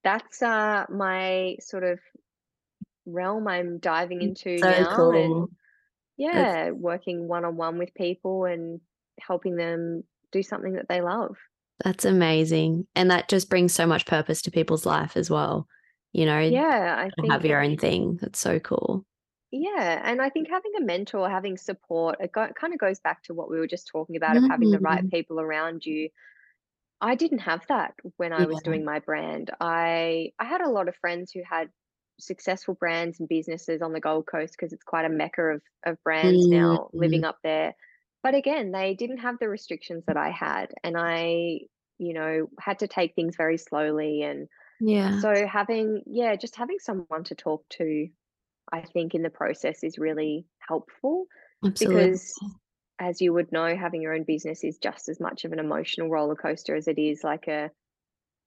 that's 0.03 0.41
uh 0.41 0.85
my 0.89 1.57
sort 1.61 1.83
of 1.83 1.99
realm 3.05 3.47
i'm 3.47 3.79
diving 3.79 4.21
into 4.21 4.61
So 4.61 4.63
now 4.63 5.11
and 5.11 5.43
cool. 5.43 5.49
That's 6.33 6.55
yeah, 6.55 6.71
working 6.71 7.27
one 7.27 7.45
on 7.45 7.57
one 7.57 7.77
with 7.79 7.93
people 7.95 8.45
and 8.45 8.81
helping 9.19 9.55
them 9.55 10.03
do 10.31 10.43
something 10.43 10.73
that 10.73 10.87
they 10.89 11.01
love. 11.01 11.37
that's 11.83 12.05
amazing. 12.05 12.87
And 12.95 13.09
that 13.11 13.27
just 13.29 13.49
brings 13.49 13.73
so 13.73 13.87
much 13.87 14.05
purpose 14.05 14.41
to 14.43 14.51
people's 14.51 14.85
life 14.85 15.17
as 15.17 15.29
well. 15.29 15.67
You 16.13 16.25
know, 16.25 16.37
Yeah, 16.49 17.09
I 17.17 17.31
have 17.31 17.45
your 17.45 17.63
own 17.63 17.77
thing. 17.77 18.17
That's 18.21 18.39
so 18.39 18.59
cool. 18.59 19.05
Yeah, 19.52 20.02
and 20.04 20.22
I 20.22 20.30
think 20.30 20.49
having 20.49 20.72
a 20.78 20.82
mentor, 20.82 21.30
having 21.30 21.58
support, 21.58 22.18
it 22.22 22.32
go, 22.32 22.47
kind 22.60 22.74
of 22.74 22.80
goes 22.80 22.99
back 22.99 23.24
to 23.24 23.34
what 23.34 23.49
we 23.49 23.60
were 23.60 23.68
just 23.68 23.88
talking 23.88 24.16
about 24.16 24.38
of 24.38 24.43
having 24.45 24.72
the 24.72 24.80
right 24.80 25.04
Mm. 25.04 25.12
people 25.12 25.39
around 25.39 25.86
you. 25.86 26.10
I 27.02 27.16
didn't 27.16 27.39
have 27.39 27.66
that 27.68 27.95
when 28.18 28.34
I 28.34 28.45
was 28.47 28.62
doing 28.62 28.86
my 28.86 28.99
brand. 28.99 29.52
I 29.62 30.34
I 30.39 30.45
had 30.45 30.62
a 30.62 30.70
lot 30.70 30.88
of 30.89 30.95
friends 30.97 31.32
who 31.32 31.43
had 31.49 31.72
successful 32.20 32.76
brands 32.76 33.20
and 33.20 33.30
businesses 33.30 33.82
on 33.82 33.93
the 33.93 34.02
Gold 34.02 34.28
Coast 34.28 34.54
because 34.58 34.74
it's 34.74 34.84
quite 34.84 35.06
a 35.06 35.10
mecca 35.10 35.41
of 35.43 35.64
of 35.86 36.04
brands 36.04 36.47
now 36.52 36.89
living 36.93 37.24
Mm. 37.24 37.26
up 37.26 37.39
there. 37.43 37.76
But 38.24 38.36
again, 38.36 38.72
they 38.72 38.95
didn't 38.95 39.20
have 39.20 39.39
the 39.39 39.49
restrictions 39.49 40.06
that 40.08 40.18
I 40.18 40.32
had, 40.32 40.74
and 40.84 40.95
I, 40.97 41.62
you 41.99 42.14
know, 42.14 42.49
had 42.60 42.80
to 42.80 42.88
take 42.88 43.16
things 43.16 43.36
very 43.38 43.58
slowly. 43.58 44.24
And 44.24 44.49
Yeah. 44.80 45.14
so 45.14 45.45
having, 45.47 46.04
yeah, 46.06 46.36
just 46.36 46.56
having 46.56 46.80
someone 46.80 47.24
to 47.26 47.36
talk 47.36 47.68
to, 47.70 48.08
I 48.72 48.82
think 48.82 49.15
in 49.15 49.22
the 49.22 49.30
process 49.30 49.84
is 49.84 49.97
really 49.97 50.45
helpful 50.59 51.26
Absolutely. 51.65 52.03
because 52.03 52.34
as 52.99 53.19
you 53.19 53.34
would 53.34 53.51
know, 53.51 53.76
having 53.76 54.01
your 54.01 54.13
own 54.13 54.24
business 54.24 54.63
is 54.63 54.78
just 54.78 55.09
as 55.09 55.19
much 55.19 55.43
of 55.43 55.51
an 55.51 55.59
emotional 55.59 56.09
roller 56.09 56.36
coaster 56.36 56.76
as 56.76 56.88
it 56.88 56.99
is 56.99 57.24
like 57.24 57.47
a 57.47 57.72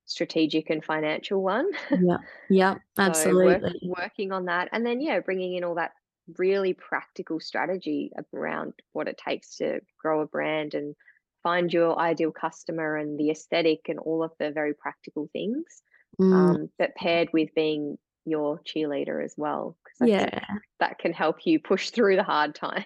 strategic 0.06 0.70
and 0.70 0.84
financial 0.84 1.42
one. 1.42 1.68
Yeah. 1.90 2.18
Yeah. 2.48 2.74
So 3.14 3.34
work, 3.34 3.62
Absolutely. 3.62 3.80
working 3.82 4.32
on 4.32 4.44
that, 4.46 4.68
and 4.72 4.86
then 4.86 5.00
yeah, 5.00 5.20
bringing 5.20 5.56
in 5.56 5.64
all 5.64 5.74
that 5.74 5.92
really 6.38 6.72
practical 6.72 7.40
strategy 7.40 8.12
around 8.32 8.72
what 8.92 9.08
it 9.08 9.18
takes 9.18 9.56
to 9.56 9.80
grow 10.00 10.20
a 10.20 10.26
brand 10.26 10.74
and 10.74 10.94
find 11.42 11.72
your 11.72 11.98
ideal 11.98 12.32
customer 12.32 12.96
and 12.96 13.18
the 13.18 13.30
aesthetic 13.30 13.80
and 13.88 13.98
all 13.98 14.22
of 14.22 14.32
the 14.38 14.50
very 14.50 14.74
practical 14.74 15.28
things. 15.32 15.82
Mm. 16.20 16.32
Um, 16.32 16.70
but 16.78 16.94
paired 16.94 17.28
with 17.32 17.50
being 17.54 17.98
your 18.24 18.60
cheerleader 18.60 19.22
as 19.24 19.34
well, 19.36 19.76
Yeah. 20.00 20.40
that 20.80 20.98
can 20.98 21.12
help 21.12 21.46
you 21.46 21.58
push 21.58 21.90
through 21.90 22.16
the 22.16 22.22
hard 22.22 22.54
times. 22.54 22.84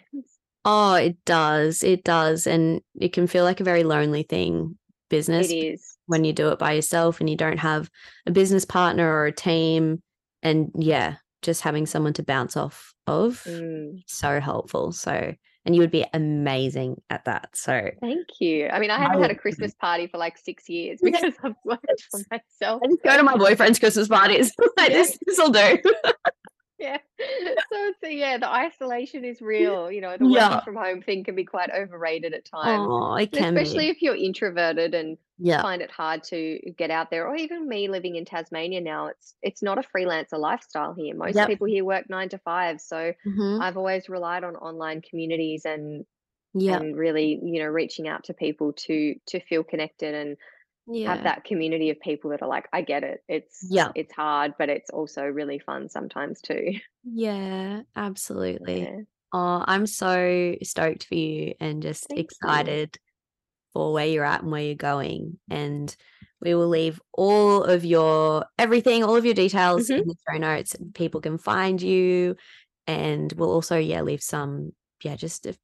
Oh, 0.65 0.95
it 0.95 1.17
does. 1.25 1.83
It 1.83 2.05
does. 2.05 2.47
And 2.47 2.81
it 3.01 3.13
can 3.13 3.27
feel 3.27 3.45
like 3.45 3.61
a 3.61 3.65
very 3.65 3.85
lonely 3.85 4.23
thing, 4.25 4.77
business, 5.09 5.51
is. 5.51 5.97
when 6.07 6.25
you 6.25 6.33
do 6.33 6.49
it 6.49 6.59
by 6.59 6.73
yourself 6.73 7.21
and 7.21 7.31
you 7.31 7.37
don't 7.37 7.59
have 7.59 7.89
a 8.27 8.31
business 8.31 8.65
partner 8.65 9.09
or 9.11 9.27
a 9.27 9.33
team. 9.33 10.03
And 10.43 10.71
yeah, 10.75 11.17
just 11.43 11.63
having 11.63 11.87
someone 11.87 12.13
to 12.15 12.23
bounce 12.23 12.57
off 12.57 12.93
of, 13.07 13.43
Mm. 13.47 14.03
so 14.07 14.41
helpful. 14.41 14.93
So, 14.93 15.35
and 15.69 15.75
you 15.75 15.83
would 15.83 15.91
be 15.91 16.07
amazing 16.15 16.99
at 17.11 17.27
that. 17.27 17.51
So, 17.55 17.91
Thank 18.01 18.41
you. 18.41 18.69
I 18.69 18.79
mean, 18.79 18.91
I 18.91 18.97
haven't 18.97 19.21
had 19.21 19.31
a 19.31 19.35
Christmas 19.35 19.75
party 19.75 20.07
for 20.07 20.17
like 20.17 20.39
six 20.39 20.67
years 20.67 20.99
because 21.03 21.35
I've 21.45 21.57
worked 21.63 21.85
for 22.11 22.21
myself. 22.31 22.81
I 22.83 22.87
just 22.87 23.03
go 23.03 23.15
to 23.15 23.23
my 23.23 23.37
boyfriend's 23.37 23.79
Christmas 23.79 24.09
parties. 24.09 24.51
like, 24.79 24.89
Yeah. 24.89 24.97
this, 24.97 25.19
this'll 25.27 25.51
do. 25.51 25.77
Yeah. 26.79 26.99
So 27.73 27.93
yeah, 28.09 28.39
the 28.39 28.49
isolation 28.49 29.25
is 29.25 29.41
real. 29.43 29.91
You 29.91 30.01
know, 30.01 30.17
the 30.17 30.27
Yeah. 30.27 30.29
working 30.29 30.61
from 30.61 30.77
home 30.77 31.03
thing 31.03 31.25
can 31.25 31.35
be 31.35 31.45
quite 31.45 31.71
overrated 31.71 32.33
at 32.35 32.45
times, 32.45 32.95
Oh, 32.95 33.17
it 33.17 33.33
can 33.33 33.59
especially 33.59 33.89
be. 33.89 33.89
if 33.89 34.01
you're 34.03 34.15
introverted 34.17 34.95
and 34.95 35.19
Yeah. 35.39 35.63
find 35.63 35.83
it 35.83 35.91
hard 35.91 36.23
to 36.25 36.61
get 36.77 36.91
out 36.91 37.11
there. 37.11 37.27
Or 37.27 37.35
even 37.37 37.69
me 37.69 37.89
living 37.89 38.15
in 38.17 38.25
Tasmania 38.25 38.81
now, 38.81 39.09
it's 39.09 39.35
it's 39.43 39.63
not 39.63 39.79
a 39.79 39.83
freelancer 39.83 40.39
lifestyle 40.39 40.95
here. 40.95 41.15
Most 41.17 41.45
Yep. 41.45 41.47
people 41.47 41.67
here 41.67 41.85
work 41.85 42.09
nine 42.09 42.29
to 42.31 42.39
five. 42.39 42.81
So 42.81 43.13
hmm 43.25 43.61
I've 43.61 43.77
always 43.77 44.09
relied 44.09 44.45
on 44.45 44.55
online 44.57 45.03
communities 45.03 45.65
and 45.65 46.07
Yeah. 46.55 46.83
and 46.83 46.97
really, 46.97 47.41
you 47.43 47.61
know, 47.63 47.69
reaching 47.69 48.09
out 48.09 48.25
to 48.25 48.35
people 48.35 48.73
to 48.75 49.15
to 49.27 49.41
feel 49.41 49.65
connected 49.65 50.15
and 50.15 50.37
Yeah. 50.91 51.15
have 51.15 51.25
that 51.25 51.45
community 51.45 51.91
of 51.91 52.01
people 52.01 52.31
that 52.31 52.43
are 52.43 52.49
like, 52.49 52.69
I 52.73 52.83
get 52.83 53.05
it. 53.05 53.23
It's 53.29 53.67
Yeah. 53.71 53.93
it's 53.95 54.13
hard, 54.13 54.55
but 54.59 54.69
it's 54.69 54.91
also 54.91 55.25
really 55.25 55.59
fun 55.59 55.89
sometimes 55.89 56.41
too. 56.41 56.75
Yeah, 57.11 57.83
absolutely. 57.97 58.83
Yeah. 58.83 59.01
Oh, 59.33 59.65
I'm 59.67 59.87
so 59.87 60.57
stoked 60.63 61.07
for 61.07 61.15
you 61.15 61.55
and 61.61 61.83
just 61.83 62.09
Thank 62.09 62.19
you. 62.21 62.23
excited 62.23 62.99
for 63.73 63.93
where 63.93 64.07
you're 64.07 64.25
at 64.25 64.43
and 64.43 64.51
where 64.53 64.63
you're 64.63 64.75
going. 64.75 65.39
And 65.51 65.95
we 66.41 66.55
will 66.55 66.69
leave 66.69 67.01
all 67.13 67.65
of 67.65 67.85
your 67.85 68.47
everything, 68.59 69.05
all 69.05 69.17
of 69.17 69.25
your 69.25 69.35
details 69.35 69.89
Mhm. 69.89 69.99
in 70.01 70.09
the 70.09 70.15
show 70.31 70.39
notes. 70.39 70.77
People 70.95 71.21
can 71.21 71.39
find 71.39 71.81
you. 71.81 72.37
And 72.87 73.33
we'll 73.35 73.53
also, 73.53 73.77
yeah, 73.79 74.03
leave 74.03 74.23
some, 74.23 74.73
yeah, 75.03 75.17
just 75.17 75.47
a 75.47 75.55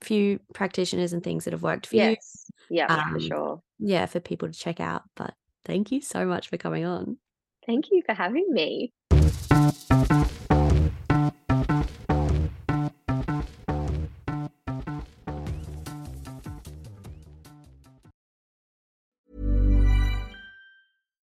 few 0.00 0.40
practitioners 0.54 1.12
and 1.12 1.22
things 1.22 1.44
that 1.44 1.52
have 1.52 1.62
worked 1.62 1.86
for 1.86 1.96
you. 1.96 2.02
Yes. 2.02 2.50
Yeah, 2.68 2.86
for 2.86 3.14
Um, 3.14 3.20
sure. 3.20 3.62
Yeah, 3.78 4.06
for 4.06 4.20
people 4.20 4.48
to 4.48 4.54
check 4.58 4.80
out. 4.80 5.02
But 5.16 5.34
thank 5.64 5.90
you 5.92 6.00
so 6.00 6.24
much 6.26 6.48
for 6.48 6.56
coming 6.56 6.84
on. 6.84 7.18
Thank 7.66 7.90
you 7.90 8.02
for 8.06 8.14
having 8.14 8.46
me. 8.52 8.92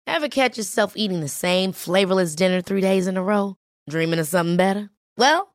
Ever 0.06 0.28
catch 0.28 0.58
yourself 0.58 0.92
eating 0.96 1.20
the 1.20 1.28
same 1.28 1.72
flavorless 1.72 2.34
dinner 2.34 2.60
three 2.60 2.80
days 2.80 3.06
in 3.06 3.16
a 3.16 3.22
row? 3.22 3.56
Dreaming 3.88 4.18
of 4.18 4.26
something 4.26 4.56
better? 4.56 4.90
Well, 5.16 5.54